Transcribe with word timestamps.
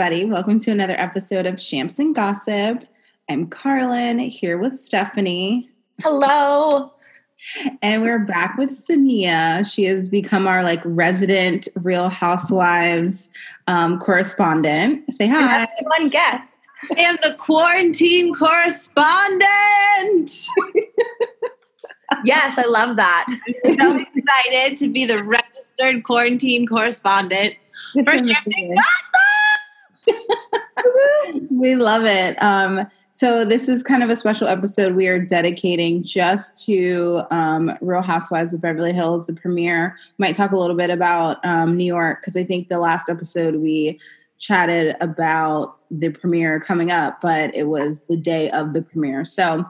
everybody. 0.00 0.24
Welcome 0.24 0.58
to 0.60 0.70
another 0.70 0.94
episode 0.96 1.44
of 1.44 1.58
Champs 1.58 1.98
and 1.98 2.14
Gossip. 2.14 2.86
I'm 3.28 3.46
Carlin 3.48 4.18
here 4.18 4.56
with 4.56 4.80
Stephanie. 4.80 5.68
Hello. 6.00 6.90
And 7.82 8.00
we're 8.00 8.20
back 8.20 8.56
with 8.56 8.70
Sania. 8.70 9.70
She 9.70 9.84
has 9.84 10.08
become 10.08 10.46
our 10.46 10.62
like 10.62 10.80
resident 10.86 11.68
Real 11.74 12.08
Housewives 12.08 13.28
um, 13.66 13.98
correspondent. 13.98 15.12
Say 15.12 15.26
hi. 15.26 15.68
One 15.98 16.08
guest. 16.08 16.56
I 16.96 17.02
am 17.02 17.18
the 17.22 17.34
quarantine 17.34 18.32
correspondent. 18.34 19.44
yes, 22.24 22.56
I 22.56 22.64
love 22.66 22.96
that. 22.96 23.26
I'm 23.66 23.78
so 23.78 23.98
excited 23.98 24.78
to 24.78 24.88
be 24.88 25.04
the 25.04 25.22
registered 25.22 26.04
quarantine 26.04 26.66
correspondent 26.66 27.56
for 27.92 28.12
Champs 28.12 28.46
and 28.46 28.76
Gossip. 28.76 29.09
we 31.50 31.74
love 31.74 32.04
it. 32.04 32.40
Um, 32.42 32.86
so 33.12 33.44
this 33.44 33.68
is 33.68 33.82
kind 33.82 34.02
of 34.02 34.08
a 34.08 34.16
special 34.16 34.48
episode 34.48 34.94
we 34.94 35.06
are 35.08 35.18
dedicating 35.18 36.02
just 36.02 36.64
to 36.64 37.22
um, 37.30 37.70
Real 37.82 38.00
Housewives 38.00 38.54
of 38.54 38.62
Beverly 38.62 38.94
Hills, 38.94 39.26
the 39.26 39.34
premiere. 39.34 39.94
Might 40.16 40.34
talk 40.34 40.52
a 40.52 40.56
little 40.56 40.74
bit 40.74 40.88
about 40.88 41.36
um, 41.44 41.76
New 41.76 41.84
York 41.84 42.22
because 42.22 42.34
I 42.34 42.44
think 42.44 42.68
the 42.70 42.78
last 42.78 43.10
episode 43.10 43.56
we 43.56 44.00
chatted 44.38 44.96
about 45.02 45.76
the 45.90 46.08
premiere 46.08 46.60
coming 46.60 46.90
up, 46.90 47.20
but 47.20 47.54
it 47.54 47.64
was 47.64 48.00
the 48.08 48.16
day 48.16 48.50
of 48.52 48.72
the 48.72 48.80
premiere. 48.80 49.26
So 49.26 49.66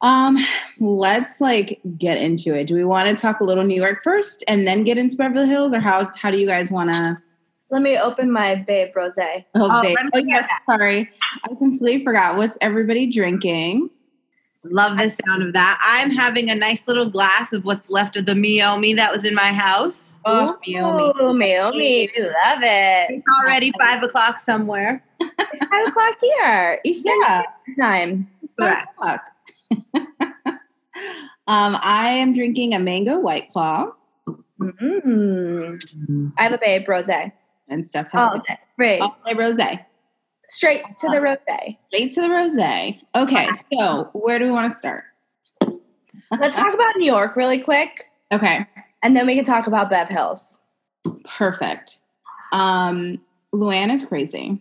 um, 0.00 0.36
let's 0.80 1.40
like 1.40 1.80
get 1.96 2.18
into 2.18 2.54
it. 2.54 2.66
Do 2.66 2.74
we 2.74 2.84
want 2.84 3.08
to 3.08 3.14
talk 3.14 3.40
a 3.40 3.44
little 3.44 3.64
New 3.64 3.80
York 3.80 4.02
first 4.02 4.42
and 4.48 4.66
then 4.66 4.82
get 4.84 4.98
into 4.98 5.16
Beverly 5.16 5.48
Hills, 5.48 5.72
or 5.72 5.80
how 5.80 6.10
how 6.16 6.30
do 6.30 6.38
you 6.38 6.46
guys 6.46 6.70
want 6.70 6.90
to? 6.90 7.18
Let 7.74 7.82
me 7.82 7.98
open 7.98 8.30
my 8.30 8.54
Babe 8.54 8.94
Rose. 8.94 9.18
Oh, 9.18 9.42
oh, 9.56 9.82
babe. 9.82 9.96
oh 10.14 10.18
yes, 10.24 10.48
sorry. 10.70 11.10
I 11.42 11.48
completely 11.58 12.04
forgot. 12.04 12.36
What's 12.36 12.56
everybody 12.60 13.10
drinking? 13.10 13.90
Love 14.62 14.96
the 14.96 15.10
sound 15.10 15.42
of 15.42 15.54
that. 15.54 15.80
I'm 15.82 16.10
having 16.10 16.50
a 16.50 16.54
nice 16.54 16.86
little 16.86 17.10
glass 17.10 17.52
of 17.52 17.64
what's 17.64 17.90
left 17.90 18.16
of 18.16 18.26
the 18.26 18.34
Meiomi 18.34 18.94
that 18.94 19.12
was 19.12 19.24
in 19.24 19.34
my 19.34 19.52
house. 19.52 20.20
Oh, 20.24 20.56
Meiomi. 20.64 21.14
Meiomi. 21.16 22.10
We 22.16 22.22
love 22.22 22.60
it. 22.62 23.10
It's 23.10 23.26
already 23.40 23.72
five 23.76 24.04
o'clock 24.04 24.38
somewhere. 24.38 25.02
it's 25.18 25.64
five 25.64 25.88
o'clock 25.88 26.14
here. 26.20 26.80
Eastern 26.84 27.20
yeah. 27.22 27.42
time. 27.76 28.30
It's 28.44 28.56
five 28.56 28.84
o'clock. 28.96 29.32
um, 31.48 31.76
I 31.82 32.10
am 32.10 32.34
drinking 32.34 32.72
a 32.74 32.78
mango 32.78 33.18
white 33.18 33.48
claw. 33.48 33.90
Mm-hmm. 34.60 36.28
I 36.38 36.42
have 36.44 36.52
a 36.52 36.58
babe 36.58 36.88
rose 36.88 37.08
and 37.68 37.88
stuff. 37.88 38.08
All 38.12 38.40
day. 38.46 38.58
Right. 38.78 39.00
All 39.00 39.16
day 39.26 39.34
rose. 39.34 39.58
Straight 40.48 40.82
to 40.98 41.08
the 41.08 41.20
rose. 41.20 41.38
Straight 41.88 42.12
to 42.12 42.20
the 42.20 42.30
rose. 42.30 42.54
Okay, 43.14 43.48
so 43.72 44.10
where 44.12 44.38
do 44.38 44.44
we 44.44 44.50
want 44.50 44.72
to 44.72 44.78
start? 44.78 45.04
Let's 46.30 46.56
talk 46.56 46.74
about 46.74 46.96
New 46.96 47.06
York 47.06 47.36
really 47.36 47.58
quick. 47.58 48.10
Okay. 48.32 48.66
And 49.02 49.16
then 49.16 49.26
we 49.26 49.34
can 49.34 49.44
talk 49.44 49.66
about 49.66 49.90
Bev 49.90 50.08
Hills. 50.08 50.60
Perfect. 51.24 51.98
Um, 52.52 53.20
Luann 53.54 53.92
is 53.92 54.04
crazy. 54.04 54.60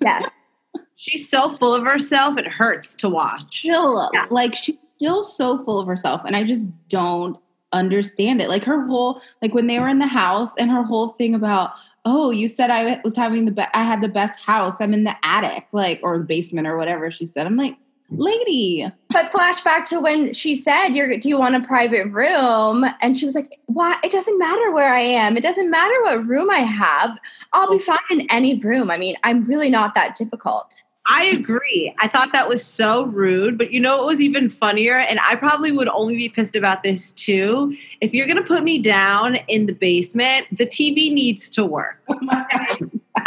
Yes. 0.00 0.48
she's 0.96 1.28
so 1.28 1.56
full 1.56 1.74
of 1.74 1.84
herself, 1.84 2.38
it 2.38 2.46
hurts 2.46 2.94
to 2.96 3.08
watch. 3.08 3.60
Still, 3.60 4.10
yeah. 4.12 4.26
like 4.30 4.54
she's 4.54 4.76
still 4.96 5.22
so 5.22 5.62
full 5.64 5.78
of 5.78 5.86
herself, 5.86 6.22
and 6.24 6.36
I 6.36 6.44
just 6.44 6.70
don't 6.88 7.36
understand 7.72 8.40
it. 8.40 8.48
Like 8.48 8.64
her 8.64 8.86
whole, 8.86 9.20
like 9.42 9.54
when 9.54 9.66
they 9.66 9.78
were 9.78 9.88
in 9.88 9.98
the 9.98 10.06
house, 10.06 10.50
and 10.58 10.70
her 10.70 10.82
whole 10.82 11.08
thing 11.08 11.34
about, 11.34 11.72
oh, 12.04 12.30
you 12.30 12.48
said 12.48 12.70
I 12.70 13.00
was 13.02 13.16
having 13.16 13.44
the 13.44 13.50
best, 13.50 13.70
I 13.74 13.82
had 13.82 14.02
the 14.02 14.08
best 14.08 14.38
house. 14.40 14.80
I'm 14.80 14.94
in 14.94 15.04
the 15.04 15.16
attic, 15.22 15.68
like, 15.72 16.00
or 16.02 16.18
the 16.18 16.24
basement 16.24 16.66
or 16.66 16.76
whatever 16.76 17.10
she 17.10 17.26
said. 17.26 17.46
I'm 17.46 17.56
like, 17.56 17.76
lady. 18.10 18.86
But 19.10 19.32
flashback 19.32 19.86
to 19.86 20.00
when 20.00 20.34
she 20.34 20.56
said, 20.56 20.88
"You're, 20.88 21.16
do 21.18 21.28
you 21.28 21.38
want 21.38 21.54
a 21.54 21.66
private 21.66 22.06
room?" 22.08 22.84
And 23.00 23.16
she 23.16 23.26
was 23.26 23.34
like, 23.34 23.58
"Why? 23.66 23.96
It 24.04 24.12
doesn't 24.12 24.38
matter 24.38 24.72
where 24.72 24.92
I 24.92 25.00
am. 25.00 25.36
It 25.36 25.42
doesn't 25.42 25.70
matter 25.70 26.02
what 26.02 26.26
room 26.26 26.50
I 26.50 26.58
have. 26.58 27.16
I'll 27.52 27.70
be 27.70 27.76
oh. 27.76 27.78
fine 27.78 28.20
in 28.20 28.26
any 28.30 28.58
room. 28.58 28.90
I 28.90 28.96
mean, 28.96 29.16
I'm 29.24 29.44
really 29.44 29.70
not 29.70 29.94
that 29.94 30.14
difficult." 30.14 30.82
I 31.06 31.24
agree. 31.24 31.94
I 31.98 32.08
thought 32.08 32.32
that 32.32 32.48
was 32.48 32.64
so 32.64 33.04
rude, 33.04 33.58
but 33.58 33.72
you 33.72 33.80
know 33.80 33.98
what 33.98 34.06
was 34.06 34.22
even 34.22 34.48
funnier? 34.48 34.96
And 34.96 35.20
I 35.20 35.36
probably 35.36 35.70
would 35.70 35.88
only 35.88 36.16
be 36.16 36.30
pissed 36.30 36.56
about 36.56 36.82
this 36.82 37.12
too. 37.12 37.76
If 38.00 38.14
you're 38.14 38.26
going 38.26 38.38
to 38.38 38.42
put 38.42 38.64
me 38.64 38.78
down 38.78 39.36
in 39.48 39.66
the 39.66 39.74
basement, 39.74 40.46
the 40.50 40.66
TV 40.66 41.12
needs 41.12 41.48
to 41.50 41.64
work. 41.64 42.02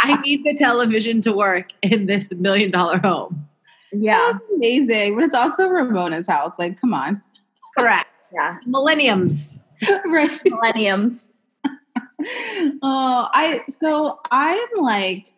I 0.00 0.20
need 0.20 0.44
the 0.44 0.56
television 0.56 1.20
to 1.22 1.32
work 1.32 1.70
in 1.82 2.06
this 2.06 2.30
million 2.30 2.70
dollar 2.70 2.98
home. 2.98 3.48
Yeah. 3.92 4.32
That's 4.32 4.44
amazing. 4.54 5.16
But 5.16 5.24
it's 5.24 5.34
also 5.34 5.66
Ramona's 5.66 6.28
house. 6.28 6.52
Like, 6.58 6.80
come 6.80 6.94
on. 6.94 7.22
Correct. 7.76 8.06
Yeah. 8.30 8.58
Millenniums. 8.66 9.58
right. 10.04 10.30
Millenniums. 10.44 11.32
oh, 11.64 13.28
I, 13.32 13.62
so 13.80 14.20
I'm 14.30 14.68
like, 14.76 15.32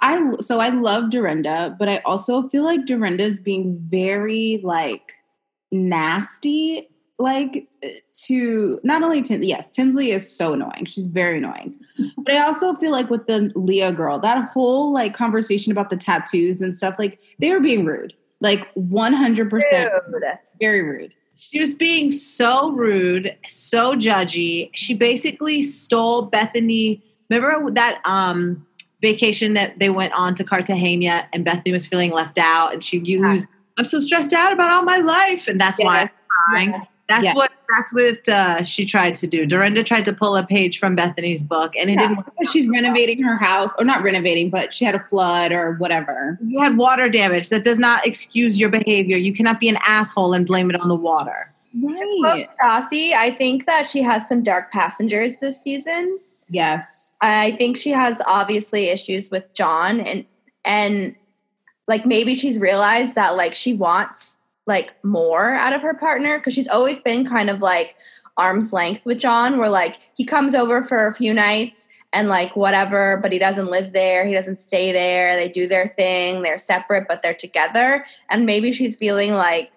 I 0.00 0.32
so 0.40 0.60
I 0.60 0.70
love 0.70 1.10
Dorinda, 1.10 1.76
but 1.78 1.88
I 1.88 1.98
also 2.04 2.48
feel 2.48 2.64
like 2.64 2.86
Dorinda's 2.86 3.38
being 3.38 3.78
very 3.88 4.60
like 4.62 5.14
nasty, 5.70 6.88
like 7.18 7.68
to 8.26 8.80
not 8.82 9.02
only 9.02 9.22
Tinsley. 9.22 9.48
Yes, 9.48 9.68
Tinsley 9.70 10.10
is 10.10 10.30
so 10.30 10.54
annoying. 10.54 10.84
She's 10.86 11.06
very 11.06 11.38
annoying. 11.38 11.74
But 12.16 12.34
I 12.34 12.42
also 12.42 12.74
feel 12.74 12.92
like 12.92 13.10
with 13.10 13.26
the 13.26 13.50
Leah 13.54 13.92
girl, 13.92 14.18
that 14.20 14.48
whole 14.50 14.92
like 14.92 15.12
conversation 15.12 15.72
about 15.72 15.90
the 15.90 15.96
tattoos 15.96 16.62
and 16.62 16.76
stuff, 16.76 16.94
like 16.98 17.18
they 17.40 17.50
were 17.50 17.60
being 17.60 17.84
rude, 17.84 18.14
like 18.40 18.68
one 18.74 19.12
hundred 19.12 19.50
percent, 19.50 19.90
very 20.60 20.82
rude. 20.82 21.14
She 21.36 21.60
was 21.60 21.74
being 21.74 22.12
so 22.12 22.70
rude, 22.70 23.36
so 23.48 23.96
judgy. 23.96 24.70
She 24.74 24.94
basically 24.94 25.62
stole 25.62 26.22
Bethany. 26.22 27.02
Remember 27.28 27.70
that 27.72 28.00
um 28.04 28.66
vacation 29.02 29.52
that 29.54 29.78
they 29.78 29.90
went 29.90 30.12
on 30.14 30.34
to 30.36 30.44
Cartagena 30.44 31.28
and 31.32 31.44
Bethany 31.44 31.72
was 31.72 31.86
feeling 31.86 32.12
left 32.12 32.38
out 32.38 32.72
and 32.72 32.82
she 32.82 32.98
used, 33.00 33.48
I'm 33.76 33.84
so 33.84 34.00
stressed 34.00 34.32
out 34.32 34.52
about 34.52 34.72
all 34.72 34.82
my 34.82 34.98
life. 34.98 35.48
And 35.48 35.60
that's 35.60 35.78
why 35.82 36.02
I'm 36.02 36.10
crying. 36.28 36.70
Yeah. 36.70 36.84
That's 37.08 37.24
yeah. 37.24 37.34
what 37.34 37.50
that's 37.68 37.92
what 37.92 38.28
uh, 38.28 38.64
she 38.64 38.86
tried 38.86 39.14
to 39.16 39.26
do. 39.26 39.44
Dorinda 39.44 39.82
tried 39.82 40.04
to 40.06 40.12
pull 40.12 40.36
a 40.36 40.46
page 40.46 40.78
from 40.78 40.94
Bethany's 40.94 41.42
book, 41.42 41.74
and 41.76 41.90
it 41.90 41.94
yeah. 41.94 42.08
didn't. 42.08 42.26
She's 42.50 42.68
renovating 42.68 43.22
her 43.22 43.36
house, 43.36 43.70
or 43.78 43.84
not 43.84 44.02
renovating, 44.02 44.50
but 44.50 44.72
she 44.72 44.84
had 44.84 44.94
a 44.94 45.00
flood 45.00 45.52
or 45.52 45.74
whatever. 45.74 46.38
You 46.42 46.60
had 46.60 46.76
water 46.76 47.08
damage. 47.10 47.50
That 47.50 47.64
does 47.64 47.78
not 47.78 48.06
excuse 48.06 48.58
your 48.58 48.70
behavior. 48.70 49.16
You 49.16 49.34
cannot 49.34 49.60
be 49.60 49.68
an 49.68 49.78
asshole 49.84 50.32
and 50.32 50.46
blame 50.46 50.70
it 50.70 50.80
on 50.80 50.88
the 50.88 50.94
water. 50.94 51.52
Right. 51.74 52.48
Stassi, 52.48 53.12
I 53.12 53.30
think 53.30 53.66
that 53.66 53.86
she 53.86 54.00
has 54.02 54.28
some 54.28 54.42
dark 54.42 54.70
passengers 54.70 55.36
this 55.36 55.60
season. 55.60 56.18
Yes. 56.52 57.14
I 57.22 57.52
think 57.52 57.78
she 57.78 57.90
has 57.92 58.20
obviously 58.26 58.90
issues 58.90 59.30
with 59.30 59.52
John 59.54 60.00
and 60.00 60.26
and 60.66 61.16
like 61.88 62.04
maybe 62.04 62.34
she's 62.34 62.58
realized 62.58 63.14
that 63.14 63.36
like 63.36 63.54
she 63.54 63.72
wants 63.72 64.36
like 64.66 64.92
more 65.02 65.54
out 65.54 65.72
of 65.72 65.80
her 65.80 65.94
partner 65.94 66.38
because 66.38 66.52
she's 66.52 66.68
always 66.68 66.98
been 67.00 67.24
kind 67.24 67.48
of 67.48 67.60
like 67.60 67.96
arm's 68.36 68.70
length 68.70 69.04
with 69.06 69.18
John 69.18 69.58
where 69.58 69.70
like 69.70 69.96
he 70.14 70.26
comes 70.26 70.54
over 70.54 70.82
for 70.82 71.06
a 71.06 71.14
few 71.14 71.32
nights 71.32 71.88
and 72.12 72.28
like 72.28 72.54
whatever 72.54 73.16
but 73.22 73.32
he 73.32 73.38
doesn't 73.38 73.70
live 73.70 73.94
there 73.94 74.26
he 74.26 74.34
doesn't 74.34 74.58
stay 74.58 74.92
there 74.92 75.34
they 75.36 75.48
do 75.48 75.66
their 75.66 75.94
thing 75.96 76.42
they're 76.42 76.58
separate 76.58 77.08
but 77.08 77.22
they're 77.22 77.32
together 77.32 78.04
and 78.28 78.44
maybe 78.44 78.72
she's 78.72 78.94
feeling 78.94 79.32
like 79.32 79.72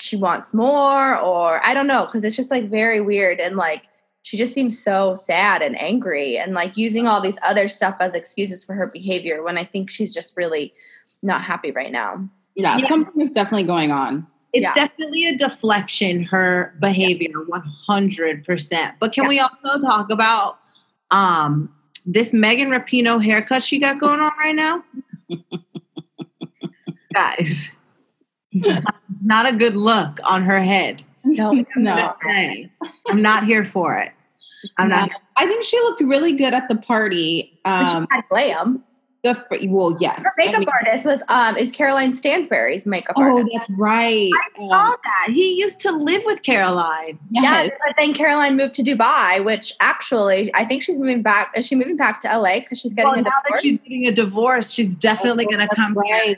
she 0.00 0.16
wants 0.16 0.54
more 0.54 1.18
or 1.18 1.64
I 1.66 1.74
don't 1.74 1.88
know 1.88 2.06
because 2.06 2.22
it's 2.22 2.36
just 2.36 2.50
like 2.52 2.70
very 2.70 3.00
weird 3.00 3.40
and 3.40 3.56
like 3.56 3.82
she 4.22 4.36
just 4.36 4.54
seems 4.54 4.78
so 4.78 5.14
sad 5.14 5.62
and 5.62 5.78
angry 5.80 6.38
and 6.38 6.54
like 6.54 6.76
using 6.76 7.08
all 7.08 7.20
these 7.20 7.38
other 7.42 7.68
stuff 7.68 7.96
as 8.00 8.14
excuses 8.14 8.64
for 8.64 8.74
her 8.74 8.86
behavior 8.86 9.42
when 9.42 9.58
I 9.58 9.64
think 9.64 9.90
she's 9.90 10.14
just 10.14 10.36
really 10.36 10.72
not 11.22 11.42
happy 11.42 11.72
right 11.72 11.90
now. 11.90 12.28
Yeah, 12.54 12.78
yeah. 12.78 12.88
something 12.88 13.20
is 13.20 13.32
definitely 13.32 13.64
going 13.64 13.90
on. 13.90 14.26
It's 14.52 14.62
yeah. 14.62 14.74
definitely 14.74 15.26
a 15.28 15.36
deflection, 15.36 16.22
her 16.24 16.74
behavior, 16.78 17.42
one 17.46 17.62
hundred 17.86 18.44
percent. 18.44 18.94
But 19.00 19.12
can 19.12 19.24
yeah. 19.24 19.28
we 19.28 19.40
also 19.40 19.80
talk 19.80 20.10
about 20.10 20.58
um, 21.10 21.74
this 22.04 22.32
Megan 22.32 22.68
Rapinoe 22.68 23.24
haircut 23.24 23.62
she 23.62 23.78
got 23.78 23.98
going 23.98 24.20
on 24.20 24.32
right 24.38 24.54
now? 24.54 24.84
Guys, 27.14 27.70
it's 28.52 29.24
not 29.24 29.46
a 29.46 29.52
good 29.52 29.74
look 29.74 30.20
on 30.22 30.42
her 30.44 30.62
head. 30.62 31.02
No, 31.24 31.52
no. 31.76 32.14
I'm 33.08 33.22
not 33.22 33.44
here 33.44 33.64
for 33.64 33.96
it. 33.98 34.12
I'm 34.78 34.88
not. 34.88 35.10
I 35.36 35.46
think 35.46 35.64
she 35.64 35.78
looked 35.80 36.00
really 36.02 36.32
good 36.34 36.54
at 36.54 36.68
the 36.68 36.76
party. 36.76 37.58
Um, 37.64 37.86
she 37.86 37.94
had 38.10 38.22
glam. 38.28 38.84
The 39.24 39.40
well, 39.68 39.96
yes. 40.00 40.20
Her 40.20 40.32
makeup 40.36 40.54
I 40.56 40.58
mean- 40.58 40.68
artist 40.84 41.06
was 41.06 41.22
um 41.28 41.56
is 41.56 41.70
Caroline 41.70 42.12
Stanbury's 42.12 42.84
makeup 42.86 43.16
artist. 43.16 43.32
Oh, 43.34 43.38
artist. 43.38 43.68
that's 43.68 43.78
right. 43.78 44.30
I 44.34 44.60
Um, 44.62 44.68
saw 44.68 44.96
that. 45.04 45.28
He 45.32 45.54
used 45.60 45.78
to 45.82 45.92
live 45.92 46.22
with 46.26 46.42
Caroline. 46.42 47.20
Yes, 47.30 47.68
yes. 47.68 47.70
but 47.86 47.94
then 48.00 48.14
Caroline 48.14 48.56
moved 48.56 48.74
to 48.74 48.82
Dubai, 48.82 49.44
which 49.44 49.74
actually 49.80 50.50
I 50.56 50.64
think 50.64 50.82
she's 50.82 50.98
moving 50.98 51.22
back. 51.22 51.52
Is 51.56 51.64
she 51.68 51.76
moving 51.76 51.96
back 51.96 52.20
to 52.22 52.36
LA 52.36 52.58
because 52.60 52.80
she's 52.80 52.94
getting 52.94 53.10
Well, 53.12 53.20
a 53.20 53.22
now 53.22 53.30
that 53.30 53.42
divorce? 53.44 53.62
she's 53.62 53.78
getting 53.78 54.06
a 54.08 54.12
divorce, 54.12 54.70
she's 54.72 54.96
definitely 54.96 55.44
going 55.44 55.58
to 55.60 55.68
That's 55.70 55.74
come 55.76 55.96
here. 56.04 56.36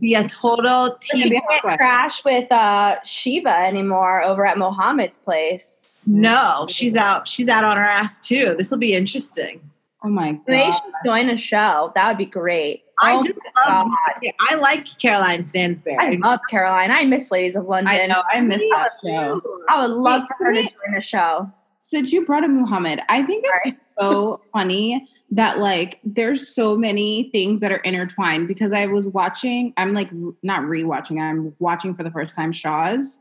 Right. 0.00 0.08
Be 0.08 0.14
a 0.14 0.28
total 0.28 0.90
But 0.90 1.04
she 1.04 1.20
teen. 1.22 1.30
be 1.30 1.36
a 1.36 1.40
can't 1.62 1.78
crash 1.78 2.24
with 2.24 2.50
uh, 2.50 2.96
Shiva 3.04 3.56
anymore 3.66 4.22
over 4.22 4.46
at 4.46 4.58
Mohammed's 4.58 5.18
place. 5.18 5.98
No, 6.06 6.66
she's 6.68 6.96
out. 6.96 7.28
She's 7.28 7.48
out 7.48 7.64
on 7.64 7.76
her 7.76 7.84
ass 7.84 8.26
too. 8.26 8.54
This 8.56 8.70
will 8.70 8.78
be 8.78 8.94
interesting. 8.94 9.60
Oh 10.02 10.08
my 10.08 10.32
Maybe 10.46 10.62
god. 10.62 10.72
she 10.72 10.78
should 10.78 10.92
join 11.04 11.28
a 11.28 11.36
show. 11.36 11.92
That 11.94 12.08
would 12.08 12.16
be 12.18 12.24
great. 12.24 12.84
I 13.02 13.16
Oh 13.16 13.22
do 13.22 13.34
love. 13.66 13.86
God. 13.86 14.32
I 14.48 14.54
like 14.54 14.86
Caroline 14.98 15.44
Stanbury. 15.44 15.96
I 15.98 16.12
love 16.22 16.40
Caroline. 16.50 16.90
I 16.90 17.04
miss 17.04 17.30
Ladies 17.30 17.54
of 17.56 17.66
London. 17.66 17.92
I 17.94 18.06
know. 18.06 18.22
I 18.32 18.40
missed 18.40 18.64
that 18.70 18.92
show. 19.04 19.42
I 19.68 19.82
would 19.86 19.94
love 19.94 20.22
Wait, 20.22 20.28
for 20.38 20.44
her 20.46 20.54
to 20.54 20.62
join 20.62 20.98
a 20.98 21.02
show. 21.02 21.50
Since 21.80 22.12
you 22.12 22.24
brought 22.24 22.44
up 22.44 22.50
Muhammad, 22.50 23.00
I 23.10 23.22
think 23.22 23.44
it's 23.46 23.76
so 23.98 24.40
funny 24.54 25.06
that 25.30 25.58
like 25.58 26.00
there's 26.04 26.48
so 26.48 26.76
many 26.76 27.30
things 27.30 27.60
that 27.60 27.70
are 27.70 27.76
intertwined 27.78 28.48
because 28.48 28.72
I 28.72 28.86
was 28.86 29.06
watching, 29.08 29.72
I'm 29.76 29.94
like 29.94 30.10
not 30.42 30.62
rewatching, 30.62 31.20
I'm 31.20 31.54
watching 31.58 31.94
for 31.94 32.02
the 32.02 32.10
first 32.10 32.34
time 32.34 32.52
Shahs. 32.52 33.20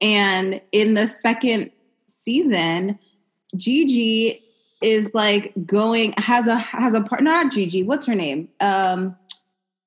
And 0.00 0.60
in 0.72 0.94
the 0.94 1.06
second 1.06 1.70
season, 2.06 2.98
Gigi 3.56 4.40
is 4.80 5.10
like 5.12 5.52
going 5.66 6.14
has 6.16 6.46
a 6.46 6.56
has 6.56 6.94
a 6.94 7.02
part 7.02 7.22
not 7.22 7.52
Gigi, 7.52 7.82
what's 7.82 8.06
her 8.06 8.14
name? 8.14 8.48
Um 8.60 9.16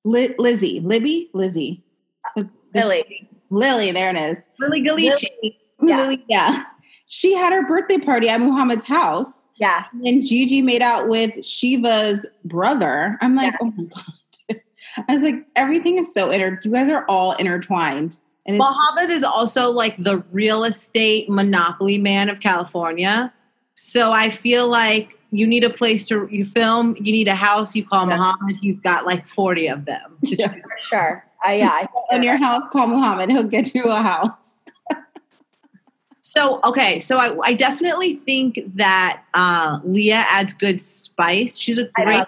Li- 0.04 0.34
Lizzie, 0.38 0.80
Libby, 0.80 1.30
Lizzie. 1.32 1.82
Lily. 2.74 3.28
Lily, 3.50 3.90
there 3.92 4.10
it 4.10 4.16
is. 4.16 4.50
Lily 4.58 4.84
Ghalichi. 4.84 5.56
Yeah. 5.80 5.96
Lily, 5.96 6.24
yeah. 6.28 6.64
She 7.14 7.32
had 7.32 7.52
her 7.52 7.64
birthday 7.64 7.98
party 7.98 8.28
at 8.28 8.40
Muhammad's 8.40 8.84
house. 8.84 9.46
Yeah. 9.54 9.84
And 10.04 10.26
Gigi 10.26 10.60
made 10.62 10.82
out 10.82 11.06
with 11.08 11.44
Shiva's 11.44 12.26
brother. 12.44 13.16
I'm 13.20 13.36
like, 13.36 13.52
Yeah. 13.52 13.58
oh 13.60 13.72
my 13.76 13.84
God. 13.84 14.60
I 15.08 15.14
was 15.14 15.22
like, 15.22 15.46
everything 15.54 15.96
is 15.96 16.12
so 16.12 16.32
inter 16.32 16.58
you 16.64 16.72
guys 16.72 16.88
are 16.88 17.04
all 17.08 17.32
intertwined. 17.34 18.18
And 18.46 18.56
it's 18.56 18.58
Mohammed 18.58 19.10
is 19.10 19.22
also 19.22 19.70
like 19.70 19.96
the 20.02 20.24
real 20.32 20.64
estate 20.64 21.30
monopoly 21.30 21.98
man 21.98 22.28
of 22.28 22.40
California. 22.40 23.32
So 23.76 24.10
I 24.10 24.28
feel 24.30 24.66
like 24.66 25.16
you 25.30 25.46
need 25.46 25.62
a 25.62 25.70
place 25.70 26.08
to 26.08 26.28
you 26.32 26.44
film, 26.44 26.96
you 26.98 27.12
need 27.12 27.28
a 27.28 27.36
house, 27.36 27.76
you 27.76 27.84
call 27.86 28.08
Yeah. 28.08 28.16
Mohammed, 28.16 28.56
he's 28.60 28.80
got 28.80 29.06
like 29.06 29.24
40 29.28 29.68
of 29.68 29.84
them. 29.84 30.18
to 30.26 30.34
Yeah. 30.38 30.52
Sure. 30.82 31.24
Uh, 31.46 31.50
yeah. 31.52 31.70
I 31.70 31.86
in 32.16 32.22
your 32.24 32.38
house, 32.38 32.64
call 32.72 32.88
Muhammad. 32.88 33.30
He'll 33.30 33.44
get 33.44 33.72
you 33.74 33.84
a 33.84 34.02
house. 34.02 34.53
So 36.36 36.58
okay, 36.64 36.98
so 36.98 37.18
I, 37.18 37.36
I 37.44 37.52
definitely 37.54 38.16
think 38.16 38.60
that 38.74 39.22
uh, 39.34 39.78
Leah 39.84 40.26
adds 40.28 40.52
good 40.52 40.82
spice. 40.82 41.56
She's 41.56 41.78
a 41.78 41.84
great 41.94 42.26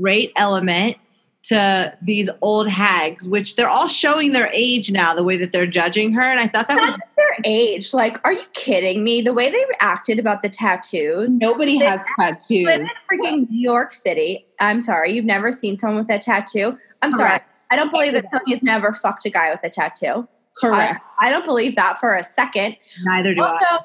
great 0.00 0.32
element 0.34 0.96
to 1.44 1.96
these 2.02 2.28
old 2.40 2.68
hags, 2.68 3.26
which 3.26 3.56
they're 3.56 3.68
all 3.68 3.88
showing 3.88 4.32
their 4.32 4.48
age 4.52 4.90
now, 4.90 5.14
the 5.14 5.22
way 5.22 5.36
that 5.36 5.52
they're 5.52 5.66
judging 5.66 6.12
her. 6.12 6.22
And 6.22 6.40
I 6.40 6.48
thought 6.48 6.68
that 6.68 6.76
was 6.76 6.98
Their 7.16 7.36
age. 7.44 7.92
Like, 7.94 8.20
are 8.24 8.32
you 8.32 8.44
kidding 8.54 9.02
me? 9.04 9.20
The 9.20 9.32
way 9.32 9.50
they 9.50 9.64
reacted 9.80 10.18
about 10.18 10.42
the 10.42 10.48
tattoos. 10.48 11.36
Nobody 11.36 11.78
has 11.78 12.00
tattoos. 12.18 12.66
live 12.66 12.80
in 12.80 12.88
freaking 13.10 13.50
New 13.50 13.60
York 13.60 13.94
City. 13.94 14.46
I'm 14.60 14.82
sorry, 14.82 15.12
you've 15.12 15.24
never 15.24 15.52
seen 15.52 15.78
someone 15.78 16.06
with 16.06 16.14
a 16.14 16.18
tattoo. 16.18 16.78
I'm 17.02 17.12
sorry. 17.12 17.40
I 17.70 17.76
don't 17.76 17.90
believe 17.90 18.12
that 18.14 18.26
Sonja's 18.32 18.62
never 18.62 18.92
fucked 18.92 19.26
a 19.26 19.30
guy 19.30 19.50
with 19.50 19.60
a 19.64 19.70
tattoo. 19.70 20.28
Correct. 20.60 21.00
I 21.20 21.30
don't 21.30 21.46
believe 21.46 21.76
that 21.76 21.98
for 22.00 22.14
a 22.14 22.24
second. 22.24 22.76
neither 23.04 23.34
do 23.34 23.42
I. 23.42 23.52
Also, 23.52 23.84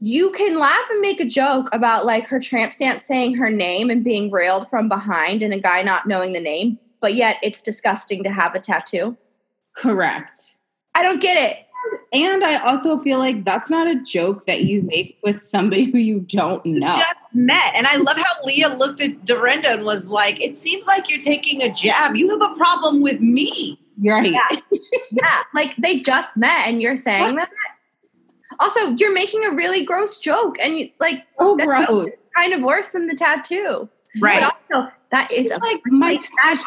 you 0.00 0.30
can 0.32 0.58
laugh 0.58 0.90
and 0.90 1.00
make 1.00 1.20
a 1.20 1.26
joke 1.26 1.68
about 1.72 2.06
like 2.06 2.26
her 2.26 2.40
tramp 2.40 2.72
stamp 2.72 3.02
saying 3.02 3.34
her 3.34 3.50
name 3.50 3.90
and 3.90 4.02
being 4.02 4.30
railed 4.30 4.68
from 4.70 4.88
behind 4.88 5.42
and 5.42 5.52
a 5.52 5.60
guy 5.60 5.82
not 5.82 6.06
knowing 6.06 6.32
the 6.32 6.40
name, 6.40 6.78
but 7.00 7.14
yet 7.14 7.36
it's 7.42 7.60
disgusting 7.60 8.24
to 8.24 8.30
have 8.30 8.54
a 8.54 8.60
tattoo. 8.60 9.16
Correct. 9.74 10.56
I 10.94 11.02
don't 11.02 11.20
get 11.20 11.50
it. 11.50 11.66
And 12.12 12.44
I 12.44 12.56
also 12.58 12.98
feel 12.98 13.18
like 13.18 13.44
that's 13.44 13.70
not 13.70 13.86
a 13.86 14.02
joke 14.02 14.46
that 14.46 14.64
you 14.64 14.82
make 14.82 15.18
with 15.22 15.42
somebody 15.42 15.84
who 15.84 15.98
you 15.98 16.20
don't 16.20 16.64
know. 16.66 16.94
just 16.96 17.14
met. 17.32 17.74
And 17.74 17.86
I 17.86 17.96
love 17.96 18.18
how 18.18 18.44
Leah 18.44 18.76
looked 18.76 19.00
at 19.00 19.24
Dorinda 19.24 19.72
and 19.72 19.84
was 19.84 20.06
like, 20.06 20.40
It 20.42 20.56
seems 20.56 20.86
like 20.86 21.08
you're 21.08 21.20
taking 21.20 21.62
a 21.62 21.72
jab. 21.72 22.16
You 22.16 22.28
have 22.30 22.42
a 22.42 22.54
problem 22.54 23.00
with 23.00 23.20
me. 23.20 23.79
Right. 24.02 24.32
Yeah. 24.32 24.48
Yeah, 25.12 25.42
like 25.54 25.74
they 25.76 26.00
just 26.00 26.36
met 26.36 26.68
and 26.68 26.80
you're 26.80 26.96
saying 26.96 27.34
that. 27.34 27.48
Also, 28.60 28.90
you're 28.96 29.12
making 29.12 29.44
a 29.44 29.50
really 29.50 29.84
gross 29.84 30.18
joke 30.18 30.56
and 30.60 30.78
you 30.78 30.88
like 31.00 31.26
Oh, 31.38 31.56
gross. 31.56 32.08
kind 32.38 32.52
of 32.52 32.60
worse 32.62 32.88
than 32.90 33.06
the 33.08 33.14
tattoo. 33.16 33.88
Right. 34.20 34.40
But 34.40 34.56
also, 34.72 34.92
that 35.10 35.30
is 35.32 35.50
like 35.60 35.80
my 35.86 36.10
really 36.10 36.20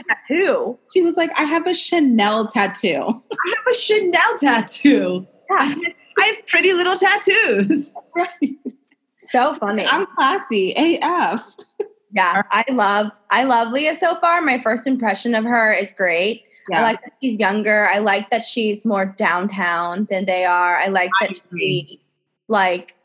tattoo. 0.07 0.77
She 0.94 1.01
was 1.01 1.15
like, 1.15 1.31
I 1.39 1.44
have 1.44 1.68
a 1.68 1.74
Chanel 1.74 2.47
tattoo. 2.47 2.97
I 3.31 3.53
have 3.56 3.68
a 3.69 3.74
Chanel 3.74 4.38
tattoo. 4.39 5.27
Yeah, 5.50 5.75
I 6.19 6.25
have 6.25 6.47
pretty 6.47 6.74
little 6.74 6.97
tattoos. 6.97 7.94
Right. 8.15 8.56
so 9.18 9.56
funny. 9.56 9.86
I'm 9.86 10.06
classy 10.06 10.74
AF. 10.75 11.45
Yeah, 12.12 12.44
I 12.51 12.65
love 12.71 13.12
I 13.31 13.44
love 13.45 13.71
Leah 13.71 13.95
so 13.95 14.15
far. 14.19 14.41
My 14.41 14.59
first 14.59 14.86
impression 14.86 15.33
of 15.33 15.45
her 15.45 15.71
is 15.74 15.91
great. 15.94 16.44
Yeah. 16.69 16.80
I 16.80 16.83
like 16.83 17.01
that 17.01 17.13
she's 17.21 17.39
younger. 17.39 17.88
I 17.88 18.00
like 18.00 18.30
that 18.30 18.44
she's 18.44 18.86
more 18.86 19.06
downtown 19.06 20.07
than 20.10 20.25
they 20.25 20.45
are. 20.45 20.77
I 20.77 20.88
like 20.88 21.12
that 21.21 21.31
agree. 21.31 21.60
she 21.60 22.01
like 22.48 22.95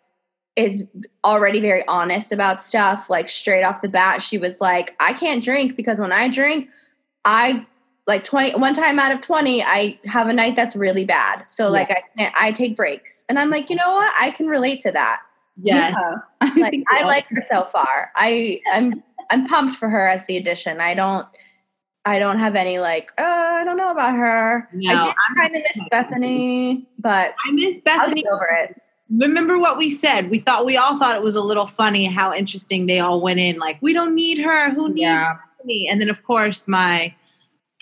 is 0.56 0.86
already 1.24 1.60
very 1.60 1.86
honest 1.86 2.32
about 2.32 2.62
stuff. 2.62 3.08
Like 3.08 3.28
straight 3.28 3.62
off 3.62 3.82
the 3.82 3.88
bat, 3.88 4.22
she 4.22 4.38
was 4.38 4.60
like, 4.60 4.96
I 5.00 5.12
can't 5.12 5.42
drink 5.42 5.76
because 5.76 5.98
when 5.98 6.12
I 6.12 6.28
drink, 6.28 6.68
I 7.24 7.66
like 8.06 8.24
20 8.24 8.54
one 8.54 8.72
time 8.72 8.98
out 8.98 9.12
of 9.12 9.20
20 9.20 9.62
i 9.64 9.98
have 10.06 10.28
a 10.28 10.32
night 10.32 10.56
that's 10.56 10.74
really 10.74 11.04
bad 11.04 11.42
so 11.44 11.68
like 11.68 11.90
i 11.90 12.02
can't 12.16 12.34
i 12.40 12.50
take 12.50 12.74
breaks 12.74 13.22
and 13.28 13.38
i'm 13.38 13.50
like 13.50 13.68
you 13.68 13.76
know 13.76 13.92
what 13.92 14.10
i 14.18 14.30
can 14.30 14.46
relate 14.46 14.80
to 14.80 14.90
that 14.90 15.20
Yes. 15.60 15.94
I 16.40 16.54
like 16.54 16.84
I 16.88 17.04
like 17.04 17.26
her 17.28 17.44
so 17.52 17.64
far. 17.64 18.10
I 18.14 18.60
I'm 18.72 19.02
I'm 19.30 19.46
pumped 19.46 19.76
for 19.76 19.88
her 19.88 20.06
as 20.06 20.24
the 20.26 20.36
addition. 20.36 20.80
I 20.80 20.94
don't 20.94 21.26
I 22.08 22.18
don't 22.18 22.38
have 22.38 22.56
any 22.56 22.78
like 22.78 23.10
oh 23.18 23.22
I 23.60 23.64
don't 23.64 23.76
know 23.76 23.90
about 23.90 24.14
her. 24.16 24.66
No, 24.72 24.90
I 24.90 25.04
did 25.04 25.14
I'm 25.28 25.36
kind 25.40 25.56
of 25.56 25.62
miss 25.62 25.84
Bethany, 25.90 26.88
but 26.98 27.34
I 27.46 27.50
miss 27.52 27.82
Bethany. 27.82 28.26
over 28.26 28.48
it. 28.62 28.80
Remember 29.10 29.58
what 29.58 29.76
we 29.76 29.90
said? 29.90 30.30
We 30.30 30.38
thought 30.40 30.64
we 30.64 30.76
all 30.76 30.98
thought 30.98 31.16
it 31.16 31.22
was 31.22 31.34
a 31.34 31.42
little 31.42 31.66
funny 31.66 32.06
how 32.06 32.34
interesting 32.34 32.86
they 32.86 32.98
all 32.98 33.20
went 33.20 33.40
in. 33.40 33.58
Like, 33.58 33.78
we 33.82 33.92
don't 33.92 34.14
need 34.14 34.38
her. 34.38 34.70
Who 34.72 34.88
needs 34.88 35.00
Yeah. 35.00 35.36
me? 35.64 35.88
And 35.90 36.00
then, 36.00 36.08
of 36.10 36.22
course, 36.24 36.66
my 36.68 37.14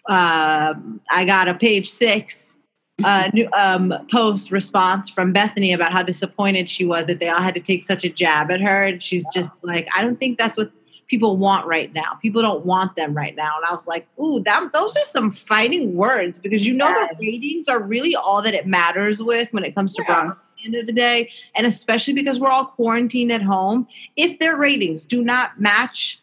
uh, 0.09 0.75
I 1.11 1.25
got 1.25 1.49
a 1.49 1.54
page 1.54 1.88
six 1.88 2.56
uh, 3.04 3.28
new, 3.35 3.49
um, 3.52 3.92
post 4.11 4.50
response 4.50 5.11
from 5.11 5.33
Bethany 5.33 5.73
about 5.73 5.92
how 5.92 6.02
disappointed 6.02 6.71
she 6.71 6.85
was 6.85 7.06
that 7.06 7.18
they 7.18 7.28
all 7.28 7.42
had 7.42 7.54
to 7.54 7.61
take 7.61 7.85
such 7.85 8.04
a 8.04 8.09
jab 8.09 8.50
at 8.50 8.61
her, 8.61 8.85
and 8.85 9.02
she's 9.02 9.26
just 9.35 9.50
like, 9.62 9.87
I 9.97 10.02
don't 10.02 10.18
think 10.18 10.38
that's 10.38 10.56
what 10.56 10.71
people 11.08 11.36
want 11.36 11.66
right 11.66 11.92
now. 11.92 12.18
People 12.20 12.42
don't 12.42 12.64
want 12.66 12.96
them 12.96 13.14
right 13.14 13.34
now. 13.34 13.54
And 13.56 13.64
I 13.64 13.75
was 13.75 13.86
like, 13.86 14.06
ooh, 14.18 14.40
that, 14.40 14.72
those 14.72 14.96
are 14.96 15.04
some 15.04 15.30
fighting 15.30 15.94
words 15.94 16.38
because 16.38 16.66
you 16.66 16.75
know 16.75 16.88
the 16.88 17.16
ratings 17.20 17.68
are 17.68 17.80
really 17.80 18.16
all 18.16 18.42
that 18.42 18.54
it 18.54 18.66
matters 18.66 19.22
with 19.22 19.52
when 19.52 19.64
it 19.64 19.75
comes 19.75 19.94
to 19.94 20.04
Yeah. 20.06 20.32
The 20.58 20.64
end 20.64 20.75
of 20.76 20.86
the 20.86 20.92
day, 20.92 21.30
and 21.54 21.66
especially 21.66 22.14
because 22.14 22.40
we're 22.40 22.50
all 22.50 22.64
quarantined 22.64 23.30
at 23.30 23.42
home. 23.42 23.86
If 24.16 24.38
their 24.38 24.56
ratings 24.56 25.04
do 25.04 25.22
not 25.22 25.60
match 25.60 26.18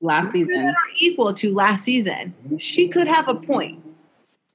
last 0.00 0.30
season 0.30 0.66
or 0.66 0.74
equal 0.96 1.34
to 1.34 1.52
last 1.52 1.84
season, 1.84 2.32
she 2.60 2.86
could 2.86 3.08
have 3.08 3.26
a 3.26 3.34
point. 3.34 3.84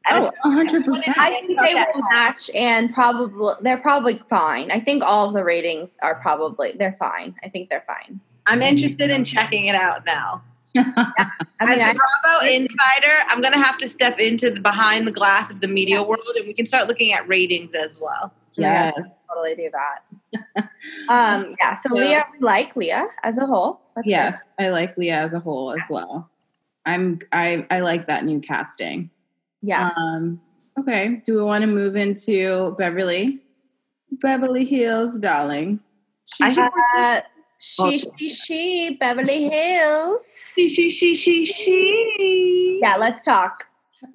Oh, 0.09 0.31
100%. 0.45 1.03
I 1.17 1.41
think 1.45 1.59
they 1.61 1.73
will 1.73 2.01
match 2.11 2.49
and 2.55 2.93
probably 2.93 3.53
they're 3.61 3.77
probably 3.77 4.21
fine. 4.29 4.71
I 4.71 4.79
think 4.79 5.03
all 5.03 5.27
of 5.27 5.33
the 5.33 5.43
ratings 5.43 5.97
are 6.01 6.15
probably 6.15 6.71
they're 6.79 6.95
fine. 6.97 7.35
I 7.43 7.49
think 7.49 7.69
they're 7.69 7.83
fine. 7.85 8.21
I'm 8.45 8.61
interested 8.61 9.09
in 9.09 9.23
checking 9.23 9.65
it 9.65 9.75
out 9.75 10.05
now. 10.05 10.43
I 10.77 10.83
As 11.59 11.69
mean, 11.69 11.79
the 11.79 11.99
Bravo 12.23 12.45
insider, 12.45 13.13
I'm 13.27 13.41
going 13.41 13.53
to 13.53 13.59
have 13.59 13.77
to 13.79 13.89
step 13.89 14.19
into 14.19 14.51
the 14.51 14.59
behind 14.59 15.07
the 15.07 15.11
glass 15.11 15.49
of 15.49 15.61
the 15.61 15.67
media 15.67 16.03
world, 16.03 16.21
and 16.35 16.47
we 16.47 16.53
can 16.53 16.65
start 16.65 16.87
looking 16.87 17.11
at 17.11 17.27
ratings 17.27 17.73
as 17.73 17.99
well. 17.99 18.33
yes. 18.55 19.23
totally 19.27 19.55
do 19.55 19.69
that. 19.71 20.69
um, 21.09 21.55
yeah. 21.59 21.75
So 21.75 21.95
Yeah. 21.95 22.01
Leah, 22.01 22.25
we 22.33 22.39
like 22.39 22.75
Leah 22.75 23.07
as 23.23 23.37
a 23.37 23.45
whole. 23.45 23.81
That's 23.95 24.05
good. 24.05 24.11
Yes. 24.11 24.41
I 24.59 24.69
like 24.69 24.97
Leah 24.97 25.19
as 25.19 25.33
a 25.33 25.39
whole 25.39 25.71
as 25.71 25.83
well. 25.89 26.29
I'm 26.85 27.19
I 27.31 27.65
I 27.69 27.81
like 27.81 28.07
that 28.07 28.25
new 28.25 28.39
casting. 28.39 29.09
Yeah. 29.61 29.91
Um 29.95 30.41
okay. 30.79 31.21
Do 31.25 31.35
we 31.35 31.43
want 31.43 31.61
to 31.61 31.67
move 31.67 31.95
into 31.95 32.75
Beverly? 32.77 33.39
Beverly 34.21 34.65
Hills, 34.65 35.19
darling. 35.19 35.79
I 36.41 36.49
She's 36.49 37.23
think 37.59 38.03
Uh, 38.03 38.07
She, 38.17 38.29
she, 38.29 38.35
she, 38.35 38.97
Beverly 38.99 39.49
Hills. 39.49 40.51
She, 40.55 40.69
she, 40.73 40.89
she, 40.89 41.15
she, 41.15 41.45
she. 41.45 42.79
Yeah, 42.81 42.95
let's 42.97 43.23
talk. 43.25 43.65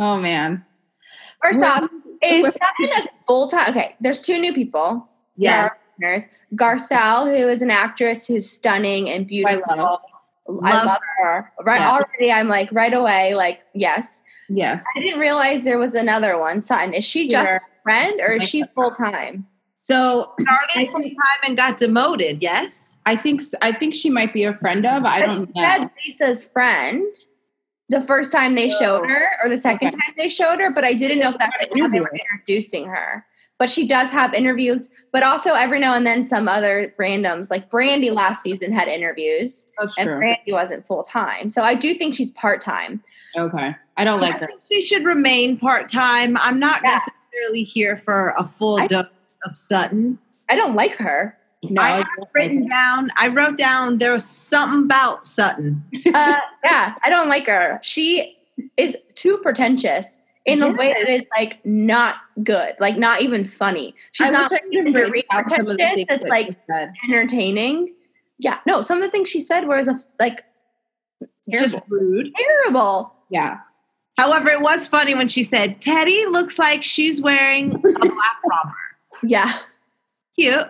Oh 0.00 0.18
man. 0.18 0.64
First 1.42 1.60
Well, 1.60 1.84
off, 1.84 1.90
is 2.22 2.44
Sutton 2.54 3.06
a 3.06 3.08
full 3.26 3.48
time? 3.48 3.70
Okay, 3.70 3.96
there's 4.00 4.20
two 4.20 4.38
new 4.38 4.52
people. 4.54 5.06
Yes. 5.36 5.70
There. 6.00 6.24
Garcelle, 6.56 7.26
who 7.26 7.48
is 7.48 7.62
an 7.62 7.70
actress 7.70 8.26
who's 8.26 8.50
stunning 8.50 9.08
and 9.10 9.26
beautiful. 9.26 9.62
love. 9.76 10.00
I 10.62 10.74
Love 10.74 10.86
love 10.86 10.98
her. 11.22 11.52
Right 11.64 11.80
Yeah. 11.80 11.90
already, 11.92 12.30
I'm 12.32 12.48
like 12.48 12.68
right 12.72 12.92
away, 12.92 13.34
like 13.34 13.60
yes. 13.74 14.20
Yes. 14.50 14.84
I 14.96 15.00
didn't 15.00 15.18
realize 15.20 15.64
there 15.64 15.78
was 15.78 15.94
another 15.94 16.36
one. 16.38 16.60
Sutton, 16.62 16.92
is 16.94 17.04
she 17.04 17.28
just 17.28 17.46
Sure. 17.46 17.56
a 17.56 17.82
friend 17.82 18.20
or 18.20 18.32
is 18.32 18.42
she 18.48 18.62
full 18.74 18.90
time? 18.90 19.46
So 19.84 20.32
Started 20.40 20.90
full 20.92 21.02
time 21.02 21.40
and 21.46 21.58
got 21.58 21.76
demoted. 21.76 22.38
Yes. 22.40 22.96
I 23.04 23.16
think 23.16 23.42
I 23.60 23.70
think 23.70 23.94
she 23.94 24.08
might 24.08 24.32
be 24.32 24.44
a 24.44 24.54
friend 24.54 24.86
of. 24.86 25.04
I 25.04 25.20
don't 25.20 25.54
know. 25.54 25.62
said 25.62 25.90
Lisa's 26.06 26.44
friend 26.44 27.14
the 27.90 28.00
first 28.00 28.32
time 28.32 28.54
they 28.54 28.72
oh. 28.72 28.78
showed 28.78 29.10
her, 29.10 29.28
or 29.44 29.50
the 29.50 29.58
second 29.58 29.88
Okay. 29.88 29.96
time 29.98 30.14
they 30.16 30.30
showed 30.30 30.58
her, 30.60 30.70
but 30.70 30.84
I 30.84 30.94
didn't 30.94 31.18
know 31.18 31.28
if 31.28 31.38
that's 31.38 31.58
how 31.78 31.88
they 31.88 32.00
were 32.00 32.10
introducing 32.32 32.86
her. 32.86 33.26
But 33.58 33.68
she 33.68 33.86
does 33.86 34.10
have 34.10 34.32
interviews, 34.32 34.88
but 35.12 35.22
also 35.22 35.52
every 35.52 35.80
now 35.80 35.92
and 35.94 36.06
then 36.06 36.24
some 36.24 36.48
other 36.48 36.94
randoms, 36.98 37.50
like 37.50 37.70
Brandi 37.70 38.10
last 38.10 38.42
season 38.42 38.72
had 38.72 38.88
interviews, 38.88 39.66
That's 39.78 39.98
and 39.98 40.08
true. 40.08 40.18
Brandi 40.18 40.52
wasn't 40.52 40.86
full 40.86 41.02
time. 41.02 41.50
So 41.50 41.62
I 41.62 41.74
do 41.74 41.92
think 41.92 42.14
she's 42.14 42.30
part 42.30 42.62
time. 42.62 43.02
Okay. 43.36 43.76
I 43.98 44.04
don't 44.04 44.22
like 44.22 44.36
I 44.36 44.38
her. 44.38 44.46
think 44.46 44.62
she 44.66 44.80
should 44.80 45.04
remain 45.04 45.58
part 45.58 45.90
time. 45.90 46.38
I'm 46.38 46.58
not 46.58 46.80
Yeah. 46.82 46.98
necessarily 46.98 47.64
here 47.64 47.98
for 47.98 48.30
a 48.38 48.44
full 48.44 48.80
I- 48.80 48.86
dose 48.86 49.06
of 49.44 49.56
Sutton. 49.56 50.18
I 50.48 50.56
don't 50.56 50.74
like 50.74 50.94
her. 50.96 51.36
No, 51.70 51.80
I 51.80 51.88
have 51.90 52.06
like 52.18 52.28
written 52.34 52.68
down. 52.68 53.10
I 53.16 53.28
wrote 53.28 53.56
down 53.56 53.96
there 53.98 54.12
was 54.12 54.24
something 54.24 54.84
about 54.84 55.26
Sutton. 55.26 55.82
Uh, 56.14 56.36
yeah, 56.64 56.94
I 57.02 57.08
don't 57.10 57.28
like 57.28 57.46
her. 57.46 57.80
She 57.82 58.36
is 58.76 59.02
too 59.14 59.38
pretentious 59.38 60.18
in 60.44 60.58
the 60.60 60.70
way 60.72 60.92
that 60.96 61.08
is 61.08 61.24
like 61.36 61.64
not 61.64 62.16
good, 62.42 62.74
like 62.80 62.98
not 62.98 63.22
even 63.22 63.44
funny. 63.46 63.94
She's 64.12 64.26
I 64.26 64.30
not 64.30 64.50
wish 64.50 64.60
I 64.60 64.82
could 64.84 64.92
very 64.92 65.08
break 65.10 65.26
out 65.32 65.50
some 65.50 65.60
of 65.60 65.66
the 65.66 65.74
pretentious. 65.76 66.06
It's 66.10 66.28
like 66.28 66.56
entertaining. 67.08 67.94
Yeah, 68.38 68.58
no, 68.66 68.82
some 68.82 68.98
of 68.98 69.04
the 69.04 69.10
things 69.10 69.28
she 69.30 69.40
said 69.40 69.66
was 69.66 69.88
a, 69.88 69.98
like 70.20 70.44
Just 71.50 71.74
Terrible. 71.74 71.86
rude. 71.88 72.34
terrible. 72.36 73.14
Yeah. 73.30 73.58
However, 74.18 74.50
it 74.50 74.60
was 74.60 74.86
funny 74.86 75.14
when 75.14 75.28
she 75.28 75.42
said, 75.42 75.80
Teddi 75.80 76.30
looks 76.30 76.58
like 76.58 76.84
she's 76.84 77.20
wearing 77.20 77.74
a 77.74 77.78
black 77.78 77.96
romper. 78.50 78.74
Yeah, 79.26 79.58
Cute. 80.36 80.68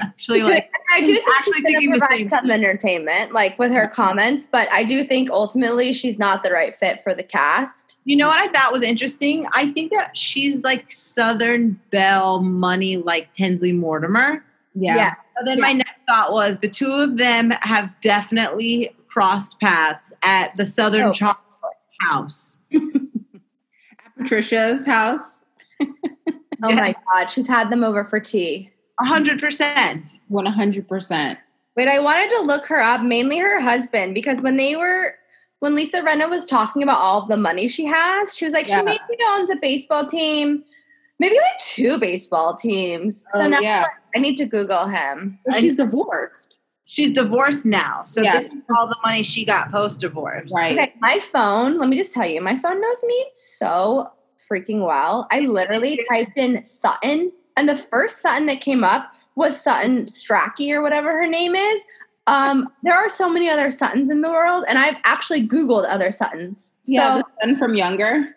Actually, 0.00 0.42
like, 0.42 0.70
I 0.92 1.00
do 1.00 1.14
think 1.14 1.28
Actually 1.36 1.52
she's 1.54 1.62
thinking 1.64 1.90
going 1.90 2.00
the 2.00 2.06
same 2.06 2.28
provide 2.28 2.30
some 2.30 2.50
entertainment, 2.50 3.32
like 3.32 3.58
with 3.58 3.72
her 3.72 3.88
comments. 3.88 4.46
But 4.50 4.68
I 4.72 4.84
do 4.84 5.04
think 5.04 5.30
ultimately 5.30 5.92
she's 5.92 6.18
not 6.18 6.42
the 6.42 6.50
right 6.50 6.74
fit 6.74 7.02
for 7.02 7.14
the 7.14 7.22
cast. 7.22 7.98
you 8.04 8.16
know 8.16 8.28
what 8.28 8.38
I 8.38 8.48
thought 8.52 8.72
was 8.72 8.82
interesting? 8.82 9.46
I 9.52 9.70
think 9.72 9.92
that 9.92 10.16
she's 10.16 10.62
like 10.62 10.90
Southern 10.90 11.80
Belle 11.90 12.42
money, 12.42 12.96
like 12.96 13.32
Tinsley 13.34 13.72
Mortimer. 13.72 14.44
Yeah. 14.74 15.14
So 15.38 15.44
then 15.44 15.60
my 15.60 15.72
next 15.72 16.02
thought 16.08 16.32
was 16.32 16.58
the 16.58 16.68
two 16.68 16.92
of 16.92 17.16
them 17.16 17.50
have 17.62 17.94
definitely 18.00 18.94
crossed 19.08 19.60
paths 19.60 20.12
at 20.22 20.56
the 20.56 20.66
Southern 20.66 21.08
Oh. 21.08 21.12
Chocolate 21.12 21.72
House. 22.00 22.58
Patricia's 24.18 24.84
house. 24.84 25.37
Oh 26.62 26.72
my 26.72 26.94
god, 27.12 27.26
she's 27.30 27.46
had 27.48 27.70
them 27.70 27.84
over 27.84 28.04
for 28.04 28.20
tea. 28.20 28.70
A 29.00 29.04
hundred 29.04 29.40
percent. 29.40 30.06
One 30.28 30.46
hundred 30.46 30.88
percent. 30.88 31.38
Wait, 31.76 31.86
I 31.88 32.00
wanted 32.00 32.30
to 32.30 32.40
look 32.42 32.66
her 32.66 32.80
up, 32.80 33.02
mainly 33.02 33.38
her 33.38 33.60
husband, 33.60 34.14
because 34.14 34.40
when 34.42 34.56
they 34.56 34.74
were 34.74 35.14
when 35.60 35.74
Lisa 35.74 36.00
Rinna 36.02 36.28
was 36.28 36.44
talking 36.44 36.82
about 36.82 36.98
all 37.00 37.22
of 37.22 37.28
the 37.28 37.36
money 37.36 37.68
she 37.68 37.84
has, 37.84 38.36
she 38.36 38.44
was 38.44 38.54
like, 38.54 38.68
Yeah. 38.68 38.78
she 38.78 38.84
maybe 38.84 39.22
owns 39.30 39.50
a 39.50 39.56
baseball 39.56 40.06
team, 40.06 40.64
maybe 41.18 41.34
like 41.36 41.60
two 41.64 41.98
baseball 41.98 42.54
teams. 42.54 43.24
So 43.32 43.42
Oh, 43.42 43.48
now 43.48 43.60
yeah. 43.60 43.84
I 44.14 44.18
need 44.18 44.36
to 44.36 44.46
Google 44.46 44.86
him. 44.86 45.38
But 45.46 45.56
she's 45.56 45.76
divorced. 45.76 46.60
She's 46.86 47.12
divorced 47.12 47.66
now. 47.66 48.02
So 48.04 48.22
Yeah. 48.22 48.34
this 48.38 48.44
is 48.46 48.54
all 48.76 48.86
the 48.86 48.96
money 49.04 49.22
she 49.24 49.44
got 49.44 49.70
post 49.70 50.00
divorce. 50.00 50.50
Right. 50.54 50.78
Okay, 50.78 50.94
my 51.00 51.18
phone, 51.32 51.78
let 51.78 51.88
me 51.88 51.96
just 51.96 52.14
tell 52.14 52.26
you, 52.26 52.40
my 52.40 52.56
phone 52.56 52.80
knows 52.80 53.02
me 53.04 53.26
so 53.34 54.10
freaking 54.50 54.84
well. 54.86 55.26
I 55.30 55.40
literally 55.40 56.04
typed 56.10 56.36
in 56.36 56.64
Sutton, 56.64 57.32
and 57.56 57.68
the 57.68 57.76
first 57.76 58.22
Sutton 58.22 58.46
that 58.46 58.60
came 58.60 58.84
up 58.84 59.12
was 59.34 59.60
Sutton 59.60 60.06
Stracke 60.06 60.72
or 60.72 60.82
whatever 60.82 61.12
her 61.12 61.26
name 61.26 61.54
is. 61.54 61.84
Um, 62.26 62.68
there 62.82 62.94
are 62.94 63.08
so 63.08 63.30
many 63.30 63.48
other 63.48 63.70
Suttons 63.70 64.10
in 64.10 64.20
the 64.20 64.30
world, 64.30 64.64
and 64.68 64.78
I've 64.78 64.96
actually 65.04 65.46
Googled 65.48 65.86
other 65.88 66.12
Suttons. 66.12 66.76
Yeah, 66.84 67.16
So 67.16 67.18
the 67.18 67.24
son 67.40 67.56
from 67.56 67.74
Younger. 67.74 68.36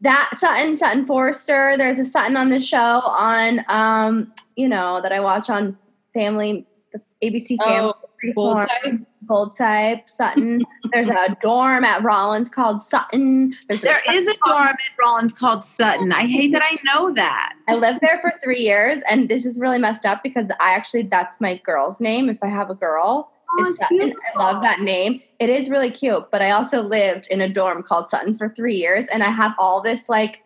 that 0.00 0.30
Sutton, 0.36 0.76
Sutton 0.76 1.06
Foster, 1.06 1.76
there's 1.76 1.98
a 1.98 2.04
Sutton 2.04 2.36
on 2.36 2.50
the 2.50 2.60
show 2.60 2.76
on, 2.78 3.64
um, 3.68 4.32
you 4.56 4.68
know, 4.68 5.00
that 5.02 5.12
I 5.12 5.20
watch 5.20 5.50
on 5.50 5.78
Family, 6.14 6.66
the 6.92 7.00
ABC 7.22 7.56
Family. 7.62 7.92
Oh, 8.36 8.54
type. 8.60 9.06
Bold 9.28 9.56
type, 9.56 10.08
Sutton. 10.10 10.64
There's 10.92 11.08
a 11.08 11.36
dorm 11.42 11.84
at 11.84 12.02
Rollins 12.02 12.48
called 12.48 12.82
Sutton. 12.82 13.54
There's 13.68 13.82
There 13.82 14.00
is 14.12 14.26
a 14.26 14.34
dorm 14.44 14.68
at 14.68 14.78
Rollins 15.00 15.32
called 15.34 15.64
Sutton. 15.64 16.10
I 16.12 16.26
hate 16.26 16.52
that 16.52 16.62
I 16.64 16.78
know 16.84 17.12
that. 17.14 17.52
I 17.68 17.74
lived 17.76 18.00
there 18.00 18.18
for 18.20 18.32
three 18.42 18.60
years, 18.60 19.02
and 19.08 19.28
this 19.28 19.44
is 19.46 19.60
really 19.60 19.78
messed 19.78 20.04
up 20.06 20.22
because 20.22 20.46
I 20.60 20.72
actually 20.74 21.02
that's 21.02 21.40
my 21.40 21.58
girl's 21.64 22.00
name. 22.00 22.28
If 22.28 22.38
I 22.42 22.48
have 22.48 22.70
a 22.70 22.74
girl, 22.74 23.30
Oh, 23.50 23.62
is 23.62 23.70
it's 23.70 23.78
Sutton. 23.78 23.96
beautiful. 23.98 24.20
I 24.36 24.52
love 24.52 24.62
that 24.62 24.80
name. 24.80 25.22
It 25.38 25.48
is 25.48 25.70
really 25.70 25.90
cute. 25.90 26.30
But 26.30 26.42
I 26.42 26.50
also 26.50 26.82
lived 26.82 27.28
in 27.30 27.40
a 27.40 27.48
dorm 27.48 27.82
called 27.82 28.08
Sutton 28.08 28.36
for 28.36 28.48
three 28.50 28.74
years, 28.76 29.06
and 29.12 29.22
I 29.22 29.30
have 29.30 29.54
all 29.58 29.80
this 29.80 30.08
like 30.08 30.42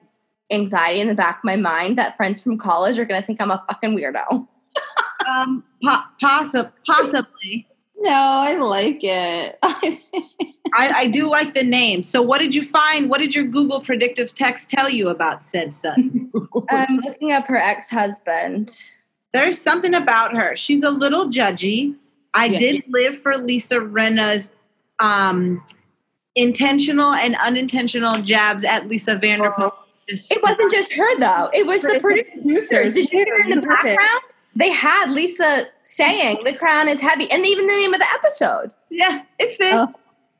anxiety 0.53 1.01
in 1.01 1.09
the 1.09 1.15
back 1.15 1.39
of 1.39 1.45
my 1.45 1.57
mind 1.57 1.97
that 1.99 2.17
friends 2.17 2.43
from 2.43 2.59
college 2.59 2.99
are 2.99 3.05
gonna 3.05 3.23
think 3.23 3.41
I'm 3.41 3.51
a 3.51 3.65
fucking 3.69 3.97
weirdo. 3.97 4.47
Um, 5.29 5.63
po- 5.85 6.03
possi- 6.21 6.73
possibly. 6.85 7.69
No, 8.03 8.11
I 8.13 8.57
like 8.57 8.99
it. 9.03 9.59
I, 10.75 10.89
I 11.03 11.07
do 11.07 11.31
like 11.31 11.55
the 11.55 11.63
name. 11.63 12.03
So, 12.03 12.21
what 12.21 12.39
did 12.39 12.55
you 12.55 12.65
find? 12.65 13.09
What 13.09 13.19
did 13.19 13.35
your 13.35 13.45
Google 13.45 13.81
predictive 13.81 14.35
text 14.35 14.69
tell 14.69 14.89
you 14.89 15.09
about 15.09 15.45
said 15.45 15.75
Sutton? 15.75 16.33
I'm 16.71 16.97
looking 16.97 17.33
up 17.33 17.47
her 17.47 17.57
ex 17.57 17.89
husband. 17.91 18.77
There's 19.33 19.61
something 19.61 19.95
about 19.95 20.35
her. 20.35 20.57
She's 20.57 20.83
a 20.83 20.91
little 20.91 21.27
judgy. 21.29 21.95
I 22.35 22.47
Yeah. 22.47 22.59
did 22.59 22.85
live 22.89 23.19
for 23.21 23.37
Lisa 23.39 23.77
Rinna's 23.81 24.51
um, 24.99 25.63
intentional 26.35 27.13
and 27.13 27.37
unintentional 27.37 28.17
jabs 28.17 28.65
at 28.65 28.89
Lisa 28.89 29.17
Vanderpump. 29.17 29.73
It 30.09 30.43
wasn't 30.43 30.73
just 30.73 30.93
her 30.95 31.21
though; 31.21 31.51
it 31.55 31.67
was 31.67 31.83
the 31.83 31.99
producers. 32.03 32.95
Did 32.95 33.09
you 33.13 33.25
hear 33.25 33.39
in 33.47 33.61
the 33.61 33.67
background? 33.67 34.23
They 34.55 34.71
had 34.71 35.11
Lisa 35.11 35.67
saying 35.83 36.45
the 36.45 36.55
crown 36.55 36.89
is 36.89 37.01
heavy, 37.01 37.31
and 37.31 37.47
even 37.47 37.67
the 37.67 37.73
name 37.75 37.95
of 37.95 38.01
the 38.01 38.07
episode. 38.15 38.71
Yeah, 38.91 39.23
it 39.39 39.57
fits. 39.57 39.75
Oh. 39.75 39.95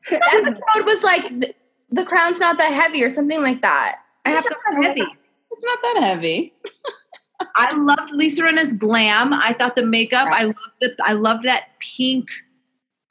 The 0.09 0.21
episode 0.33 0.85
was 0.85 1.03
like 1.03 1.39
the, 1.39 1.55
the 1.91 2.05
crown's 2.05 2.39
not 2.39 2.57
that 2.57 2.71
heavy 2.71 3.03
or 3.03 3.09
something 3.09 3.41
like 3.41 3.61
that. 3.61 3.99
I 4.25 4.31
have 4.31 4.45
It's 4.45 4.55
to 4.55 4.73
not 4.73 4.85
heavy. 4.85 5.05
It's 5.51 5.65
not 5.65 5.79
that 5.83 6.03
heavy. 6.03 6.53
I 7.55 7.75
loved 7.75 8.11
Lisa 8.11 8.43
Rinna's 8.43 8.73
glam. 8.73 9.33
I 9.33 9.53
thought 9.53 9.75
the 9.75 9.85
makeup. 9.85 10.27
Right. 10.27 10.41
I 10.41 10.43
loved 10.45 10.57
it. 10.81 10.95
I 11.03 11.13
loved 11.13 11.45
that 11.45 11.69
pink 11.79 12.27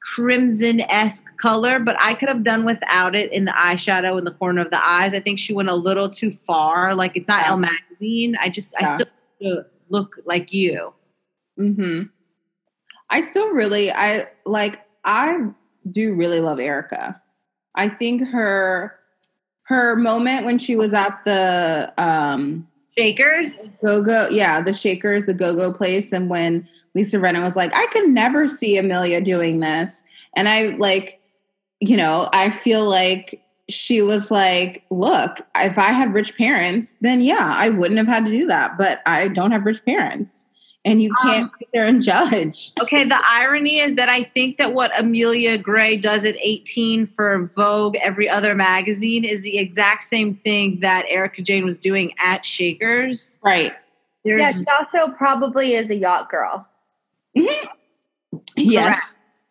crimson 0.01 0.81
esque 0.81 1.25
color, 1.37 1.79
but 1.79 1.95
I 1.99 2.13
could 2.13 2.29
have 2.29 2.43
done 2.43 2.65
without 2.65 3.15
it 3.15 3.31
in 3.31 3.45
the 3.45 3.51
eyeshadow 3.51 4.17
in 4.17 4.25
the 4.25 4.31
corner 4.31 4.61
of 4.61 4.69
the 4.69 4.85
eyes. 4.85 5.13
I 5.13 5.19
think 5.19 5.39
she 5.39 5.53
went 5.53 5.69
a 5.69 5.75
little 5.75 6.09
too 6.09 6.31
far. 6.31 6.95
Like 6.95 7.15
it's 7.15 7.27
not 7.27 7.41
Yeah. 7.41 7.51
Elle 7.51 7.57
magazine. 7.57 8.35
I 8.39 8.49
just 8.49 8.73
I 8.79 8.95
still 8.95 9.63
look 9.93 10.17
like 10.25 10.51
you. 10.51 10.93
hmm 11.55 12.03
I 13.09 13.21
still 13.21 13.51
really, 13.51 13.91
I 13.91 14.27
like, 14.45 14.81
I 15.05 15.49
do 15.89 16.15
really 16.15 16.39
love 16.39 16.59
Erika. 16.59 17.21
I 17.75 17.87
think 17.87 18.27
her, 18.29 18.97
her 19.67 19.95
moment 19.95 20.45
when 20.45 20.57
she 20.57 20.75
was 20.75 20.93
at 20.93 21.23
the 21.25 21.93
um, 21.97 22.67
Shakers. 22.97 23.67
go 23.83 24.01
go, 24.01 24.27
yeah, 24.31 24.61
the 24.61 24.73
Shakers, 24.73 25.27
the 25.27 25.33
go 25.33 25.53
go 25.53 25.71
place, 25.71 26.11
and 26.11 26.27
when 26.27 26.67
Lisa 26.95 27.17
Rinna 27.17 27.43
was 27.43 27.55
like, 27.55 27.75
I 27.75 27.85
could 27.87 28.09
never 28.09 28.47
see 28.47 28.77
Amelia 28.77 29.21
doing 29.21 29.59
this, 29.59 30.03
and 30.35 30.49
I 30.49 30.69
like, 30.77 31.21
you 31.79 31.95
know, 31.95 32.29
I 32.33 32.49
feel 32.49 32.89
like 32.89 33.42
she 33.69 34.01
was 34.01 34.29
like, 34.29 34.83
look, 34.89 35.39
if 35.55 35.77
I 35.77 35.91
had 35.91 36.13
rich 36.13 36.37
parents, 36.37 36.95
then 37.01 37.21
yeah, 37.21 37.51
I 37.53 37.69
wouldn't 37.69 37.97
have 37.97 38.07
had 38.07 38.25
to 38.25 38.31
do 38.31 38.45
that, 38.47 38.77
but 38.77 39.01
I 39.05 39.29
don't 39.29 39.51
have 39.51 39.65
rich 39.65 39.83
parents. 39.85 40.45
And 40.85 41.01
you 41.01 41.13
can't 41.21 41.43
Um, 41.45 41.51
sit 41.59 41.69
there 41.73 41.85
and 41.87 42.01
judge. 42.01 42.73
Okay, 42.81 43.05
the 43.05 43.21
irony 43.25 43.79
is 43.79 43.95
that 43.95 44.09
I 44.09 44.23
think 44.23 44.57
that 44.57 44.73
what 44.73 44.91
Amelia 44.99 45.57
Gray 45.57 45.95
does 45.95 46.25
at 46.25 46.35
18 46.41 47.07
for 47.07 47.49
Vogue, 47.55 47.95
every 48.01 48.27
other 48.27 48.53
magazine, 48.53 49.23
is 49.23 49.41
the 49.43 49.57
exact 49.57 50.03
same 50.03 50.35
thing 50.35 50.81
that 50.81 51.05
Erika 51.07 51.41
Jayne 51.41 51.63
was 51.63 51.77
doing 51.77 52.11
at 52.21 52.43
Shakers. 52.43 53.39
Right. 53.41 53.73
There's 54.25 54.41
Yeah, 54.41 54.51
she 54.51 54.65
also 54.77 55.13
probably 55.13 55.73
is 55.75 55.89
a 55.89 55.95
yacht 55.95 56.29
girl. 56.29 56.67
Mhm. 57.37 57.67
Yes. 58.57 58.85
Correct. 58.85 59.01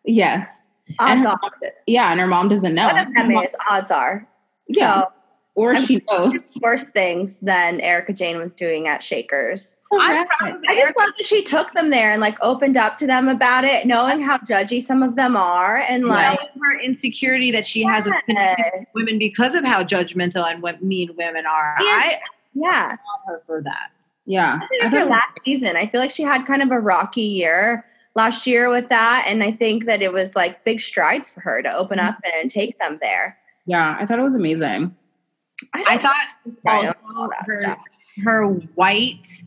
Yes. 0.05 0.47
Odds 0.99 1.11
And 1.11 1.19
her 1.21 1.27
are. 1.29 1.39
mom- 1.41 1.71
yeah, 1.87 2.11
and 2.11 2.19
her 2.19 2.27
mom 2.27 2.49
doesn't 2.49 2.73
know. 2.73 2.87
One 2.87 2.97
of 2.99 3.13
them 3.13 3.25
Her 3.25 3.31
mom- 3.31 3.43
is 3.43 3.55
odds 3.69 3.91
are. 3.91 4.27
Yeah. 4.67 5.01
So 5.01 5.07
or 5.55 5.75
I'm 5.75 5.83
she 5.85 6.01
knows. 6.09 6.33
worse 6.61 6.83
things 6.93 7.37
than 7.39 7.79
Erika 7.81 8.13
Jayne 8.13 8.37
was 8.39 8.51
doing 8.53 8.87
at 8.87 9.03
Shakers. 9.03 9.75
Oh, 9.91 9.99
I'm 10.01 10.25
Correct. 10.27 10.65
I 10.67 10.75
just 10.75 10.97
love 10.97 11.11
that 11.15 11.25
she 11.25 11.43
took 11.43 11.71
them 11.73 11.91
there 11.91 12.11
and 12.11 12.19
like 12.19 12.35
opened 12.41 12.75
up 12.77 12.97
to 12.97 13.05
them 13.05 13.27
about 13.27 13.63
it, 13.63 13.85
knowing 13.85 14.19
how 14.21 14.39
judgy 14.39 14.81
some 14.81 15.03
of 15.03 15.15
them 15.15 15.37
are, 15.37 15.77
and 15.77 16.05
like 16.05 16.39
Knowing 16.39 16.49
her 16.63 16.79
insecurity 16.81 17.51
that 17.51 17.65
she 17.67 17.83
has 17.83 18.05
with 18.05 18.15
women 18.95 19.19
because 19.19 19.53
of 19.53 19.63
how 19.63 19.83
judgmental 19.83 20.43
and 20.51 20.63
what 20.63 20.81
mean 20.83 21.13
women 21.17 21.45
are. 21.45 21.75
Yes. 21.79 22.15
I 22.15 22.19
yeah. 22.55 22.87
love 22.87 23.19
her 23.27 23.41
for 23.45 23.61
that. 23.61 23.91
Yeah. 24.25 24.59
I 24.63 24.67
think 24.67 24.83
I 24.85 24.87
her 24.87 25.05
last 25.05 25.37
season, 25.45 25.75
I 25.75 25.85
feel 25.85 26.01
like 26.01 26.11
she 26.11 26.23
had 26.23 26.45
kind 26.47 26.63
of 26.63 26.71
a 26.71 26.79
rocky 26.79 27.21
year 27.21 27.85
last 28.15 28.45
year 28.47 28.69
with 28.69 28.89
that, 28.89 29.25
and 29.27 29.43
I 29.43 29.51
think 29.51 29.85
that 29.85 30.01
it 30.01 30.13
was 30.13 30.35
like 30.35 30.63
big 30.63 30.81
strides 30.81 31.29
for 31.29 31.39
her 31.41 31.61
to 31.61 31.73
open 31.73 31.99
mm-hmm. 31.99 32.09
up 32.09 32.17
and 32.35 32.49
take 32.49 32.77
them 32.79 32.99
there. 33.01 33.37
yeah, 33.65 33.97
I 33.99 34.05
thought 34.05 34.19
it 34.19 34.23
was 34.23 34.35
amazing. 34.35 34.95
I 35.73 35.97
thought 35.97 36.27
I 36.65 36.81
don't 36.83 36.97
also 37.15 37.29
her, 37.45 37.77
her 38.23 38.47
white, 38.75 39.43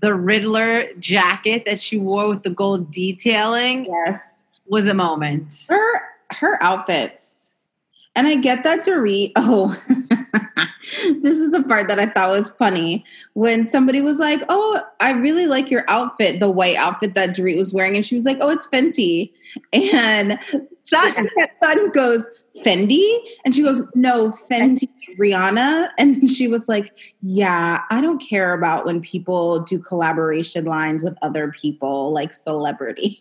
the 0.00 0.14
Riddler 0.14 0.92
jacket 0.98 1.64
that 1.66 1.80
she 1.80 1.98
wore 1.98 2.28
with 2.28 2.42
the 2.42 2.50
gold 2.50 2.90
detailing 2.90 3.86
Yes. 3.86 4.44
was 4.66 4.88
a 4.88 4.94
moment. 4.94 5.66
Her 5.68 6.02
her 6.30 6.62
outfits. 6.62 7.37
And 8.18 8.26
I 8.26 8.34
get 8.34 8.64
that 8.64 8.84
Dorit. 8.84 9.30
Oh, 9.36 9.68
this 11.22 11.38
is 11.38 11.52
the 11.52 11.62
part 11.62 11.86
that 11.86 12.00
I 12.00 12.06
thought 12.06 12.30
was 12.30 12.48
funny 12.48 13.04
when 13.34 13.66
somebody 13.66 14.00
was 14.00 14.18
like, 14.18 14.42
"Oh, 14.48 14.82
I 15.00 15.12
really 15.12 15.46
like 15.46 15.70
your 15.70 15.84
outfit, 15.86 16.40
the 16.40 16.50
white 16.50 16.76
outfit 16.76 17.14
that 17.14 17.36
Dorit 17.36 17.56
was 17.56 17.72
wearing," 17.72 17.94
and 17.94 18.04
she 18.04 18.16
was 18.16 18.24
like, 18.24 18.38
"Oh, 18.40 18.50
it's 18.50 18.66
Fenty," 18.66 19.30
and 19.72 20.38
Son. 20.84 21.28
son 21.62 21.90
goes, 21.94 22.26
"Fendi," 22.64 23.18
and 23.44 23.54
she 23.54 23.62
goes, 23.62 23.82
"No, 23.94 24.30
Fenty, 24.50 24.88
Rihanna," 25.18 25.90
and 25.98 26.28
she 26.36 26.48
was 26.48 26.68
like, 26.68 27.14
"Yeah, 27.20 27.82
I 27.90 28.00
don't 28.00 28.18
care 28.18 28.52
about 28.52 28.84
when 28.84 29.00
people 29.00 29.60
do 29.60 29.78
collaboration 29.78 30.64
lines 30.64 31.04
with 31.04 31.16
other 31.22 31.52
people, 31.52 32.12
like 32.12 32.32
celebrity." 32.32 33.20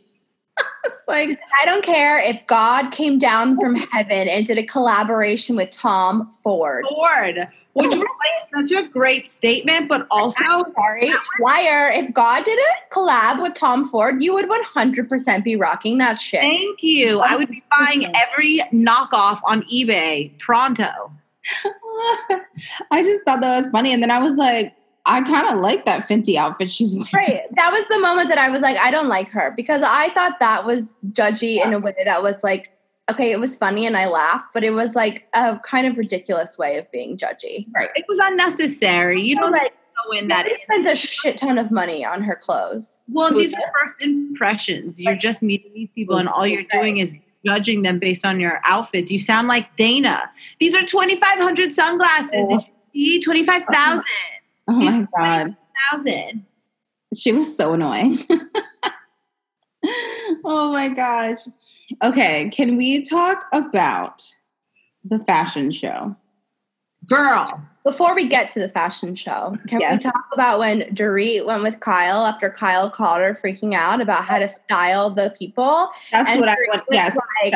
like, 1.08 1.40
I 1.62 1.66
don't 1.66 1.84
care 1.84 2.20
if 2.20 2.46
God 2.48 2.92
came 2.92 3.18
down 3.18 3.60
from 3.60 3.76
heaven 3.76 4.28
and 4.28 4.46
did 4.46 4.58
a 4.58 4.64
collaboration 4.64 5.56
with 5.56 5.70
Tom 5.70 6.32
Ford. 6.44 6.86
Ford, 6.90 7.48
which 7.74 7.88
was 7.96 7.98
like 7.98 8.68
such 8.70 8.72
a 8.72 8.88
great 8.88 9.30
statement, 9.30 9.88
but 9.88 10.08
also 10.12 10.44
Sorry, 10.44 11.12
liar. 11.40 11.92
If 11.92 12.14
God 12.14 12.44
did 12.46 12.58
a 12.58 12.94
collab 12.94 13.42
with 13.42 13.54
Tom 13.54 13.88
Ford, 13.88 14.24
you 14.24 14.34
would 14.34 14.50
100% 14.50 15.44
be 15.44 15.56
rocking 15.56 15.98
that 16.00 16.20
shit. 16.20 16.42
thank 16.42 16.82
you. 16.82 17.20
I 17.22 17.36
would 17.36 17.50
be 17.50 17.64
buying 17.78 18.14
every 18.16 18.60
knockoff 18.74 19.40
on 19.46 19.64
eBay 19.64 20.38
pronto. 20.40 21.12
I 22.92 23.04
just 23.04 23.24
thought 23.24 23.42
that 23.42 23.58
was 23.58 23.68
funny. 23.70 23.94
And 23.94 24.04
then 24.04 24.12
I 24.12 24.20
was 24.20 24.36
like, 24.36 24.74
I 25.08 25.22
kind 25.22 25.48
of 25.56 25.60
like 25.62 25.86
that 25.86 26.08
Fenty 26.10 26.36
outfit 26.36 26.70
she's 26.70 26.94
wearing. 26.94 27.08
Right. 27.14 27.42
That 27.56 27.72
was 27.72 27.88
the 27.88 28.00
moment 28.00 28.30
that 28.30 28.38
I 28.38 28.50
was 28.50 28.62
like, 28.62 28.78
I 28.78 28.92
don't 28.92 29.08
like 29.08 29.30
her 29.30 29.54
because 29.56 29.82
I 29.84 30.10
thought 30.10 30.40
that 30.40 30.66
was 30.66 30.98
judgy 31.12 31.64
in 31.66 31.74
a 31.74 31.80
way 31.80 31.96
that 32.04 32.22
was 32.22 32.44
like, 32.44 32.72
okay, 33.10 33.32
it 33.32 33.40
was 33.40 33.56
funny 33.56 33.86
and 33.86 33.96
I 33.96 34.08
laughed, 34.08 34.48
but 34.54 34.64
it 34.66 34.72
was 34.72 34.94
like 34.96 35.26
a 35.34 35.58
kind 35.60 35.88
of 35.88 35.98
ridiculous 35.98 36.58
way 36.58 36.78
of 36.78 36.92
being 36.92 37.18
judgy. 37.18 37.66
Right. 37.74 37.90
It 37.96 38.06
was 38.10 38.20
unnecessary. 38.22 39.22
You 39.22 39.36
So, 39.36 39.42
don't 39.44 39.52
like, 39.54 39.74
go 40.06 40.12
in 40.12 40.28
that. 40.28 40.50
she 40.50 40.58
spends 40.64 40.88
a 40.88 40.96
shit 40.96 41.38
ton 41.38 41.58
of 41.58 41.72
money 41.72 42.04
on 42.06 42.22
her 42.22 42.36
clothes. 42.36 43.02
Well, 43.08 43.30
Who's 43.30 43.38
these 43.38 43.54
are 43.56 43.62
first 43.86 44.02
impressions. 44.02 45.00
You're 45.00 45.16
just 45.16 45.42
meeting 45.42 45.72
these 45.74 45.90
people, 45.96 46.18
and 46.18 46.28
all 46.28 46.46
you're 46.46 46.64
doing 46.64 46.98
is 46.98 47.16
judging 47.46 47.84
them 47.84 47.98
based 47.98 48.26
on 48.26 48.40
your 48.40 48.60
outfits. 48.66 49.10
You 49.12 49.20
sound 49.20 49.48
like 49.48 49.74
Dana. 49.78 50.30
These 50.60 50.76
are 50.76 50.84
2,500 50.84 51.74
sunglasses. 51.74 52.30
Oh. 52.34 52.58
Did 52.60 52.68
you 52.94 53.14
see 53.16 53.22
25,000. 53.22 54.04
Oh 54.70 54.74
my 54.74 55.08
God. 55.18 55.56
1,000. 55.94 56.46
She 57.16 57.32
was 57.32 57.56
so 57.56 57.74
annoying. 57.74 58.20
oh 60.44 60.72
my 60.74 60.90
gosh. 60.90 61.38
Okay. 62.04 62.50
Can 62.50 62.76
we 62.76 63.02
talk 63.04 63.46
about 63.54 64.24
the 65.04 65.20
fashion 65.20 65.72
show? 65.72 66.16
Girl. 67.08 67.62
Before 67.86 68.14
we 68.14 68.28
get 68.28 68.50
to 68.50 68.60
the 68.60 68.68
fashion 68.68 69.16
show, 69.16 69.56
can 69.70 69.80
Yeah. 69.80 69.94
we 69.94 70.00
talk 70.00 70.26
about 70.34 70.60
when 70.60 70.82
Dorit 70.94 71.46
went 71.46 71.64
with 71.64 71.80
Kyle 71.80 72.26
after 72.26 72.50
Kyle 72.50 72.90
called 72.90 73.20
her 73.20 73.34
freaking 73.42 73.74
out 73.74 74.02
about 74.02 74.26
how 74.26 74.40
to 74.40 74.50
style 74.66 75.10
the 75.10 75.34
people? 75.40 75.90
That's 76.12 76.30
And 76.32 76.42
what 76.42 76.50
I 76.50 76.56
Dorit 76.56 76.68
want. 76.74 76.84
Yes. 76.92 77.18
Like 77.46 77.54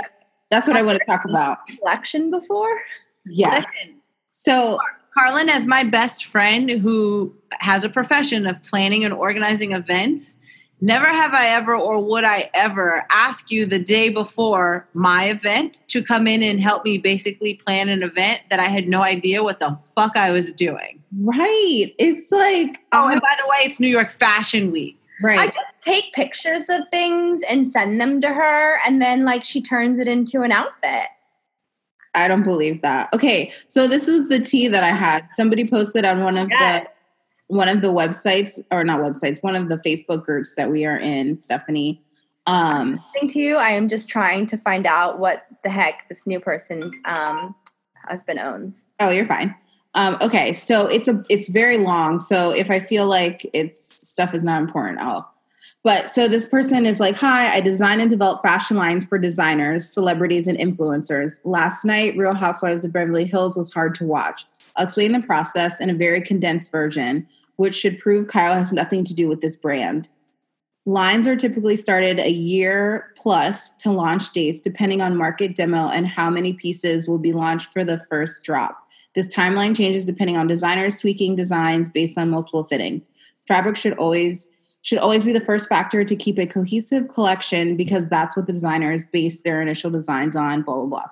That's 0.50 0.68
what 0.68 0.78
I 0.78 0.82
want 0.84 1.00
to 1.00 1.06
talk 1.06 1.26
about. 1.26 1.58
collection 1.80 2.32
before? 2.32 2.80
Yeah. 3.26 3.56
Listen, 3.56 4.00
So, 4.28 4.78
Carlin, 5.14 5.50
as 5.50 5.68
my 5.68 5.84
best 5.84 6.26
friend 6.26 6.70
who 6.70 7.34
has 7.60 7.84
a 7.84 7.90
profession 7.90 8.46
of 8.46 8.62
planning 8.64 9.04
and 9.04 9.14
organizing 9.14 9.74
events, 9.74 10.38
never 10.80 11.06
have 11.08 11.34
I 11.34 11.48
ever 11.50 11.76
or 11.76 12.00
would 12.00 12.24
I 12.24 12.50
ever 12.54 13.06
ask 13.12 13.52
you 13.52 13.66
the 13.66 13.78
day 13.78 14.10
before 14.10 14.88
my 14.94 15.30
event 15.30 15.82
to 15.90 16.02
come 16.02 16.28
in 16.28 16.42
and 16.42 16.62
help 16.62 16.86
me 16.86 16.98
basically 16.98 17.56
plan 17.56 17.90
an 17.90 18.04
event 18.04 18.42
that 18.50 18.60
I 18.60 18.68
had 18.68 18.88
no 18.88 19.02
idea 19.02 19.44
what 19.44 19.60
the 19.60 19.78
fuck 19.96 20.16
I 20.16 20.32
was 20.32 20.52
doing. 20.54 21.04
right. 21.22 21.94
It's 22.00 22.32
like, 22.32 22.80
Oh, 22.94 23.10
and 23.10 23.22
by 23.22 23.36
the 23.38 23.48
way, 23.48 23.70
it's 23.70 23.80
New 23.80 23.90
York 23.90 24.12
Fashion 24.12 24.72
Week. 24.72 24.98
Right. 25.22 25.40
I 25.40 25.46
just 25.48 25.66
take 25.82 26.14
pictures 26.14 26.68
of 26.70 26.82
things 26.92 27.42
and 27.50 27.68
send 27.68 28.02
them 28.02 28.22
to 28.22 28.30
her, 28.30 28.80
and 28.88 29.00
then 29.00 29.24
like 29.24 29.44
she 29.44 29.62
turns 29.62 30.00
it 30.00 30.08
into 30.08 30.42
an 30.42 30.52
outfit. 30.52 31.08
I 32.14 32.28
don't 32.28 32.44
believe 32.44 32.82
that. 32.82 33.10
Okay, 33.14 33.54
so 33.68 33.88
this 33.88 34.08
was 34.08 34.28
the 34.28 34.40
tea 34.40 34.68
that 34.68 34.84
I 34.84 34.90
had. 34.90 35.28
Somebody 35.32 35.68
posted 35.68 36.04
on 36.06 36.24
one 36.24 36.38
of 36.38 36.50
Yes. 36.52 36.84
the 36.84 37.56
one 37.56 37.68
of 37.68 37.82
the 37.82 37.90
websites, 37.90 38.60
or 38.72 38.84
not 38.84 39.02
websites, 39.02 39.44
one 39.44 39.56
of 39.58 39.68
the 39.68 39.78
Facebook 39.78 40.24
groups 40.24 40.56
that 40.56 40.70
we 40.72 40.86
are 40.86 40.98
in, 40.98 41.40
Stephanie. 41.42 42.02
Um, 42.48 43.04
to 43.28 43.40
you, 43.40 43.56
I 43.58 43.72
am 43.72 43.88
just 43.90 44.08
trying 44.10 44.46
to 44.48 44.58
find 44.58 44.86
out 44.88 45.20
what 45.20 45.46
the 45.64 45.70
heck 45.70 46.08
this 46.10 46.26
new 46.26 46.40
person's 46.40 46.96
um, 47.06 47.54
husband 48.08 48.40
owns. 48.40 48.88
oh, 49.00 49.10
you're 49.10 49.28
fine. 49.28 49.54
Um, 49.96 50.18
okay, 50.22 50.54
so 50.54 50.88
it's 50.88 51.10
a 51.10 51.22
it's 51.30 51.50
very 51.50 51.78
long. 51.78 52.20
So 52.22 52.52
if 52.56 52.72
I 52.72 52.80
feel 52.80 53.06
like 53.08 53.46
it's 53.54 54.08
stuff 54.08 54.34
is 54.34 54.44
not 54.44 54.62
important, 54.62 55.00
I'll. 55.00 55.30
But 55.84 56.10
so 56.10 56.28
this 56.28 56.48
person 56.48 56.86
is 56.86 57.00
like, 57.00 57.16
"Hi, 57.16 57.56
I 57.56 57.60
design 57.60 58.00
and 58.02 58.10
develop 58.10 58.44
fashion 58.44 58.78
lines 58.78 59.04
for 59.04 59.18
designers, 59.18 59.90
celebrities, 59.90 60.46
and 60.46 60.58
influencers. 60.58 61.40
Last 61.44 61.84
night, 61.86 62.16
Real 62.16 62.36
Housewives 62.36 62.86
of 62.86 62.94
Beverly 62.94 63.26
Hills 63.26 63.58
was 63.58 63.74
hard 63.74 63.96
to 63.96 64.06
watch. 64.06 64.46
I'll 64.76 64.86
explain 64.86 65.12
the 65.12 65.22
process 65.22 65.82
in 65.82 65.90
a 65.90 65.96
very 65.96 66.22
condensed 66.22 66.72
version, 66.72 67.26
which 67.56 67.76
should 67.76 68.00
prove 68.00 68.28
Kyle 68.28 68.54
has 68.54 68.72
nothing 68.72 69.04
to 69.06 69.14
do 69.14 69.28
with 69.28 69.42
this 69.42 69.56
brand. 69.56 70.10
Lines 70.86 71.28
are 71.28 71.36
typically 71.36 71.76
started 71.78 72.20
a 72.20 72.32
year 72.32 73.14
plus 73.16 73.72
to 73.80 73.92
launch 73.92 74.32
dates, 74.34 74.62
depending 74.62 75.02
on 75.02 75.16
market 75.16 75.56
demo 75.56 75.90
and 75.90 76.08
how 76.08 76.30
many 76.30 76.54
pieces 76.54 77.08
will 77.08 77.20
be 77.20 77.34
launched 77.34 77.72
for 77.72 77.84
the 77.84 78.02
first 78.10 78.44
drop. 78.44 78.78
This 79.14 79.34
timeline 79.34 79.76
changes 79.76 80.06
depending 80.06 80.38
on 80.38 80.48
designers 80.48 81.00
tweaking 81.00 81.36
designs 81.36 81.90
based 81.90 82.18
on 82.18 82.30
multiple 82.30 82.64
fittings. 82.64 83.10
Fabric 83.48 83.78
should 83.78 83.94
always 83.94 84.48
should 84.82 84.98
always 84.98 85.24
be 85.24 85.34
the 85.34 85.42
first 85.42 85.70
factor 85.70 86.04
to 86.04 86.16
keep 86.16 86.40
a 86.40 86.48
cohesive 86.48 87.08
collection 87.08 87.78
because 87.78 88.08
that's 88.08 88.36
what 88.36 88.48
the 88.48 88.54
designers 88.54 89.06
base 89.08 89.42
their 89.42 89.62
initial 89.62 89.92
designs 89.92 90.36
on, 90.36 90.64
blah, 90.64 90.76
blah, 90.76 90.86
blah. 90.86 91.10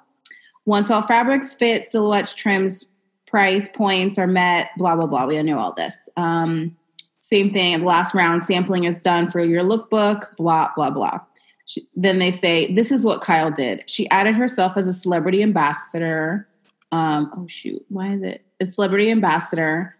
Once 0.65 0.89
all 0.89 1.03
fabrics 1.03 1.53
fit, 1.53 1.91
silhouettes, 1.91 2.33
trims, 2.33 2.85
price 3.27 3.69
points 3.69 4.17
are 4.17 4.27
met, 4.27 4.69
blah, 4.77 4.95
blah, 4.95 5.05
blah. 5.05 5.25
We 5.25 5.37
all 5.37 5.43
know 5.43 5.59
all 5.59 5.73
this. 5.73 6.09
Um, 6.17 6.75
same 7.19 7.51
thing, 7.51 7.79
the 7.79 7.85
last 7.85 8.15
round 8.15 8.43
sampling 8.43 8.85
is 8.85 8.97
done 8.97 9.29
for 9.29 9.39
your 9.41 9.63
lookbook, 9.63 10.35
blah, 10.37 10.69
blah, 10.75 10.89
blah. 10.89 11.19
She, 11.65 11.87
then 11.95 12.17
they 12.17 12.31
say, 12.31 12.73
This 12.73 12.91
is 12.91 13.05
what 13.05 13.21
Kyle 13.21 13.51
did. 13.51 13.83
She 13.85 14.09
added 14.09 14.33
herself 14.33 14.73
as 14.75 14.87
a 14.87 14.93
celebrity 14.93 15.43
ambassador. 15.43 16.47
Um, 16.91 17.31
oh, 17.37 17.45
shoot. 17.47 17.85
Why 17.89 18.13
is 18.13 18.23
it? 18.23 18.43
A 18.59 18.65
celebrity 18.65 19.11
ambassador 19.11 19.95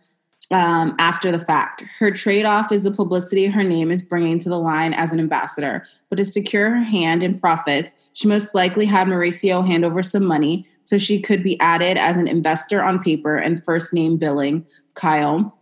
um, 0.52 0.96
after 0.98 1.32
the 1.32 1.44
fact. 1.44 1.84
Her 2.00 2.12
trade 2.12 2.46
off 2.46 2.72
is 2.72 2.84
the 2.84 2.92
publicity 2.92 3.48
her 3.48 3.64
name 3.64 3.92
is 3.92 4.02
bringing 4.02 4.40
to 4.40 4.50
the 4.50 4.58
line 4.58 4.94
as 4.94 5.12
an 5.12 5.20
ambassador. 5.20 5.86
But 6.10 6.16
to 6.18 6.26
secure 6.26 6.70
her 6.72 6.84
hand 6.84 7.24
in 7.24 7.40
profits, 7.40 7.94
she 8.14 8.28
most 8.28 8.56
likely 8.56 8.86
had 8.86 9.08
Mauricio 9.08 9.66
hand 9.66 9.86
over 9.86 10.02
some 10.02 10.26
money 10.26 10.68
so 10.84 10.98
she 10.98 11.22
could 11.22 11.44
be 11.44 11.60
added 11.60 11.98
as 11.98 12.18
an 12.18 12.28
investor 12.28 12.82
on 12.82 13.04
paper 13.04 13.38
and 13.38 13.64
first 13.64 13.94
name 13.94 14.18
billing 14.18 14.66
Kyle. 14.96 15.56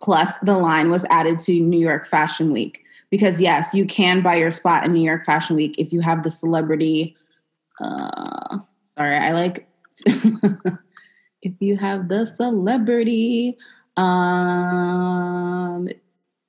Plus, 0.00 0.36
the 0.38 0.56
line 0.56 0.90
was 0.90 1.04
added 1.06 1.38
to 1.40 1.60
New 1.60 1.80
York 1.80 2.06
Fashion 2.06 2.52
Week 2.52 2.84
because, 3.10 3.40
yes, 3.40 3.74
you 3.74 3.86
can 3.86 4.20
buy 4.20 4.36
your 4.36 4.50
spot 4.50 4.84
in 4.84 4.92
New 4.92 5.02
York 5.02 5.24
Fashion 5.24 5.56
Week 5.56 5.74
if 5.78 5.92
you 5.92 6.00
have 6.00 6.22
the 6.22 6.30
celebrity. 6.30 7.16
Uh, 7.80 8.58
sorry, 8.82 9.16
I 9.16 9.32
like 9.32 9.68
if 11.42 11.54
you 11.60 11.76
have 11.76 12.08
the 12.08 12.24
celebrity 12.24 13.56
um 13.96 15.88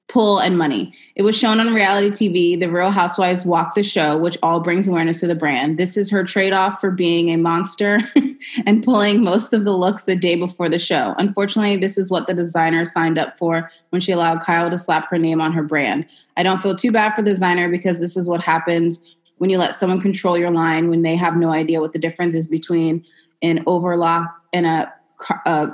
pull 0.07 0.39
and 0.39 0.57
money. 0.57 0.93
It 1.15 1.23
was 1.23 1.37
shown 1.37 1.59
on 1.59 1.73
reality 1.73 2.09
TV. 2.09 2.59
The 2.59 2.71
Real 2.71 2.91
Housewives 2.91 3.45
walk 3.45 3.75
the 3.75 3.83
show, 3.83 4.17
which 4.17 4.37
all 4.41 4.61
brings 4.61 4.87
awareness 4.87 5.19
to 5.19 5.27
the 5.27 5.35
brand. 5.35 5.77
This 5.77 5.97
is 5.97 6.09
her 6.09 6.23
trade 6.23 6.53
off 6.53 6.79
for 6.79 6.91
being 6.91 7.29
a 7.29 7.37
monster 7.37 7.99
and 8.65 8.83
pulling 8.83 9.23
most 9.23 9.53
of 9.53 9.65
the 9.65 9.75
looks 9.75 10.05
the 10.05 10.15
day 10.15 10.35
before 10.35 10.69
the 10.69 10.79
show. 10.79 11.13
Unfortunately, 11.17 11.75
this 11.75 11.97
is 11.97 12.09
what 12.09 12.25
the 12.25 12.33
designer 12.33 12.85
signed 12.85 13.19
up 13.19 13.37
for 13.37 13.69
when 13.89 14.01
she 14.01 14.13
allowed 14.13 14.41
Kyle 14.41 14.69
to 14.69 14.77
slap 14.77 15.09
her 15.09 15.17
name 15.17 15.41
on 15.41 15.51
her 15.51 15.63
brand. 15.63 16.07
I 16.37 16.43
don't 16.43 16.61
feel 16.61 16.75
too 16.75 16.91
bad 16.91 17.13
for 17.13 17.21
the 17.21 17.31
designer 17.31 17.69
because 17.69 17.99
this 17.99 18.15
is 18.15 18.29
what 18.29 18.41
happens 18.41 19.03
when 19.39 19.49
you 19.49 19.57
let 19.57 19.75
someone 19.75 20.01
control 20.01 20.37
your 20.37 20.51
line 20.51 20.89
when 20.89 21.01
they 21.01 21.15
have 21.15 21.35
no 21.35 21.51
idea 21.51 21.81
what 21.81 21.93
the 21.93 21.99
difference 21.99 22.33
is 22.33 22.47
between 22.47 23.05
an 23.41 23.63
overlock 23.67 24.33
and 24.53 24.65
a 24.65 24.91
a, 25.45 25.69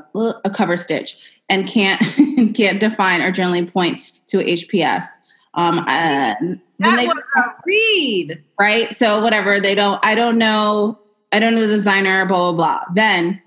a 0.46 0.50
cover 0.50 0.78
stitch 0.78 1.18
and 1.54 1.68
can't 1.68 2.02
can't 2.56 2.80
define 2.80 3.22
or 3.22 3.32
generally 3.32 3.66
point 3.66 4.02
to 4.28 4.38
HPS. 4.38 5.06
Um, 5.54 5.80
uh, 5.80 5.86
that 6.80 6.96
they, 6.98 7.06
was 7.06 7.24
a 7.36 7.44
read. 7.66 8.44
right? 8.60 8.96
So 8.96 9.22
whatever 9.22 9.60
they 9.60 9.76
don't. 9.76 10.04
I 10.04 10.16
don't 10.16 10.38
know. 10.38 11.00
I 11.32 11.40
don't 11.40 11.54
know 11.54 11.62
the 11.62 11.76
designer. 11.76 12.26
Blah 12.26 12.52
blah 12.52 12.54
blah. 12.54 12.94
Then 12.96 13.42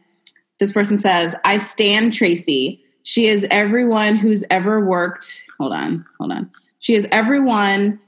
this 0.58 0.72
person 0.72 0.98
says, 0.98 1.34
"I 1.44 1.56
stand 1.56 2.14
Tracy. 2.14 2.80
She 3.02 3.26
is 3.26 3.46
everyone 3.50 4.16
who's 4.16 4.44
ever 4.50 4.84
worked. 4.84 5.44
Hold 5.58 5.72
on, 5.72 6.04
hold 6.18 6.32
on. 6.32 6.50
She 6.78 6.94
is 6.94 7.06
everyone." 7.10 8.00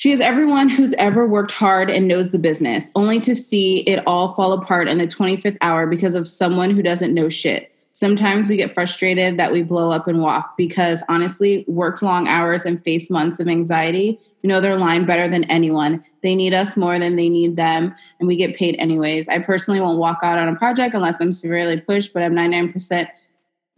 She 0.00 0.12
is 0.12 0.20
everyone 0.20 0.68
who's 0.68 0.92
ever 0.92 1.26
worked 1.26 1.50
hard 1.50 1.90
and 1.90 2.06
knows 2.06 2.30
the 2.30 2.38
business, 2.38 2.92
only 2.94 3.18
to 3.18 3.34
see 3.34 3.78
it 3.78 4.00
all 4.06 4.28
fall 4.28 4.52
apart 4.52 4.86
in 4.86 4.98
the 4.98 5.08
25th 5.08 5.56
hour 5.60 5.88
because 5.88 6.14
of 6.14 6.28
someone 6.28 6.70
who 6.70 6.82
doesn't 6.82 7.12
know 7.12 7.28
shit. 7.28 7.72
Sometimes 7.98 8.48
we 8.48 8.54
get 8.54 8.74
frustrated 8.74 9.40
that 9.40 9.50
we 9.50 9.64
blow 9.64 9.90
up 9.90 10.06
and 10.06 10.22
walk 10.22 10.56
because 10.56 11.02
honestly, 11.08 11.64
worked 11.66 12.00
long 12.00 12.28
hours 12.28 12.64
and 12.64 12.80
face 12.84 13.10
months 13.10 13.40
of 13.40 13.48
anxiety, 13.48 14.20
we 14.40 14.46
know 14.46 14.60
their 14.60 14.78
line 14.78 15.04
better 15.04 15.26
than 15.26 15.42
anyone. 15.50 16.04
They 16.22 16.36
need 16.36 16.54
us 16.54 16.76
more 16.76 16.96
than 17.00 17.16
they 17.16 17.28
need 17.28 17.56
them, 17.56 17.92
and 18.20 18.28
we 18.28 18.36
get 18.36 18.54
paid 18.54 18.76
anyways. 18.78 19.26
I 19.26 19.40
personally 19.40 19.80
won't 19.80 19.98
walk 19.98 20.18
out 20.22 20.38
on 20.38 20.46
a 20.46 20.54
project 20.54 20.94
unless 20.94 21.20
I'm 21.20 21.32
severely 21.32 21.80
pushed, 21.80 22.14
but 22.14 22.22
I'm 22.22 22.34
99%, 22.34 23.08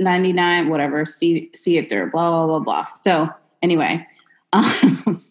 99, 0.01 0.69
whatever, 0.69 1.07
see, 1.07 1.49
see 1.55 1.79
it 1.79 1.89
through, 1.89 2.11
blah, 2.11 2.31
blah, 2.31 2.47
blah, 2.47 2.59
blah. 2.59 2.93
So, 2.93 3.31
anyway, 3.63 4.07
um, 4.53 5.25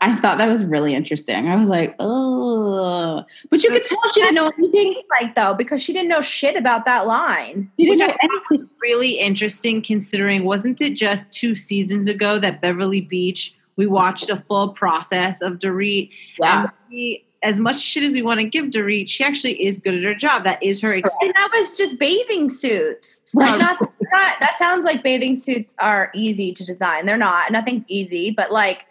I 0.00 0.14
thought 0.16 0.38
that 0.38 0.48
was 0.48 0.64
really 0.64 0.94
interesting. 0.94 1.48
I 1.48 1.56
was 1.56 1.68
like, 1.68 1.94
oh, 1.98 3.24
but 3.50 3.62
you 3.62 3.70
could 3.70 3.84
tell 3.84 3.98
she 4.14 4.20
didn't 4.20 4.34
know 4.34 4.50
anything. 4.58 5.00
like 5.20 5.34
though 5.34 5.54
because 5.54 5.82
she 5.82 5.92
didn't 5.92 6.08
know 6.08 6.20
shit 6.20 6.56
about 6.56 6.84
that 6.86 7.06
line. 7.06 7.70
She 7.78 7.88
Which 7.88 7.98
didn't 7.98 8.10
know 8.10 8.16
anything. 8.22 8.40
was 8.50 8.66
really 8.80 9.18
interesting 9.18 9.82
considering 9.82 10.44
wasn't 10.44 10.80
it 10.80 10.94
just 10.94 11.30
two 11.32 11.54
seasons 11.56 12.08
ago 12.08 12.38
that 12.38 12.60
Beverly 12.60 13.00
Beach 13.00 13.54
we 13.76 13.86
watched 13.86 14.28
a 14.28 14.36
full 14.36 14.68
process 14.70 15.40
of 15.40 15.54
Dorit 15.58 16.10
Yeah. 16.38 16.66
we, 16.90 17.24
as 17.42 17.58
much 17.58 17.80
shit 17.80 18.02
as 18.02 18.12
we 18.12 18.20
want 18.22 18.38
to 18.38 18.44
give 18.44 18.66
Dorit, 18.66 19.08
she 19.08 19.24
actually 19.24 19.54
is 19.64 19.78
good 19.78 19.94
at 19.94 20.02
her 20.04 20.14
job. 20.14 20.44
That 20.44 20.62
is 20.62 20.80
her 20.82 20.92
experience. 20.92 21.16
And 21.22 21.32
that 21.34 21.58
was 21.58 21.76
just 21.76 21.98
bathing 21.98 22.50
suits. 22.50 23.20
Like 23.34 23.58
not, 23.58 23.80
not 23.80 24.40
that 24.40 24.56
sounds 24.58 24.84
like 24.84 25.02
bathing 25.02 25.36
suits 25.36 25.74
are 25.78 26.10
easy 26.14 26.52
to 26.52 26.64
design. 26.66 27.06
They're 27.06 27.16
not. 27.16 27.50
Nothing's 27.50 27.84
easy, 27.88 28.30
but 28.30 28.52
like 28.52 28.84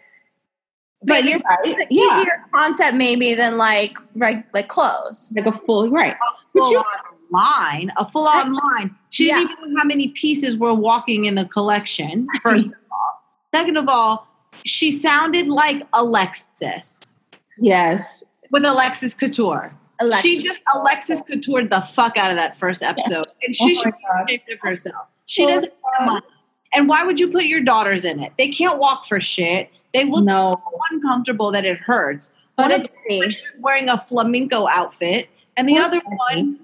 But 1.04 1.24
you're 1.24 1.38
right. 1.38 1.80
an 1.80 1.86
Yeah. 1.90 2.20
easier 2.20 2.44
concept 2.54 2.94
maybe 2.96 3.34
than 3.34 3.58
like 3.58 3.96
right 4.14 4.44
like 4.54 4.68
clothes. 4.68 5.32
Like 5.36 5.46
a 5.46 5.52
full, 5.52 5.90
right. 5.90 6.16
But 6.54 6.62
full 6.62 6.70
you, 6.72 6.78
on 6.78 6.84
line, 7.30 7.92
a 7.96 8.04
full 8.08 8.28
on 8.28 8.54
line. 8.54 8.94
She 9.10 9.26
didn't 9.26 9.50
even 9.50 9.72
know 9.74 9.80
how 9.80 9.84
many 9.86 10.08
pieces 10.08 10.56
were 10.56 10.74
walking 10.74 11.24
in 11.24 11.34
the 11.34 11.44
collection, 11.44 12.26
first 12.42 12.66
of 12.72 12.74
all. 12.90 13.22
Second 13.54 13.76
of 13.78 13.88
all, 13.88 14.26
she 14.64 14.92
sounded 14.92 15.48
like 15.48 15.82
Alexis 15.92 17.12
yes. 17.58 18.22
with 18.50 18.64
Alexis 18.64 19.14
Couture. 19.14 19.74
Alexis. 20.00 20.22
She 20.22 20.38
just 20.38 20.60
Alexis 20.74 21.22
Couture 21.22 21.64
the 21.66 21.80
fuck 21.80 22.16
out 22.16 22.30
of 22.30 22.36
that 22.36 22.56
first 22.58 22.82
episode. 22.82 23.26
And 23.42 23.50
oh 23.50 23.52
she 23.52 23.76
Oh 23.76 23.82
should 23.82 23.94
be 23.94 24.34
ashamed 24.34 24.42
of 24.52 24.58
herself. 24.60 25.06
She 25.26 25.44
Oh 25.44 25.48
doesn't 25.48 25.72
have 25.98 26.08
uh, 26.08 26.12
money. 26.12 26.26
And 26.74 26.88
why 26.88 27.04
would 27.04 27.20
you 27.20 27.28
put 27.30 27.44
your 27.44 27.60
daughters 27.60 28.04
in 28.04 28.20
it? 28.20 28.32
They 28.38 28.48
can't 28.48 28.78
walk 28.78 29.06
for 29.06 29.20
shit. 29.20 29.70
They 29.94 30.04
look 30.04 30.24
No. 30.24 30.60
so 30.64 30.80
uncomfortable 30.90 31.50
that 31.52 31.64
it 31.64 31.78
hurts. 31.78 32.32
But 32.56 32.70
One 32.70 32.80
of 32.80 32.86
them 32.86 32.94
was 33.18 33.42
wearing 33.60 33.88
a 33.88 33.98
flamenco 33.98 34.66
outfit, 34.68 35.28
and 35.56 35.68
the 35.68 35.74
Poor 35.74 35.82
other 35.82 36.00
one, 36.28 36.60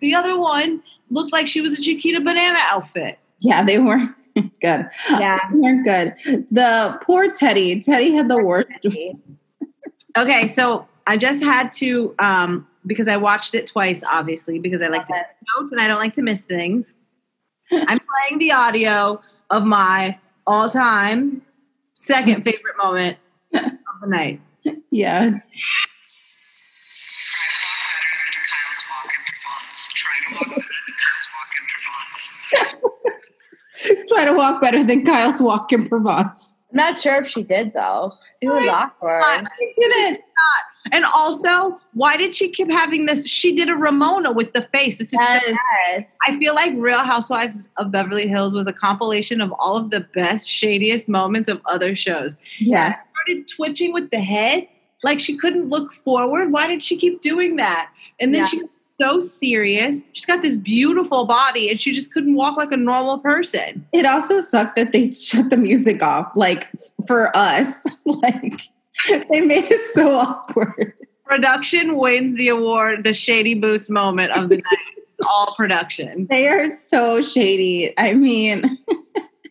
the 0.00 0.14
other 0.14 0.38
one 0.38 0.82
looked 1.10 1.32
like 1.32 1.46
she 1.48 1.60
was 1.60 1.78
a 1.78 1.82
Chiquita 1.82 2.20
Banana 2.20 2.58
outfit. 2.62 3.18
Yeah, 3.40 3.62
they 3.64 3.78
weren't 3.78 4.14
good. 4.34 4.50
yeah. 5.10 5.38
They 5.52 5.58
weren't 5.58 5.84
good. 5.84 6.14
The 6.50 6.98
poor 7.04 7.28
Teddi. 7.28 7.84
Teddi 7.84 8.14
had 8.14 8.28
the 8.28 8.42
worst. 8.42 8.86
Okay, 10.16 10.48
so 10.48 10.86
I 11.06 11.16
just 11.16 11.42
had 11.42 11.72
to 11.74 12.14
um, 12.18 12.66
because 12.86 13.08
I 13.08 13.16
watched 13.16 13.54
it 13.54 13.66
twice, 13.66 14.02
obviously, 14.10 14.58
because 14.58 14.80
I 14.82 14.88
like 14.88 15.06
to 15.06 15.12
Love 15.12 15.22
take 15.22 15.60
notes 15.60 15.72
and 15.72 15.80
I 15.80 15.88
don't 15.88 15.98
like 15.98 16.14
to 16.14 16.22
miss 16.22 16.42
things. 16.44 16.94
I'm 17.72 17.98
playing 18.28 18.38
the 18.38 18.52
audio 18.52 19.20
of 19.50 19.64
my 19.64 20.18
all-time 20.46 21.42
second 21.96 22.44
favorite 22.44 22.76
moment 22.78 23.16
of 23.54 23.62
the 24.00 24.06
night. 24.08 24.40
Yes. 24.90 25.48
Try 27.28 27.44
to 27.48 27.52
walk 27.62 27.80
better 28.00 28.24
than 28.32 28.42
Kyle's 28.50 28.82
walk 28.90 29.10
in 29.14 29.22
Provence. 29.42 29.88
Try 34.08 34.24
to 34.24 34.32
walk 34.32 34.60
better 34.60 34.82
than 34.84 35.04
Kyle's 35.04 35.40
walk 35.42 35.72
in 35.72 35.88
Provence. 35.88 36.56
I'm 36.72 36.76
not 36.76 37.00
sure 37.00 37.14
if 37.16 37.28
she 37.28 37.42
did 37.42 37.72
though. 37.74 38.12
It 38.40 38.48
was 38.48 38.66
Why 38.66 38.72
awkward. 38.72 39.20
not? 39.20 39.50
He 39.58 39.72
didn't. 39.80 40.20
And 40.92 41.04
also, 41.04 41.80
why 41.94 42.16
did 42.16 42.34
she 42.36 42.50
keep 42.50 42.70
having 42.70 43.06
this? 43.06 43.26
She 43.26 43.54
did 43.54 43.68
a 43.68 43.74
Ramona 43.74 44.32
with 44.32 44.52
the 44.52 44.62
face. 44.72 44.98
This 44.98 45.12
is 45.12 45.18
so 45.18 45.38
Yes. 45.88 46.16
I 46.26 46.36
feel 46.38 46.54
like 46.54 46.72
Real 46.76 46.98
Housewives 46.98 47.68
of 47.76 47.90
Beverly 47.90 48.26
Hills 48.28 48.52
was 48.54 48.66
a 48.66 48.72
compilation 48.72 49.40
of 49.40 49.52
all 49.58 49.76
of 49.76 49.90
the 49.90 50.00
best, 50.14 50.48
shadiest 50.48 51.08
moments 51.08 51.48
of 51.48 51.60
other 51.66 51.96
shows. 51.96 52.36
Yes. 52.60 52.96
Started 53.26 53.48
twitching 53.48 53.92
with 53.92 54.10
the 54.10 54.20
head, 54.20 54.68
like 55.02 55.20
she 55.20 55.36
couldn't 55.36 55.68
look 55.68 55.92
forward. 55.92 56.52
Why 56.52 56.66
did 56.66 56.82
she 56.82 56.96
keep 56.96 57.22
doing 57.22 57.56
that? 57.56 57.88
And 58.20 58.34
then 58.34 58.42
Yeah. 58.42 58.46
she 58.46 58.60
got 58.60 58.70
so 58.98 59.20
serious. 59.20 60.00
She's 60.12 60.24
got 60.24 60.40
this 60.42 60.56
beautiful 60.56 61.26
body, 61.26 61.68
and 61.70 61.78
she 61.80 61.92
just 61.92 62.12
couldn't 62.14 62.34
walk 62.34 62.56
like 62.56 62.72
a 62.72 62.76
normal 62.78 63.18
person. 63.18 63.86
It 63.92 64.06
also 64.06 64.40
sucked 64.40 64.76
that 64.76 64.92
they 64.92 65.10
shut 65.10 65.50
the 65.50 65.56
music 65.58 66.02
off, 66.02 66.32
like 66.34 66.66
for 67.06 67.30
us. 67.36 67.84
like 68.06 68.62
they 69.30 69.40
made 69.40 69.64
it 69.70 69.82
so 69.90 70.14
awkward. 70.14 70.92
Production 71.24 71.96
wins 71.96 72.36
the 72.36 72.48
award, 72.48 73.04
the 73.04 73.12
shady 73.12 73.54
boots 73.54 73.90
moment 73.90 74.32
of 74.32 74.48
the 74.48 74.56
night. 74.56 74.84
All 75.28 75.54
production. 75.56 76.26
They 76.28 76.46
are 76.48 76.68
so 76.68 77.22
shady. 77.22 77.94
I 77.98 78.12
mean, 78.12 78.78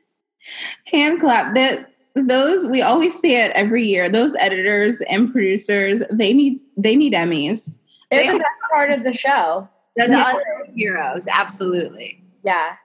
hand 0.86 1.20
clap 1.20 1.56
that 1.56 1.92
those 2.16 2.68
we 2.70 2.82
always 2.82 3.20
say 3.20 3.44
it 3.44 3.52
every 3.56 3.82
year. 3.84 4.08
Those 4.08 4.36
editors 4.36 5.02
and 5.10 5.32
producers, 5.32 6.02
they 6.12 6.34
need 6.34 6.60
they 6.78 6.96
need 6.96 7.14
Emmys. 7.14 7.78
They're 8.12 8.32
the 8.32 8.38
best 8.38 8.54
part 8.72 8.92
of 8.92 9.04
the 9.04 9.14
show. 9.14 9.68
They're 9.96 10.08
the 10.08 10.14
Yeah. 10.14 10.74
heroes, 10.76 11.28
absolutely. 11.28 12.22
Yeah. 12.44 12.76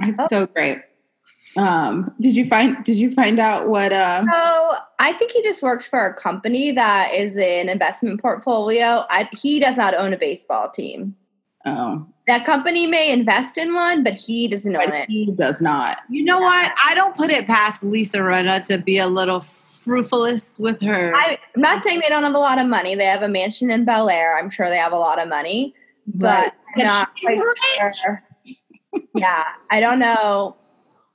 It's 0.00 0.30
so 0.30 0.46
great. 0.46 0.78
Um, 1.58 2.14
did 2.20 2.36
you 2.36 2.46
find 2.46 2.82
did 2.84 3.00
you 3.00 3.10
find 3.10 3.40
out 3.40 3.68
what 3.68 3.92
um 3.92 4.26
So 4.32 4.76
I 5.00 5.12
think 5.14 5.32
he 5.32 5.42
just 5.42 5.62
works 5.62 5.88
for 5.88 6.06
a 6.06 6.14
company 6.14 6.70
that 6.70 7.12
is 7.12 7.36
an 7.36 7.68
investment 7.68 8.22
portfolio. 8.22 9.04
I, 9.10 9.28
he 9.32 9.58
does 9.58 9.76
not 9.76 9.94
own 9.94 10.12
a 10.12 10.16
baseball 10.16 10.70
team. 10.70 11.16
oh 11.66 12.06
That 12.28 12.46
company 12.46 12.86
may 12.86 13.10
invest 13.12 13.58
in 13.58 13.74
one, 13.74 14.04
but 14.04 14.12
he 14.12 14.46
doesn't 14.46 14.76
own 14.76 14.86
but 14.86 14.94
it. 14.94 15.10
he 15.10 15.34
does 15.36 15.60
not. 15.60 15.98
You 16.08 16.24
know 16.24 16.38
what? 16.38 16.72
I 16.82 16.94
don't 16.94 17.16
put 17.16 17.30
it 17.30 17.48
past 17.48 17.82
Lisa 17.82 18.18
Rinna 18.18 18.64
to 18.68 18.78
be 18.78 18.98
a 18.98 19.08
little 19.08 19.40
frugalous 19.40 20.60
with 20.60 20.80
her. 20.82 21.12
I, 21.16 21.38
I'm 21.56 21.62
not 21.62 21.82
saying 21.82 22.00
they 22.00 22.08
don't 22.08 22.22
have 22.22 22.34
a 22.34 22.38
lot 22.38 22.58
of 22.58 22.68
money. 22.68 22.94
They 22.94 23.06
have 23.06 23.22
a 23.22 23.28
mansion 23.28 23.70
in 23.70 23.84
Bel 23.84 24.08
Air. 24.10 24.38
I'm 24.38 24.50
sure 24.50 24.68
they 24.68 24.76
have 24.76 24.92
a 24.92 24.98
lot 24.98 25.20
of 25.20 25.28
money, 25.28 25.74
but 26.06 26.54
But 26.76 26.84
not 26.84 27.10
she's 27.16 27.40
quite 27.76 27.94
sure. 27.94 28.22
yeah, 29.14 29.44
I 29.70 29.80
don't 29.80 29.98
know. 29.98 30.56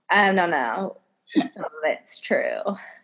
I 0.10 0.32
don't 0.34 0.50
know. 0.52 0.98
Some 1.36 1.64
of 1.66 1.72
it's 1.86 2.20
true. 2.20 2.60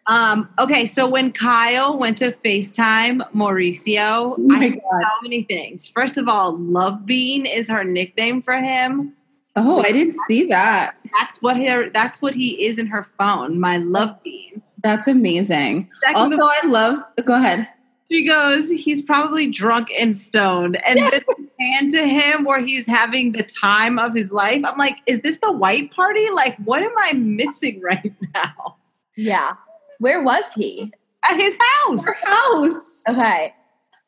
Um, 0.08 0.50
okay, 0.60 0.86
so 0.86 1.08
when 1.08 1.32
Kyle 1.32 1.98
went 1.98 2.18
to 2.20 2.32
FaceTime 2.32 3.22
Mauricio, 3.34 4.36
Oh 4.38 4.48
I 4.52 4.58
had 4.58 4.74
God. 4.74 5.02
so 5.02 5.08
many 5.22 5.44
things. 5.44 5.88
First 5.88 6.18
of 6.18 6.28
all, 6.28 6.58
Love 6.58 7.06
Bean 7.06 7.46
is 7.46 7.68
her 7.68 7.84
nickname 7.84 8.42
for 8.42 8.56
him. 8.56 9.14
Oh, 9.56 9.84
I 9.84 9.92
didn't 9.92 10.14
see 10.28 10.46
that. 10.48 10.96
That's 11.20 11.42
what 11.42 11.58
her 11.58 11.90
that's 11.90 12.22
what 12.22 12.34
he 12.34 12.66
is 12.66 12.80
in 12.80 12.88
her 12.88 13.08
phone, 13.18 13.60
my 13.60 13.78
Love 13.78 14.22
Bean. 14.24 14.62
That's 14.82 15.08
amazing. 15.08 15.90
Second 16.02 16.16
Also, 16.22 16.36
of, 16.36 16.42
I 16.42 16.68
love. 16.68 17.04
Go 17.26 17.34
ahead. 17.36 17.68
She 18.12 18.28
goes, 18.28 18.70
he's 18.70 19.02
probably 19.02 19.50
drunk 19.52 19.90
and 19.98 20.18
stoned. 20.18 20.78
And 20.86 21.00
then 21.00 21.22
hand 21.60 21.92
to 21.92 22.06
him 22.08 22.44
where 22.44 22.60
he's 22.60 22.88
having 22.88 23.34
the 23.34 23.44
time 23.44 24.00
of 24.00 24.14
his 24.16 24.32
life. 24.32 24.64
I'm 24.66 24.78
like, 24.78 24.98
is 25.06 25.22
this 25.22 25.40
the 25.40 25.52
white 25.52 25.92
party? 25.92 26.30
Like, 26.32 26.58
what 26.66 26.82
am 26.84 26.94
I 26.98 27.14
missing 27.14 27.82
right 27.84 28.14
now? 28.34 28.78
Yeah. 29.16 29.52
Where 30.00 30.24
was 30.24 30.54
he? 30.54 30.92
At 31.24 31.36
his 31.40 31.58
house. 31.60 32.06
Her 32.06 32.16
house. 32.26 33.04
Okay. 33.10 33.54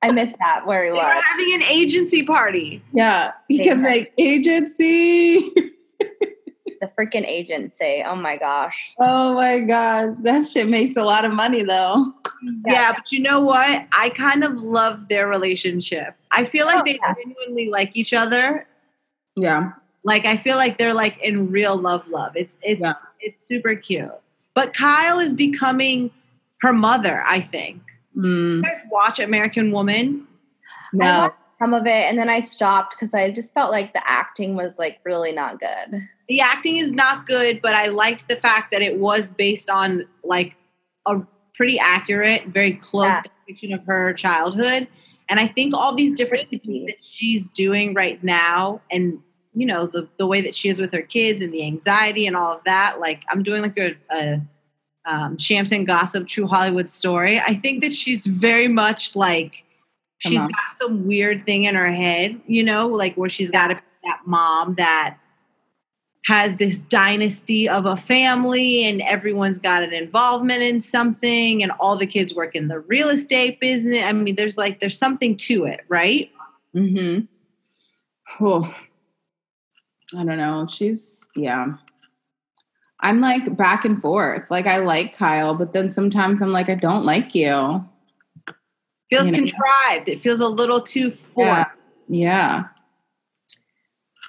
I 0.01 0.11
missed 0.11 0.35
that 0.39 0.65
where 0.65 0.83
he 0.85 0.89
They 0.89 0.93
were 0.93 0.97
was. 1.03 1.23
having 1.23 1.53
an 1.53 1.63
agency 1.63 2.23
party. 2.23 2.81
Yeah. 2.93 3.33
He 3.49 3.59
kept 3.59 3.81
Amen. 3.81 3.91
like 3.91 4.13
agency. 4.17 5.51
The 6.81 6.87
freaking 6.97 7.25
agency. 7.27 8.03
Oh 8.05 8.15
my 8.15 8.37
gosh. 8.37 8.93
oh 8.99 9.35
my 9.35 9.59
god. 9.59 10.23
That 10.23 10.45
shit 10.47 10.67
makes 10.67 10.97
a 10.97 11.03
lot 11.03 11.23
of 11.25 11.31
money 11.33 11.61
though. 11.63 12.11
Yeah. 12.65 12.91
but 12.93 13.11
you 13.11 13.19
know 13.19 13.39
what? 13.39 13.85
I 13.95 14.09
kind 14.17 14.43
of 14.43 14.53
love 14.55 15.07
their 15.07 15.27
relationship. 15.27 16.15
I 16.31 16.43
feel 16.45 16.65
like 16.65 16.79
Oh, 16.79 16.83
they 16.83 16.99
yeah. 17.01 17.13
genuinely 17.23 17.69
like 17.69 17.91
each 17.93 18.13
other. 18.13 18.65
Yeah. 19.35 19.73
Like 20.03 20.25
I 20.25 20.37
feel 20.37 20.57
like 20.57 20.79
they're 20.79 20.95
like 20.95 21.19
in 21.21 21.51
real 21.51 21.77
love 21.77 22.07
love. 22.07 22.31
It's 22.35 22.57
it's 22.63 22.81
Yeah. 22.81 22.93
it's 23.19 23.45
super 23.45 23.75
cute. 23.75 24.09
But 24.55 24.73
Kyle 24.73 25.19
is 25.19 25.35
becoming 25.35 26.09
her 26.61 26.73
mother, 26.73 27.23
I 27.27 27.41
think. 27.41 27.79
Mm, 28.17 28.55
You 28.57 28.63
guys 28.63 28.79
watch 28.91 29.19
American 29.19 29.71
Woman? 29.71 30.25
No. 30.93 31.05
watched 31.05 31.35
some 31.59 31.73
of 31.75 31.85
it 31.85 32.09
and 32.09 32.17
then 32.17 32.27
I 32.27 32.39
stopped 32.39 32.95
because 32.95 33.13
I 33.13 33.29
just 33.29 33.53
felt 33.53 33.71
like 33.71 33.93
the 33.93 34.01
acting 34.09 34.55
was 34.55 34.79
like 34.79 34.97
really 35.05 35.31
not 35.31 35.59
good. 35.59 36.01
The 36.31 36.39
acting 36.39 36.77
is 36.77 36.91
not 36.91 37.25
good, 37.25 37.61
but 37.61 37.73
I 37.73 37.87
liked 37.87 38.29
the 38.29 38.37
fact 38.37 38.71
that 38.71 38.81
it 38.81 38.97
was 38.99 39.31
based 39.31 39.69
on 39.69 40.05
like 40.23 40.55
a 41.05 41.19
pretty 41.55 41.77
accurate, 41.77 42.47
very 42.47 42.71
close 42.71 43.07
Yeah. 43.07 43.21
depiction 43.21 43.73
of 43.73 43.83
her 43.83 44.13
childhood. 44.13 44.87
And 45.27 45.41
I 45.41 45.47
think 45.47 45.73
all 45.73 45.93
these 45.93 46.13
different 46.15 46.49
things 46.49 46.85
that 46.87 46.95
she's 47.01 47.49
doing 47.49 47.93
right 47.93 48.23
now 48.23 48.79
and 48.89 49.19
you 49.53 49.65
know 49.65 49.87
the 49.87 50.07
the 50.17 50.25
way 50.25 50.39
that 50.39 50.55
she 50.55 50.69
is 50.69 50.79
with 50.79 50.93
her 50.93 51.01
kids 51.01 51.41
and 51.41 51.53
the 51.53 51.65
anxiety 51.65 52.25
and 52.25 52.37
all 52.37 52.53
of 52.53 52.63
that 52.63 53.01
like 53.01 53.21
i'm 53.29 53.43
doing 53.43 53.61
like 53.61 53.77
a, 53.77 53.97
a 54.09 54.41
um, 55.05 55.35
Champs 55.35 55.73
and 55.73 55.85
Gossip 55.85 56.27
True 56.27 56.47
Hollywood 56.47 56.89
story. 56.89 57.39
I 57.41 57.55
think 57.55 57.81
that 57.81 57.91
she's 57.91 58.25
very 58.25 58.69
much 58.69 59.15
like 59.15 59.63
Come 60.23 60.31
she's 60.31 60.39
on. 60.39 60.47
got 60.47 60.77
some 60.77 61.07
weird 61.07 61.45
thing 61.45 61.63
in 61.63 61.75
her 61.75 61.91
head, 61.91 62.39
you 62.47 62.63
know, 62.63 62.87
like 62.87 63.15
where 63.15 63.29
she's 63.29 63.51
got 63.51 63.67
to 63.69 63.75
be 63.75 63.81
that 64.05 64.21
mom 64.25 64.75
that 64.75 65.17
has 66.25 66.55
this 66.57 66.79
dynasty 66.81 67.67
of 67.67 67.85
a 67.85 67.97
family 67.97 68.83
and 68.83 69.01
everyone's 69.01 69.59
got 69.59 69.81
an 69.81 69.91
involvement 69.91 70.61
in 70.61 70.81
something 70.81 71.63
and 71.63 71.71
all 71.79 71.97
the 71.97 72.05
kids 72.05 72.33
work 72.33 72.55
in 72.55 72.67
the 72.67 72.79
real 72.79 73.09
estate 73.09 73.59
business. 73.59 74.03
I 74.03 74.11
mean, 74.13 74.35
there's 74.35 74.57
like 74.57 74.79
there's 74.79 74.97
something 74.97 75.35
to 75.37 75.65
it, 75.65 75.81
right? 75.87 76.29
Mm-hmm. 76.75 77.25
Oh, 78.43 78.75
I 80.15 80.23
don't 80.23 80.37
know. 80.37 80.67
She's 80.69 81.25
yeah. 81.35 81.73
I'm 82.99 83.19
like 83.19 83.57
back 83.57 83.83
and 83.83 83.99
forth. 83.99 84.43
Like 84.51 84.67
I 84.67 84.77
like 84.77 85.15
Kyle, 85.15 85.55
but 85.55 85.73
then 85.73 85.89
sometimes 85.89 86.41
I'm 86.41 86.51
like, 86.51 86.69
I 86.69 86.75
don't 86.75 87.03
like 87.03 87.33
you. 87.33 87.83
Feels 89.09 89.25
You 89.25 89.31
know? 89.31 89.37
contrived. 89.39 90.07
It 90.07 90.19
feels 90.19 90.39
a 90.39 90.47
little 90.47 90.81
too 90.81 91.09
forced. 91.09 91.49
Yeah. 91.49 91.65
Yeah. 92.07 92.63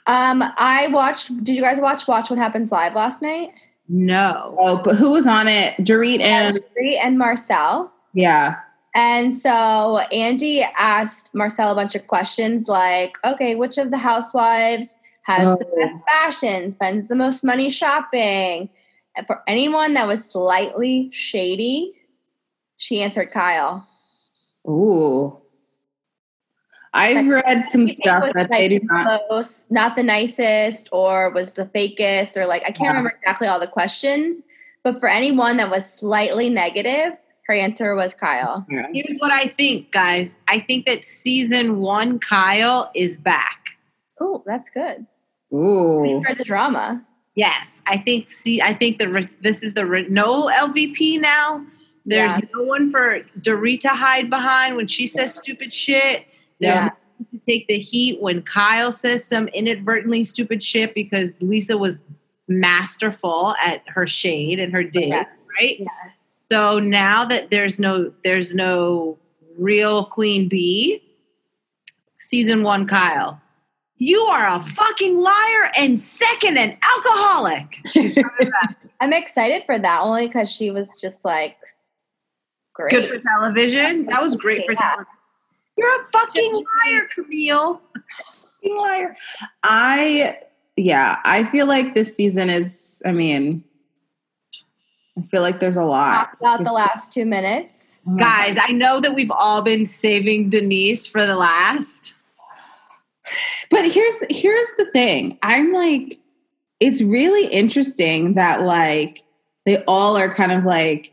Um, 0.07 0.43
I 0.59 0.89
watched. 0.89 1.29
Did 1.45 1.55
you 1.57 1.63
guys 1.63 1.81
watch 1.81 2.07
Watch 2.09 2.29
What 2.31 2.39
Happens 2.39 2.73
Live 2.73 2.95
last 2.95 3.23
night? 3.23 3.51
No. 3.89 4.57
Oh, 4.61 4.81
but 4.83 4.97
who 4.97 5.11
was 5.11 5.27
on 5.27 5.49
it? 5.49 5.75
Dorit 5.79 6.21
and 6.21 6.61
Brie 6.75 6.97
and 6.99 7.19
Garcelle. 7.21 7.91
yeah. 8.15 8.57
And 8.95 9.39
so 9.39 9.99
Andy 10.13 10.61
asked 10.63 11.33
Garcelle 11.35 11.73
a 11.73 11.75
bunch 11.75 11.95
of 11.95 12.07
questions 12.09 12.69
like, 12.69 13.17
okay, 13.25 13.55
which 13.55 13.79
of 13.79 13.91
the 13.91 13.97
housewives 13.97 14.99
has 15.23 15.59
the 15.59 15.67
Oh. 15.67 15.77
best 15.79 16.05
fashion, 16.05 16.71
spends 16.71 17.09
the 17.09 17.15
most 17.15 17.43
money 17.43 17.71
shopping? 17.71 18.69
And 19.17 19.27
for 19.27 19.43
anyone 19.47 19.95
that 19.95 20.07
was 20.07 20.25
slightly 20.31 21.09
shady, 21.13 21.95
she 22.77 23.03
answered 23.03 23.31
Kyle. 23.33 23.87
Ooh. 24.69 25.39
I've 26.95 27.27
read 27.27 27.69
some 27.69 27.87
stuff 27.87 28.25
that 28.35 28.51
like, 28.51 28.59
they 28.59 28.69
do 28.69 28.81
not. 28.85 29.23
most- 29.31 29.65
not 29.71 29.97
the 29.97 30.03
nicest 30.03 30.89
or 30.93 31.31
was 31.31 31.53
the 31.53 31.65
fakest 31.67 32.37
or 32.37 32.47
like 32.47 32.63
I 32.63 32.67
can't 32.67 32.81
Yeah. 32.81 32.89
remember 32.89 33.11
exactly 33.19 33.49
all 33.49 33.59
the 33.61 33.67
questions, 33.67 34.43
but 34.85 35.01
for 35.01 35.09
anyone 35.09 35.57
that 35.57 35.71
was 35.71 35.91
slightly 35.91 36.51
negative, 36.51 37.15
her 37.49 37.55
answer 37.55 37.95
was 37.95 38.15
Kyle. 38.15 38.67
Here's 38.93 39.19
what 39.19 39.33
I 39.33 39.47
think, 39.49 39.91
guys. 39.91 40.37
I 40.49 40.61
think 40.61 40.87
that 40.87 41.07
season 41.07 41.81
one, 41.81 42.19
Kyle 42.19 42.91
is 42.95 43.19
back. 43.19 43.71
Oh, 44.21 44.43
that's 44.47 44.69
good. 44.71 45.07
Ooh. 45.53 46.23
For 46.27 46.35
the 46.35 46.45
drama. 46.45 47.03
Yes, 47.35 47.81
I 47.87 47.97
think. 47.97 48.31
See, 48.31 48.61
I 48.61 48.75
think 48.75 48.99
the 48.99 49.29
this 49.41 49.63
is 49.63 49.73
the 49.75 49.85
no 50.11 50.49
LVP 50.51 51.19
now. 51.21 51.65
There's 52.05 52.33
Yeah. 52.33 52.41
no 52.55 52.65
one 52.65 52.91
for 52.91 53.21
Dorit 53.41 53.81
to 53.81 53.89
hide 53.91 54.29
behind 54.29 54.77
when 54.77 54.87
she 54.87 55.07
says 55.07 55.35
stupid 55.35 55.73
shit. 55.73 56.25
Yeah. 56.69 56.91
to 57.31 57.39
take 57.47 57.69
the 57.69 57.79
heat 57.79 58.21
when 58.21 58.43
Kyle 58.43 58.91
says 58.93 59.25
some 59.25 59.49
inadvertently 59.49 60.25
stupid 60.25 60.63
shit 60.65 60.95
because 60.95 61.31
Lisa 61.41 61.79
was 61.79 62.05
masterful 62.49 63.55
at 63.63 63.83
her 63.87 64.07
shade 64.07 64.59
and 64.59 64.73
her 64.73 64.83
dig, 64.85 65.09
Yeah. 65.09 65.25
right? 65.59 65.77
Yes. 65.79 66.39
So 66.51 66.79
now 66.79 67.25
that 67.25 67.51
there's 67.51 67.79
no 67.79 68.13
there's 68.25 68.55
no 68.55 69.19
real 69.59 70.05
queen 70.07 70.49
bee, 70.49 71.03
season 72.19 72.63
one 72.63 72.87
Kyle, 72.87 73.41
you 73.97 74.21
are 74.23 74.57
a 74.57 74.63
fucking 74.63 75.19
liar 75.21 75.71
and 75.77 75.99
second 76.01 76.59
an 76.59 76.77
alcoholic. 76.83 77.79
I'm 79.01 79.13
excited 79.13 79.63
for 79.65 79.79
that 79.79 80.01
only 80.03 80.27
because 80.27 80.51
she 80.51 80.71
was 80.71 80.99
just 81.01 81.19
like 81.25 81.57
great. 82.75 82.91
Good 82.91 83.09
for 83.09 83.19
television. 83.19 84.07
That 84.07 84.21
was 84.21 84.37
great 84.37 84.65
for 84.67 84.73
Yeah. 84.73 84.79
television. 84.79 85.07
You're 85.77 86.03
a 86.03 86.07
fucking 86.13 86.65
liar, 86.87 87.09
Camille. 87.15 87.81
Fucking 88.63 88.77
liar. 88.77 89.17
I 89.63 90.39
yeah, 90.77 91.19
I 91.25 91.45
feel 91.45 91.67
like 91.67 91.95
this 91.95 92.17
season 92.17 92.51
is 92.51 93.03
I 93.05 93.13
mean 93.13 93.65
I 95.19 95.23
feel 95.23 95.43
like 95.43 95.61
there's 95.61 95.77
a 95.77 95.85
lot. 95.85 96.15
Talk 96.15 96.37
about 96.41 96.65
the 96.65 96.73
last 96.73 97.13
two 97.13 97.27
minutes. 97.27 98.01
Oh 98.07 98.13
my 98.13 98.23
Guys, 98.23 98.57
I 98.61 98.73
know 98.73 99.01
that 99.01 99.15
we've 99.15 99.31
all 99.31 99.63
been 99.63 99.87
saving 99.87 100.51
Denise 100.51 101.07
for 101.07 101.27
the 101.27 101.37
last. 101.37 102.15
But 103.71 103.91
here's 103.91 104.17
here's 104.31 104.69
the 104.79 104.87
thing. 104.93 105.39
I'm 105.43 105.73
like, 105.73 106.19
it's 106.81 107.03
really 107.03 107.47
interesting 107.47 108.35
that 108.35 108.63
like 108.63 109.23
they 109.65 109.83
all 109.85 110.17
are 110.17 110.33
kind 110.33 110.53
of 110.53 110.65
like 110.65 111.12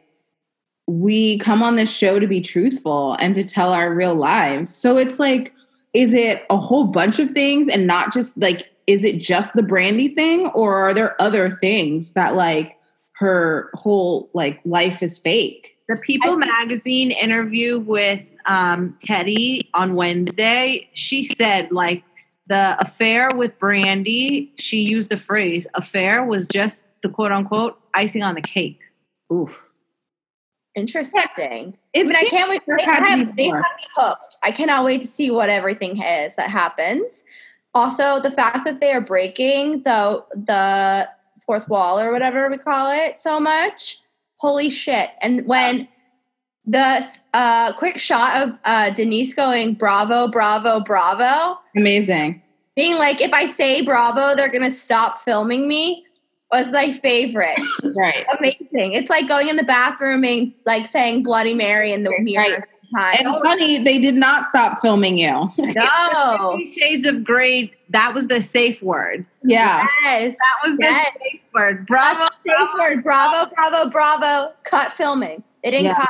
we 0.89 1.38
come 1.38 1.62
on 1.62 1.75
this 1.75 1.95
show 1.95 2.19
to 2.19 2.25
be 2.25 2.41
truthful 2.41 3.15
and 3.19 3.36
to 3.36 3.43
tell 3.43 3.73
our 3.73 3.93
real 3.93 4.15
lives. 4.15 4.73
So 4.73 4.97
it's 4.97 5.19
like, 5.19 5.54
is 5.93 6.13
it 6.13 6.45
a 6.49 6.58
whole 6.58 6.86
bunch 6.86 7.19
of 7.19 7.30
things 7.32 7.67
and 7.67 7.86
not 7.86 8.12
just 8.12 8.36
like, 8.38 8.71
is 8.88 9.04
it 9.04 9.19
just 9.19 9.54
the 9.54 9.62
brandy 9.62 10.08
thing, 10.08 10.47
or 10.47 10.73
are 10.75 10.93
there 10.95 11.21
other 11.21 11.52
things 11.52 12.13
that 12.13 12.34
like 12.34 12.75
her 13.17 13.69
whole 13.75 14.32
like 14.34 14.60
life 14.65 15.04
is 15.04 15.19
fake? 15.19 15.78
The 15.88 15.95
People 15.95 16.32
think- 16.32 16.47
magazine 16.47 17.12
interview 17.12 17.78
with 17.80 18.23
um, 18.47 18.97
Teddi 19.06 19.67
on 19.75 19.93
Wednesday, 19.93 20.89
she 20.93 21.23
said, 21.23 21.71
like, 21.71 22.04
the 22.47 22.75
affair 22.82 23.30
with 23.36 23.60
Brandi, 23.60 24.49
she 24.58 24.80
used 24.80 25.12
the 25.12 25.17
phrase, 25.17 25.67
affair 25.75 26.23
was 26.23 26.47
just 26.47 26.82
the 27.04 27.10
quote 27.10 27.32
unquote 27.32 27.80
icing 27.93 28.23
on 28.23 28.34
the 28.34 28.41
cake. 28.41 28.80
Oof. 29.32 29.63
Interesting. 30.75 31.77
I 31.95 32.03
mean, 32.03 32.15
I 32.15 32.23
can't 32.25 32.49
wait. 32.49 32.62
They 32.67 32.84
have, 32.84 33.36
they 33.36 33.47
have 33.47 33.62
me 33.62 33.88
hooked. 33.95 34.38
I 34.43 34.51
cannot 34.51 34.86
wait 34.86 35.01
to 35.01 35.08
see 35.08 35.32
what 35.32 35.49
everything 35.49 36.01
is 36.01 36.36
that 36.36 36.49
happens. 36.49 37.23
Also, 37.73 38.19
the 38.21 38.32
fact 38.32 38.65
that 38.65 38.79
they 38.79 38.91
are 38.91 39.01
breaking 39.01 39.84
the 39.84 40.23
the 40.34 41.10
fourth 41.45 41.67
wall 41.67 41.99
or 41.99 42.12
whatever 42.12 42.49
we 42.49 42.58
call 42.58 42.91
it 42.91 43.19
so 43.19 43.39
much. 43.39 43.99
Holy 44.38 44.69
shit! 44.69 45.10
And 45.21 45.45
when 45.47 45.88
the 46.65 47.03
uh, 47.34 47.73
quick 47.73 47.97
shot 47.97 48.47
of 48.47 48.55
uh, 48.63 48.91
Denise 48.91 49.34
going 49.34 49.73
bravo, 49.73 50.27
bravo, 50.27 50.79
bravo, 50.79 51.60
amazing. 51.75 52.41
being 52.75 52.95
like, 52.97 53.21
if 53.21 53.34
I 53.34 53.47
say 53.47 53.82
bravo, 53.82 54.36
they're 54.36 54.51
gonna 54.51 54.71
stop 54.71 55.21
filming 55.21 55.67
me, 55.67 56.05
was 56.51 56.71
my 56.71 56.93
favorite. 56.93 57.59
Right. 57.95 58.25
Amazing! 58.38 58.93
It's 58.93 59.09
like 59.09 59.27
going 59.27 59.49
in 59.49 59.55
the 59.55 59.63
bathroom 59.63 60.23
and 60.23 60.53
like 60.65 60.88
saying 60.88 61.23
Bloody 61.23 61.53
Mary 61.53 61.91
in 61.91 62.03
the 62.03 62.13
mirror. 62.19 62.43
Right. 62.43 62.63
Time. 62.95 63.15
And 63.19 63.43
funny, 63.43 63.77
they 63.77 63.99
did 63.99 64.15
not 64.15 64.45
stop 64.45 64.81
filming 64.81 65.17
you. 65.19 65.47
No. 65.75 66.59
Shades 66.75 67.05
of 67.05 67.23
Grey, 67.23 67.71
that 67.89 68.15
was 68.15 68.27
the 68.27 68.41
safe 68.41 68.81
word. 68.81 69.27
yeah. 69.43 69.85
Yes. 70.03 70.35
That 70.38 70.67
was 70.69 70.77
the 70.77 70.83
Yes. 70.85 71.07
safe 71.21 71.41
word. 71.53 71.85
Bravo. 71.85 72.27
Safe 72.47 72.69
word. 72.79 73.03
Bravo, 73.03 73.53
bravo, 73.53 73.89
bravo. 73.91 74.53
Cut 74.63 74.91
filming. 74.93 75.43
They 75.63 75.69
didn't 75.69 75.85
Yeah. 75.85 75.95
cut. 75.97 76.09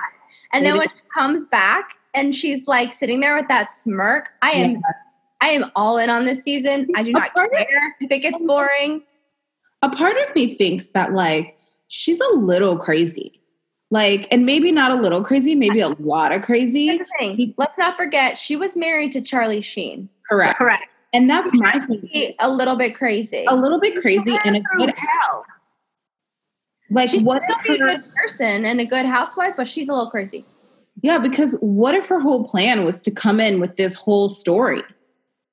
And 0.54 0.66
They 0.66 0.70
then 0.70 0.80
when 0.80 0.88
she 0.88 0.96
comes 1.14 1.46
back 1.48 1.96
and 2.14 2.34
she's 2.34 2.66
like 2.66 2.94
sitting 2.94 3.20
there 3.20 3.36
with 3.36 3.50
that 3.50 3.70
smirk. 3.70 4.30
I 4.42 4.52
am 4.52 4.72
Yes. 4.76 5.18
I 5.42 5.50
am 5.50 5.72
all 5.76 5.98
in 5.98 6.10
on 6.10 6.24
this 6.26 6.44
season. 6.44 6.88
I 6.96 7.04
do 7.04 7.12
not 7.12 7.34
care 7.34 7.50
if 8.00 8.10
it 8.12 8.20
gets 8.20 8.42
boring. 8.42 9.02
A 9.82 9.90
part 9.90 10.16
of 10.28 10.36
me 10.36 10.56
thinks 10.56 10.88
that 10.90 11.14
like 11.14 11.58
she's 11.88 12.20
a 12.20 12.36
little 12.36 12.78
crazy 12.78 13.42
like 13.92 14.28
and 14.32 14.46
maybe 14.46 14.72
not 14.72 14.92
a 14.92 14.96
little 14.96 15.24
crazy 15.24 15.56
maybe 15.56 15.80
a 15.80 15.90
lot 16.00 16.32
of 16.32 16.42
crazy 16.42 16.88
Here's 16.88 17.00
the 17.00 17.06
thing. 17.18 17.54
Let's 17.58 17.78
not 17.78 17.98
forget 17.98 18.38
she 18.38 18.56
was 18.56 18.76
married 18.76 19.12
to 19.14 19.22
Charlie 19.22 19.62
Sheen. 19.62 20.10
correct 20.30 20.58
Correct. 20.58 20.84
and 21.14 21.30
that's 21.30 21.52
my 21.54 21.72
thing 21.88 22.34
A 22.40 22.50
little 22.52 22.76
bit 22.76 22.96
crazy. 22.96 23.46
a 23.48 23.56
little 23.56 23.80
bit 23.80 24.00
crazy 24.02 24.38
and 24.46 24.58
a 24.58 24.62
good 24.78 24.94
house. 24.96 25.46
like 26.92 27.10
She's 27.10 27.22
what 27.22 27.42
still 27.44 27.58
be 27.64 27.70
if 27.74 27.82
a 27.82 27.84
good 28.00 28.04
person 28.16 28.66
and 28.66 28.80
a 28.82 28.86
good 28.86 29.06
housewife, 29.06 29.54
but 29.58 29.68
she's 29.68 29.88
a 29.90 29.94
little 29.94 30.10
crazy. 30.12 30.46
yeah 31.02 31.18
because 31.18 31.56
what 31.62 31.96
if 31.96 32.06
her 32.08 32.20
whole 32.20 32.44
plan 32.46 32.84
was 32.86 33.02
to 33.02 33.12
come 33.12 33.40
in 33.40 33.60
with 33.60 33.76
this 33.78 33.94
whole 33.94 34.30
story 34.30 34.84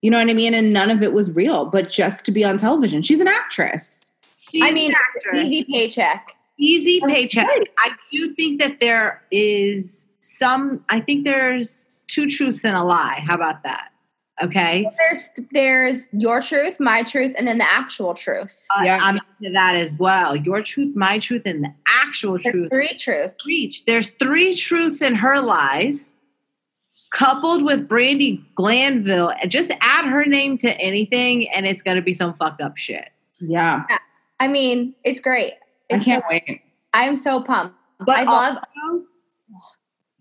you 0.02 0.10
know 0.10 0.18
what 0.18 0.28
i 0.28 0.34
mean 0.34 0.52
and 0.52 0.72
none 0.74 0.90
of 0.90 1.02
it 1.02 1.12
was 1.14 1.34
real 1.34 1.64
but 1.64 1.88
just 1.88 2.24
to 2.26 2.30
be 2.32 2.44
on 2.44 2.58
television 2.58 3.00
she's 3.02 3.20
an 3.20 3.28
actress 3.28 4.05
She's 4.50 4.62
I 4.64 4.72
mean. 4.72 4.94
Easy 5.34 5.64
paycheck. 5.64 6.32
easy 6.58 7.00
paycheck. 7.06 7.46
right. 7.48 7.68
I 7.78 7.90
do 8.10 8.32
think 8.34 8.60
that 8.60 8.80
there 8.80 9.22
is 9.30 10.06
some. 10.20 10.84
I 10.88 11.00
think 11.00 11.24
there's 11.24 11.88
two 12.06 12.28
truths 12.28 12.64
and 12.64 12.76
a 12.76 12.82
lie. 12.84 13.22
How 13.26 13.34
about 13.34 13.62
that? 13.64 13.88
Okay, 14.42 14.86
There's 15.00 15.22
there's 15.52 16.02
your 16.12 16.42
truth, 16.42 16.78
my 16.78 17.02
truth, 17.02 17.34
and 17.38 17.48
then 17.48 17.56
the 17.56 17.64
actual 17.66 18.12
truth. 18.12 18.66
Uh, 18.68 18.82
Yeah. 18.84 18.98
I'm 19.00 19.18
into 19.40 19.50
that 19.54 19.76
as 19.76 19.94
well. 19.96 20.36
Your 20.36 20.60
truth, 20.62 20.94
my 20.94 21.18
truth, 21.18 21.40
and 21.46 21.64
the 21.64 21.72
actual 21.88 22.38
There's 22.38 22.52
truth. 22.52 22.68
three 22.68 22.92
truths. 22.98 23.34
Preach. 23.42 23.84
There's 23.86 24.10
three 24.10 24.54
truths 24.54 25.00
in 25.00 25.14
her 25.14 25.40
lies, 25.40 26.12
coupled 27.14 27.64
with 27.64 27.88
Brandi 27.88 28.44
Glanville. 28.54 29.32
And 29.40 29.50
Just 29.50 29.70
add 29.80 30.04
her 30.04 30.26
name 30.26 30.58
to 30.58 30.70
anything, 30.78 31.48
and 31.48 31.64
it's 31.66 31.82
gonna 31.82 32.02
be 32.02 32.12
some 32.12 32.34
fucked 32.34 32.60
up 32.60 32.76
shit. 32.76 33.08
yeah 33.40 33.84
I 34.40 34.48
mean, 34.48 34.94
it's 35.04 35.20
great. 35.20 35.54
I 35.92 35.98
can't 35.98 36.22
so, 36.24 36.28
wait. 36.30 36.60
I'm 36.92 37.16
so 37.16 37.40
pumped. 37.42 37.76
But 38.00 38.18
I 38.18 38.24
love 38.24 38.58
also, 38.58 39.04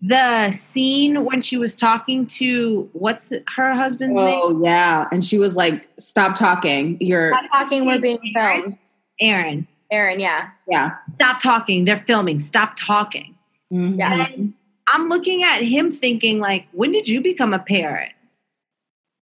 the 0.00 0.52
scene 0.52 1.24
when 1.24 1.42
she 1.42 1.56
was 1.56 1.74
talking 1.74 2.26
to 2.26 2.88
what's 2.92 3.26
the- 3.26 3.42
her 3.56 3.74
husband's 3.74 4.14
name? 4.14 4.40
oh 4.42 4.62
yeah 4.62 5.08
and 5.10 5.24
she 5.24 5.38
was 5.38 5.56
like 5.56 5.88
stop 5.98 6.34
talking 6.34 6.98
you're 7.00 7.30
not 7.30 7.44
talking. 7.50 7.86
We're 7.86 7.98
being 7.98 8.18
filmed. 8.36 8.78
Aaron. 9.20 9.66
Aaron, 9.90 10.20
yeah, 10.20 10.50
yeah 10.68 10.96
Stop 11.16 11.42
talking. 11.42 11.84
They're 11.84 12.04
filming. 12.06 12.38
Stop 12.38 12.74
talking. 12.76 13.34
Mhm. 13.72 13.98
Yeah. 13.98 14.26
And 14.32 14.54
I'm 14.92 15.08
looking 15.08 15.42
at 15.42 15.62
him 15.62 15.92
thinking, 15.92 16.38
like, 16.38 16.66
when 16.72 16.92
did 16.92 17.08
you 17.08 17.20
become 17.20 17.52
a 17.52 17.58
parent? 17.58 18.12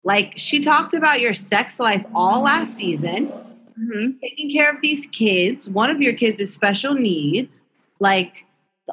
Like, 0.04 0.32
she 0.36 0.62
talked 0.62 0.94
about 0.94 1.20
your 1.20 1.34
sex 1.34 1.78
life 1.78 2.04
all 2.14 2.42
last 2.42 2.74
season, 2.74 3.32
Mhm. 3.78 4.20
taking 4.20 4.50
care 4.50 4.70
of 4.70 4.80
these 4.82 5.06
kids. 5.06 5.68
One 5.68 5.90
of 5.90 6.00
your 6.00 6.12
kids 6.14 6.40
is 6.40 6.52
special 6.52 6.94
needs. 6.94 7.64
Like, 8.00 8.44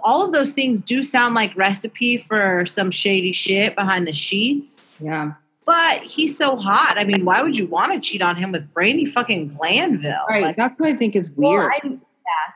all 0.03 0.23
of 0.25 0.31
those 0.33 0.53
things 0.53 0.81
do 0.81 1.03
sound 1.03 1.33
like 1.35 1.55
recipe 1.57 2.17
for 2.17 2.65
some 2.65 2.91
shady 2.91 3.31
shit 3.33 3.75
behind 3.75 4.07
the 4.07 4.13
sheets. 4.13 4.95
yeah 5.01 5.33
But 5.65 6.01
he's 6.03 6.37
so 6.37 6.55
hot. 6.55 6.97
I 6.97 7.03
mean, 7.03 7.25
why 7.25 7.41
would 7.41 7.57
you 7.57 7.67
want 7.67 7.91
to 7.93 7.99
cheat 7.99 8.21
on 8.21 8.35
him 8.35 8.51
with 8.51 8.73
Brandi 8.73 9.07
fucking 9.09 9.55
Glanville? 9.55 10.25
right 10.29 10.43
Like, 10.43 10.55
that's 10.55 10.79
what 10.79 10.89
i 10.89 10.93
think 10.95 11.15
is 11.15 11.31
Well, 11.35 11.51
weird 11.51 11.71
I'm- 11.83 12.01
yeah. 12.25 12.53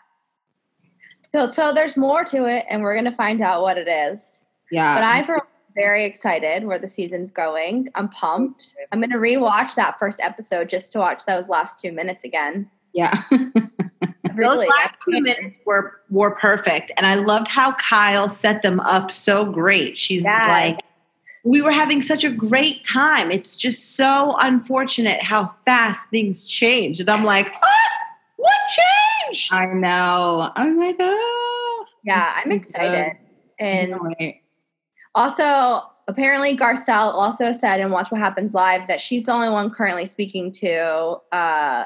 So, 1.46 1.50
so 1.52 1.74
there's 1.74 1.98
more 1.98 2.24
to 2.26 2.46
it, 2.46 2.66
and 2.70 2.82
we're 2.84 2.96
gonna 2.96 3.16
find 3.16 3.42
out 3.42 3.62
what 3.62 3.78
it 3.78 3.88
is. 3.88 4.42
yeah 4.72 4.96
But 4.96 5.04
I, 5.04 5.24
for 5.24 5.46
very 5.76 6.06
excited 6.06 6.66
where 6.66 6.80
the 6.80 6.88
season's 6.88 7.32
going. 7.32 7.90
I'm 7.96 8.10
pumped. 8.10 8.76
I'm 8.92 9.02
gonna 9.02 9.18
rewatch 9.18 9.76
that 9.76 9.98
first 10.00 10.20
episode 10.20 10.70
just 10.70 10.92
to 10.94 11.00
watch 11.00 11.26
those 11.26 11.50
last 11.50 11.80
two 11.80 11.92
minutes 11.92 12.24
again. 12.24 12.70
yeah 12.94 13.22
Those 13.32 14.36
Really, 14.36 14.68
last 14.68 14.96
two 15.08 15.22
minutes 15.22 15.60
were 15.66 16.00
were 16.10 16.32
perfect, 16.32 16.92
and 16.98 17.06
I 17.06 17.16
loved 17.16 17.48
how 17.48 17.74
Kyle 17.74 18.30
set 18.30 18.64
them 18.64 18.80
up 18.80 19.12
so 19.12 19.46
great. 19.46 19.96
She's 19.98 20.24
Yes. 20.24 20.48
like, 20.48 20.80
we 21.44 21.62
were 21.62 21.72
having 21.72 22.02
such 22.02 22.24
a 22.24 22.32
great 22.32 22.84
time. 22.84 23.30
It's 23.32 23.56
just 23.56 23.96
so 23.96 24.36
unfortunate 24.40 25.22
how 25.22 25.54
fast 25.66 26.10
things 26.10 26.48
change." 26.48 27.00
and 27.00 27.10
I'm 27.12 27.24
like, 27.26 27.54
ah, 27.54 27.90
what 28.38 28.52
changed? 29.28 29.54
i 29.54 29.66
know 29.68 30.52
I'm 30.56 30.78
like 30.78 30.96
oh 31.00 31.86
Yeah, 32.04 32.34
I'm 32.36 32.52
excited. 32.52 33.14
And 33.60 33.92
No 33.92 34.00
way. 34.20 34.42
Also, 35.16 35.82
apparently, 36.08 36.56
Garcelle 36.58 37.14
also 37.14 37.54
said 37.54 37.80
in 37.80 37.92
Watch 37.92 38.12
What 38.12 38.20
Happens 38.22 38.54
Live 38.54 38.88
that 38.88 39.00
she's 39.02 39.26
the 39.26 39.34
only 39.34 39.50
one 39.50 39.70
currently 39.70 40.06
speaking 40.06 40.52
to 40.54 41.18
uh, 41.32 41.86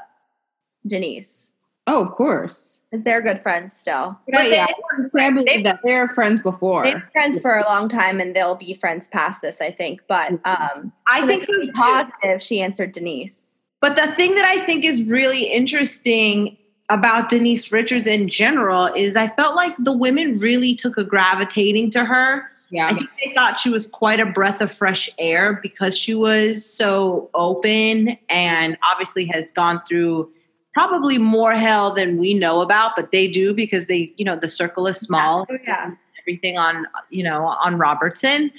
Denise. 0.86 1.52
oh 1.88 2.04
of 2.06 2.12
course. 2.12 2.74
They're 2.94 3.22
good 3.22 3.42
friends 3.42 3.74
still. 3.76 4.18
but 4.32 4.44
they- 4.44 4.52
yeah 4.52 4.68
I 5.20 5.30
believe 5.32 5.66
that 5.66 5.82
they're 5.84 6.08
friends 6.08 6.40
before 6.42 6.84
They've 6.84 6.94
been 6.94 7.04
friends 7.12 7.40
for 7.42 7.58
a 7.58 7.64
long 7.64 7.90
time, 7.90 8.20
and 8.22 8.34
they'll 8.36 8.56
be 8.56 8.74
friends 8.74 9.08
past 9.08 9.42
this, 9.42 9.60
I 9.60 9.72
think. 9.72 10.02
But 10.08 10.32
um, 10.46 10.94
I 11.08 11.26
think 11.28 11.44
so 11.44 11.54
so 11.54 11.60
it's 11.60 11.68
too. 11.68 11.74
positive. 11.74 12.42
She 12.42 12.62
answered 12.62 12.94
Denise. 12.94 13.62
But 13.82 13.96
the 13.98 14.08
thing 14.14 14.36
that 14.36 14.46
I 14.46 14.66
think 14.66 14.86
is 14.86 15.04
really 15.04 15.44
interesting 15.52 16.58
about 16.90 17.28
Denise 17.30 17.72
Richards 17.74 18.08
in 18.08 18.30
general 18.30 18.86
is 18.86 19.16
I 19.18 19.28
felt 19.28 19.56
like 19.56 19.76
the 19.78 19.92
women 19.92 20.40
really 20.40 20.74
took 20.74 20.98
a 20.98 21.04
gravitating 21.04 21.92
to 21.92 22.06
her. 22.06 22.50
I 22.72 22.76
yeah 22.76 22.94
think 22.94 23.10
they 23.24 23.34
thought 23.34 23.60
she 23.60 23.70
was 23.70 23.88
quite 23.88 24.20
a 24.20 24.26
breath 24.26 24.62
of 24.62 24.72
fresh 24.72 25.10
air 25.18 25.60
because 25.62 25.98
she 25.98 26.14
was 26.14 26.66
so 26.66 27.30
open 27.34 28.18
and 28.30 28.78
obviously 28.92 29.26
has 29.34 29.52
gone 29.52 29.82
through 29.88 30.32
probably 30.74 31.18
more 31.18 31.56
hell 31.56 31.92
than 31.92 32.18
we 32.18 32.36
know 32.36 32.62
about, 32.62 32.92
but 32.96 33.12
they 33.12 33.28
do 33.28 33.52
because 33.52 33.88
they, 33.88 34.14
you 34.18 34.24
know, 34.24 34.36
the 34.36 34.48
circle 34.48 34.86
is 34.86 34.98
small. 34.98 35.48
Oh, 35.50 35.58
yeah. 35.64 35.94
everything 36.22 36.58
on 36.58 36.86
you 37.10 37.24
know 37.24 37.48
on 37.48 37.80
Robertson. 37.80 38.52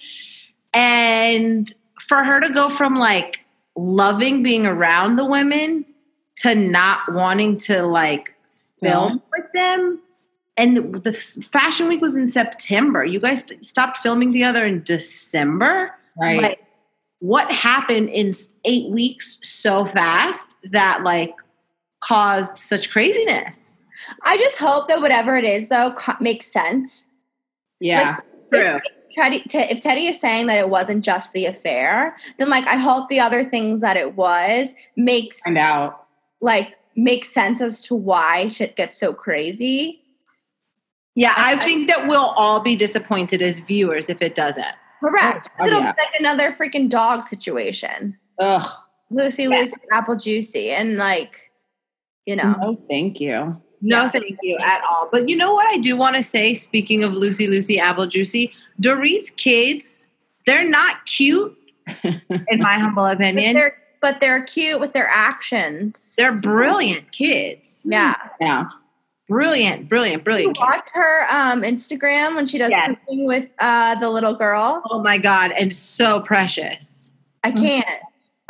And 0.75 1.73
for 2.09 2.25
her 2.25 2.40
to 2.40 2.51
go 2.51 2.71
from 2.71 2.99
like 2.99 3.44
loving 3.77 4.42
being 4.42 4.66
around 4.66 5.16
the 5.16 5.25
women 5.25 5.85
to 6.38 6.55
not 6.55 7.12
wanting 7.12 7.59
to 7.59 7.83
like 7.83 8.35
film 8.81 9.23
with 9.33 9.47
them 9.55 10.01
and 10.59 11.03
the 11.03 11.12
fashion 11.12 11.88
week 11.88 12.03
was 12.03 12.14
in 12.14 12.29
September 12.29 13.05
you 13.05 13.21
guys 13.21 13.42
st- 13.44 13.64
stopped 13.64 13.99
filming 13.99 14.33
together 14.33 14.66
in 14.66 14.83
December 14.83 15.94
right 16.21 16.42
like 16.42 16.59
what 17.21 17.51
happened 17.51 18.11
in 18.11 18.33
8 18.64 18.90
weeks 18.92 19.40
so 19.42 19.87
fast 19.87 20.47
that 20.71 21.03
like 21.03 21.35
caused 22.01 22.59
such 22.59 22.90
craziness 22.90 23.68
I 24.23 24.37
just 24.38 24.57
hope 24.57 24.88
that 24.88 25.01
whatever 25.01 25.37
it 25.37 25.44
is, 25.44 25.68
though, 25.68 25.92
co- 25.92 26.16
makes 26.21 26.47
sense. 26.47 27.09
yeah 27.81 28.21
True. 28.53 28.81
Teddi, 29.16 29.42
te- 29.49 29.71
if 29.71 29.83
Teddi 29.83 30.09
is 30.09 30.21
saying 30.21 30.47
that 30.47 30.59
it 30.59 30.68
wasn't 30.68 31.05
just 31.05 31.33
the 31.33 31.47
affair, 31.47 32.16
then 32.38 32.49
like 32.49 32.66
I 32.66 32.77
hope 32.77 33.09
the 33.09 33.21
other 33.21 33.44
things 33.44 33.81
that 33.81 33.97
it 33.97 34.16
was 34.16 34.75
makes 34.97 35.40
find 35.42 35.59
out 35.59 36.07
like 36.40 36.77
makes 36.94 37.33
sense 37.33 37.61
as 37.61 37.83
to 37.83 37.94
why 37.94 38.49
shit 38.49 38.77
gets 38.77 38.99
so 38.99 39.12
crazy. 39.12 40.01
Yeah, 41.18 41.35
I- 41.37 41.54
I 41.54 41.57
think 41.64 41.88
that 41.88 42.07
we'll 42.07 42.26
all 42.42 42.61
be 42.61 42.76
disappointed 42.76 43.42
as 43.42 43.59
viewers 43.59 44.09
if 44.09 44.22
it 44.22 44.37
doesn't. 44.37 44.64
Correct. 45.00 45.48
Oh, 45.59 45.66
It'll 45.66 45.81
yeah. 45.81 45.92
be 45.92 46.00
like 46.02 46.20
another 46.20 46.52
freaking 46.52 46.88
dog 46.88 47.24
situation. 47.24 48.16
ugh 48.38 48.70
Lucy, 49.11 49.42
Yeah. 49.44 49.48
Lucy, 49.61 49.74
apple 49.92 50.14
juicy, 50.14 50.70
and 50.70 50.96
like, 50.96 51.50
you 52.24 52.37
know, 52.37 52.52
no 52.61 52.76
thank 52.88 53.20
you 53.20 53.57
No, 53.81 54.02
Yeah. 54.02 54.11
thank 54.11 54.38
you 54.42 54.59
at 54.59 54.81
all. 54.88 55.09
But 55.11 55.28
you 55.28 55.35
know 55.37 55.52
what 55.54 55.66
I 55.66 55.76
do 55.78 55.96
want 55.96 56.14
to 56.16 56.22
say, 56.22 56.54
speaking 56.54 57.02
of 57.02 57.14
Lucy, 57.14 57.46
Lucy, 57.48 57.81
Apple 57.81 58.07
Juicy, 58.07 58.52
Dorit's 58.81 59.31
kids, 59.33 60.07
they're 60.46 60.68
not 60.68 61.04
cute, 61.07 61.57
in 62.04 62.60
my 62.60 62.75
humble 62.79 63.04
but 63.04 63.16
opinion. 63.16 63.56
they're 63.56 63.77
but 64.00 64.21
they're 64.21 64.42
cute 64.44 64.79
with 64.79 64.92
their 64.92 65.08
actions. 65.12 66.12
They're 66.16 66.33
brilliant 66.33 67.10
kids. 67.10 67.81
Yeah. 67.85 68.14
yeah 68.40 68.66
Brilliant, 69.29 69.88
brilliant, 69.88 70.20
You 70.20 70.24
brilliant 70.24 70.56
kids. 70.56 70.66
watch 70.66 70.88
her 70.94 71.26
um, 71.31 71.62
Instagram 71.62 72.35
when 72.35 72.46
she 72.46 72.58
does 72.58 72.70
Yes. 72.70 72.96
cooking 73.06 73.26
with 73.26 73.48
uh, 73.58 73.94
the 74.00 74.08
little 74.08 74.35
girl. 74.35 74.83
Oh 74.90 75.02
my 75.02 75.18
God, 75.18 75.52
and 75.52 75.74
so 75.74 76.20
precious. 76.20 77.12
I 77.44 77.52
can't. 77.52 77.87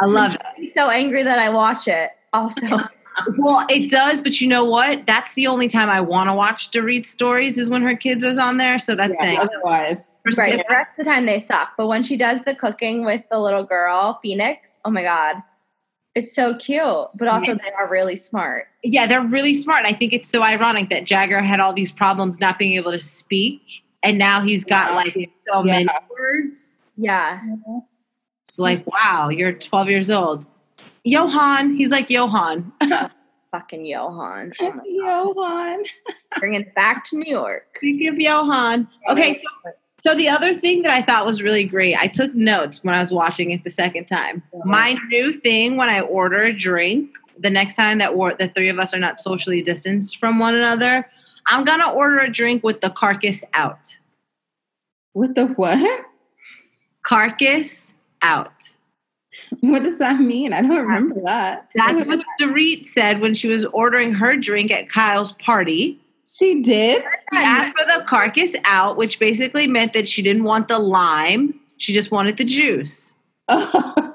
I 0.01 0.07
love 0.07 0.35
it. 0.35 0.43
I'm 0.57 0.67
so 0.77 0.91
angry 0.91 1.23
that 1.25 1.39
I 1.39 1.51
watch 1.51 1.89
it. 1.89 2.11
Also, 2.33 2.61
Well, 3.37 3.67
it 3.69 3.91
does, 3.91 4.23
but 4.23 4.41
you 4.41 4.47
know 4.49 4.65
what? 4.65 5.07
That's 5.07 5.35
the 5.35 5.47
only 5.49 5.69
time 5.69 5.91
I 5.91 6.01
want 6.01 6.29
to 6.31 6.35
watch 6.35 6.71
Dorit 6.71 7.07
stories 7.07 7.59
is 7.59 7.69
when 7.69 7.83
her 7.83 7.97
kids 7.97 8.23
are 8.25 8.41
on 8.41 8.59
there. 8.59 8.79
So 8.79 8.95
that's 8.95 9.15
yeah, 9.15 9.21
saying. 9.21 9.39
otherwise 9.39 10.21
right. 10.37 10.57
The 10.57 10.65
rest 10.71 10.95
of 10.99 11.05
the 11.05 11.11
time 11.11 11.27
they 11.27 11.41
suck. 11.41 11.73
But 11.77 11.89
when 11.89 12.03
she 12.03 12.17
does 12.17 12.43
the 12.43 12.55
cooking 12.55 13.05
with 13.05 13.23
the 13.31 13.41
little 13.41 13.65
girl, 13.65 14.21
Phoenix, 14.23 14.79
oh 14.85 14.91
my 14.91 15.03
god, 15.03 15.37
it's 16.19 16.35
so 16.35 16.57
cute. 16.59 17.09
But 17.15 17.29
also 17.29 17.55
they 17.55 17.71
are 17.77 17.89
really 17.89 18.17
smart. 18.17 18.67
yeah, 18.83 19.07
they're 19.07 19.23
really 19.23 19.55
smart. 19.55 19.85
I 19.87 19.93
think 19.93 20.13
it's 20.13 20.31
so 20.31 20.43
ironic 20.43 20.91
that 20.91 21.05
Jagger 21.05 21.41
had 21.41 21.61
all 21.61 21.73
these 21.73 21.93
problems 21.93 22.39
not 22.41 22.59
being 22.59 22.73
able 22.75 22.93
to 22.93 23.01
speak 23.01 23.61
and 24.03 24.19
now 24.19 24.41
he's 24.43 24.65
got 24.65 24.91
Wow. 24.91 24.97
like 24.97 25.31
so 25.41 25.65
Yeah. 25.65 25.73
many 25.73 25.89
words. 26.11 26.79
Yeah. 26.97 27.41
It's 28.49 28.59
like, 28.59 28.87
wow, 28.87 29.29
you're 29.29 29.53
12 29.53 29.89
years 29.89 30.11
old. 30.11 30.47
Johan, 31.05 31.75
he's 31.77 31.91
like 31.91 32.11
Johan. 32.11 32.73
Oh, 32.83 33.11
fucking 33.61 33.87
Johan. 33.87 34.53
Oh. 34.61 34.81
Johan. 34.85 35.83
Bringing 36.39 36.61
it 36.63 36.75
back 36.75 37.03
to 37.05 37.17
New 37.17 37.31
York. 37.31 37.65
Think 37.81 38.07
of 38.07 38.19
Johan. 38.21 38.87
Okay, 39.09 39.35
so, 39.39 39.71
so 40.01 40.15
the 40.15 40.29
other 40.29 40.57
thing 40.57 40.83
that 40.83 40.93
I 40.93 41.03
thought 41.03 41.27
was 41.27 41.43
really 41.43 41.65
great, 41.65 41.97
I 41.97 42.07
took 42.07 42.35
notes 42.35 42.85
when 42.85 42.95
I 42.95 43.01
was 43.01 43.11
watching 43.11 43.51
it 43.51 43.65
the 43.65 43.71
second 43.71 44.07
time. 44.07 44.43
Uh-huh. 44.55 44.63
My 44.65 44.93
new 45.09 45.33
thing 45.41 45.77
when 45.77 45.89
I 45.89 46.01
order 46.01 46.43
a 46.43 46.53
drink, 46.53 47.11
the 47.37 47.51
next 47.51 47.75
time 47.75 47.99
that 47.99 48.17
we're, 48.17 48.35
the 48.35 48.49
three 48.49 48.69
of 48.69 48.79
us 48.79 48.95
are 48.95 48.99
not 48.99 49.21
socially 49.21 49.63
distanced 49.63 50.19
from 50.19 50.39
one 50.39 50.55
another, 50.55 51.07
I'm 51.47 51.65
gonna 51.65 51.91
order 51.91 52.19
a 52.19 52.31
drink 52.31 52.63
with 52.63 52.81
the 52.81 52.91
carcass 52.91 53.43
out. 53.55 53.97
With 55.15 55.35
the 55.35 55.47
what? 55.47 56.05
Carcass 57.03 57.93
out. 58.23 58.73
What 59.61 59.83
does 59.83 59.99
that 59.99 60.21
mean? 60.21 60.53
I 60.53 60.61
don't 60.61 60.77
remember 60.77 61.21
that. 61.25 61.69
That's 61.75 62.07
what 62.07 62.25
Dorit 62.41 62.87
said 62.87 63.21
when 63.21 63.35
she 63.35 63.49
was 63.49 63.65
ordering 63.67 64.13
her 64.15 64.37
drink 64.37 64.71
at 64.71 64.89
Kyle's 64.89 65.33
party. 65.33 65.99
She 66.29 66.63
did. 66.63 67.03
She 67.33 67.39
asked 67.39 67.73
for 67.79 67.85
the 67.87 68.05
carcass 68.07 68.55
out, 68.65 68.97
which 68.97 69.19
basically 69.19 69.67
meant 69.67 69.93
that 69.95 70.09
she 70.09 70.23
didn't 70.23 70.45
want 70.45 70.69
the 70.69 70.79
lime. 70.79 71.59
She 71.79 71.93
just 71.93 72.11
wanted 72.11 72.37
the 72.37 72.45
juice. 72.45 73.13
Oh. 73.49 74.15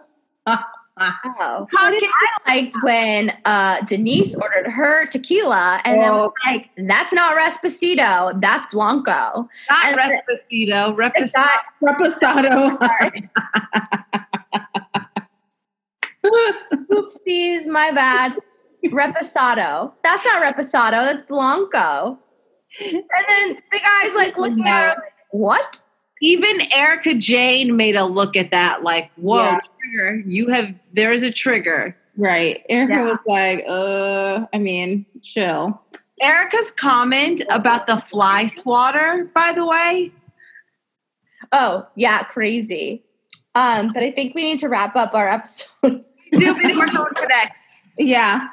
Carcass 0.96 1.70
I 1.76 2.38
liked 2.48 2.76
when 2.84 3.32
uh, 3.46 3.82
Denise 3.86 4.36
ordered 4.36 4.70
her 4.70 5.08
tequila 5.08 5.82
and 5.86 6.00
then 6.00 6.12
was 6.12 6.32
Oh. 6.32 6.34
like, 6.46 6.70
that's 6.78 7.12
not 7.12 7.36
Respacito, 7.36 8.40
that's 8.40 8.68
Blanco. 8.68 9.50
Not 9.70 9.86
And 9.86 9.96
the- 9.96 10.22
Respacito. 10.54 10.96
Reposado. 10.96 11.60
Reposado. 11.82 12.78
oopsies, 16.92 17.68
my 17.68 17.92
bad. 17.92 18.36
Reposado. 18.86 19.94
That's 20.04 20.26
not 20.26 20.42
Reposado, 20.44 20.92
that's 20.92 21.28
Blanco. 21.28 22.20
And 22.80 23.04
then 23.30 23.58
the 23.72 23.80
guy's 23.80 24.16
like 24.16 24.38
looking 24.38 24.66
at 24.66 24.90
her 24.96 25.02
like, 25.02 25.14
what? 25.32 25.82
Even 26.22 26.62
Erika 26.74 27.14
Jayne 27.14 27.76
made 27.76 27.96
a 27.96 28.06
look 28.06 28.36
at 28.38 28.52
that, 28.52 28.82
like, 28.84 29.12
whoa, 29.16 29.38
Yeah. 29.38 29.60
trigger. 29.82 30.24
You 30.26 30.48
have, 30.50 30.74
there 30.94 31.12
is 31.12 31.22
a 31.24 31.32
trigger. 31.32 31.96
right. 32.18 32.64
Erika 32.70 32.94
Yeah. 32.94 33.04
was 33.04 33.20
like, 33.28 33.64
uh, 33.68 34.46
I 34.54 34.58
mean, 34.60 35.06
chill. 35.22 35.82
Erika's 36.22 36.72
comment 36.72 37.42
about 37.50 37.88
the 37.88 37.98
fly 37.98 38.48
swatter, 38.48 39.30
by 39.34 39.52
the 39.54 39.66
way. 39.66 40.12
Oh, 41.52 41.88
yeah, 41.96 42.24
crazy. 42.24 43.04
Um, 43.56 43.92
but 43.94 44.02
I 44.04 44.12
think 44.12 44.34
we 44.34 44.44
need 44.44 44.60
to 44.60 44.70
wrap 44.70 44.96
up 44.96 45.14
our 45.14 45.28
episode. 45.30 45.70
Do 45.84 46.04
we 46.32 46.74
for 46.74 47.28
next? 47.28 47.62
Yeah. 47.98 48.48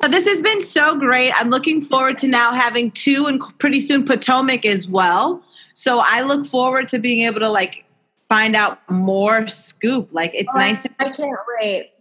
So 0.00 0.08
this 0.08 0.26
has 0.26 0.42
been 0.42 0.64
so 0.64 0.98
great. 0.98 1.32
I'm 1.32 1.50
looking 1.50 1.82
forward 1.84 2.18
to 2.18 2.28
now 2.28 2.52
having 2.52 2.90
two 2.90 3.26
and 3.26 3.40
pretty 3.58 3.80
soon 3.80 4.04
Potomac 4.04 4.66
as 4.66 4.88
well. 4.88 5.42
So 5.74 6.00
I 6.00 6.22
look 6.22 6.46
forward 6.46 6.88
to 6.90 6.98
being 6.98 7.22
able 7.22 7.40
to 7.40 7.48
like 7.48 7.84
find 8.28 8.54
out 8.54 8.78
more 8.90 9.48
scoop. 9.48 10.08
Like 10.12 10.32
it's 10.34 10.50
oh, 10.54 10.58
nice 10.58 10.82
to 10.82 10.90
I 10.98 11.10
can't 11.10 11.38
wait. 11.60 11.92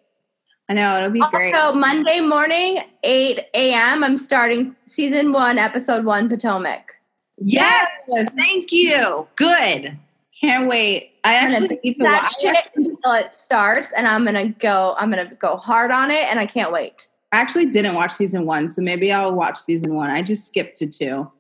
I 0.70 0.74
know. 0.74 0.98
It'll 0.98 1.12
be 1.12 1.22
great. 1.32 1.54
Also, 1.54 1.78
Monday 1.78 2.22
morning, 2.22 2.80
8 3.04 3.40
a.m., 3.54 4.04
I'm 4.06 4.18
starting 4.18 4.74
season 4.86 5.34
one, 5.34 5.58
episode 5.58 6.06
one, 6.06 6.30
Potomac. 6.30 6.94
Yes, 7.38 7.90
thank 8.38 8.72
you. 8.72 9.28
Good. 9.36 9.98
Can't 10.40 10.68
wait. 10.70 11.12
I 11.24 11.38
I'm 11.38 11.52
gonna 11.52 11.66
actually 11.66 11.80
need 11.84 11.94
to 12.00 12.04
watch. 12.06 12.34
shit 12.40 12.56
until 12.76 13.12
it 13.14 13.36
starts, 13.36 13.92
and 13.96 14.08
I'm 14.08 14.26
gonna 14.26 14.50
go. 14.50 14.96
I'm 14.98 15.10
gonna 15.12 15.34
go 15.36 15.58
hard 15.58 15.92
on 15.92 16.10
it, 16.12 16.24
and 16.30 16.40
I 16.40 16.46
can't 16.46 16.72
wait. 16.72 17.08
I 17.32 17.40
actually 17.40 17.70
didn't 17.70 17.96
watch 17.96 18.12
season 18.12 18.46
one, 18.46 18.68
so 18.70 18.82
maybe 18.82 19.12
I'll 19.12 19.34
watch 19.34 19.58
season 19.58 19.96
one. 19.96 20.10
I 20.10 20.22
just 20.22 20.48
skipped 20.48 20.78
to 20.78 20.88
two. 20.88 21.32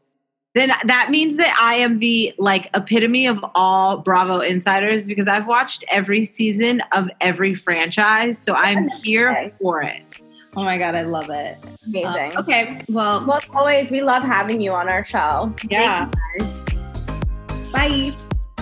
Then 0.54 0.72
that 0.86 1.10
means 1.10 1.38
that 1.38 1.58
I 1.60 1.76
am 1.76 2.00
the 2.00 2.34
like 2.38 2.70
epitome 2.74 3.26
of 3.26 3.39
all 3.56 4.00
Bravo 4.00 4.39
insiders 4.42 5.08
because 5.08 5.28
I've 5.28 5.48
watched 5.48 5.84
every 5.89 6.26
season 6.26 6.84
of 6.92 7.10
every 7.22 7.56
franchise. 7.56 8.38
So 8.38 8.54
I'm 8.54 8.89
here 9.02 9.32
Okay. 9.32 9.54
for 9.62 9.82
it. 9.82 10.02
Oh 10.58 10.64
my 10.66 10.78
god, 10.78 10.96
I 10.96 11.04
love 11.04 11.30
it. 11.30 11.58
Amazing. 11.88 12.36
Uh, 12.36 12.42
okay, 12.42 12.82
well, 12.89 13.26
Well, 13.26 13.39
always, 13.54 13.89
we 13.89 14.02
love 14.02 14.24
having 14.24 14.60
you 14.60 14.74
on 14.74 14.89
our 14.89 15.06
show. 15.06 15.54
yeah. 15.70 16.10
Bye. 17.72 18.12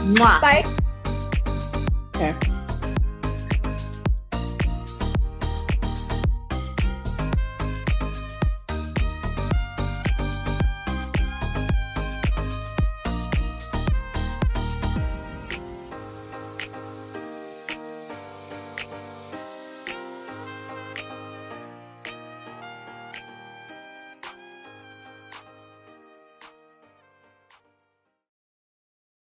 Mwah. 0.06 0.42
Bye. 0.42 0.64
Okay. 2.16 2.59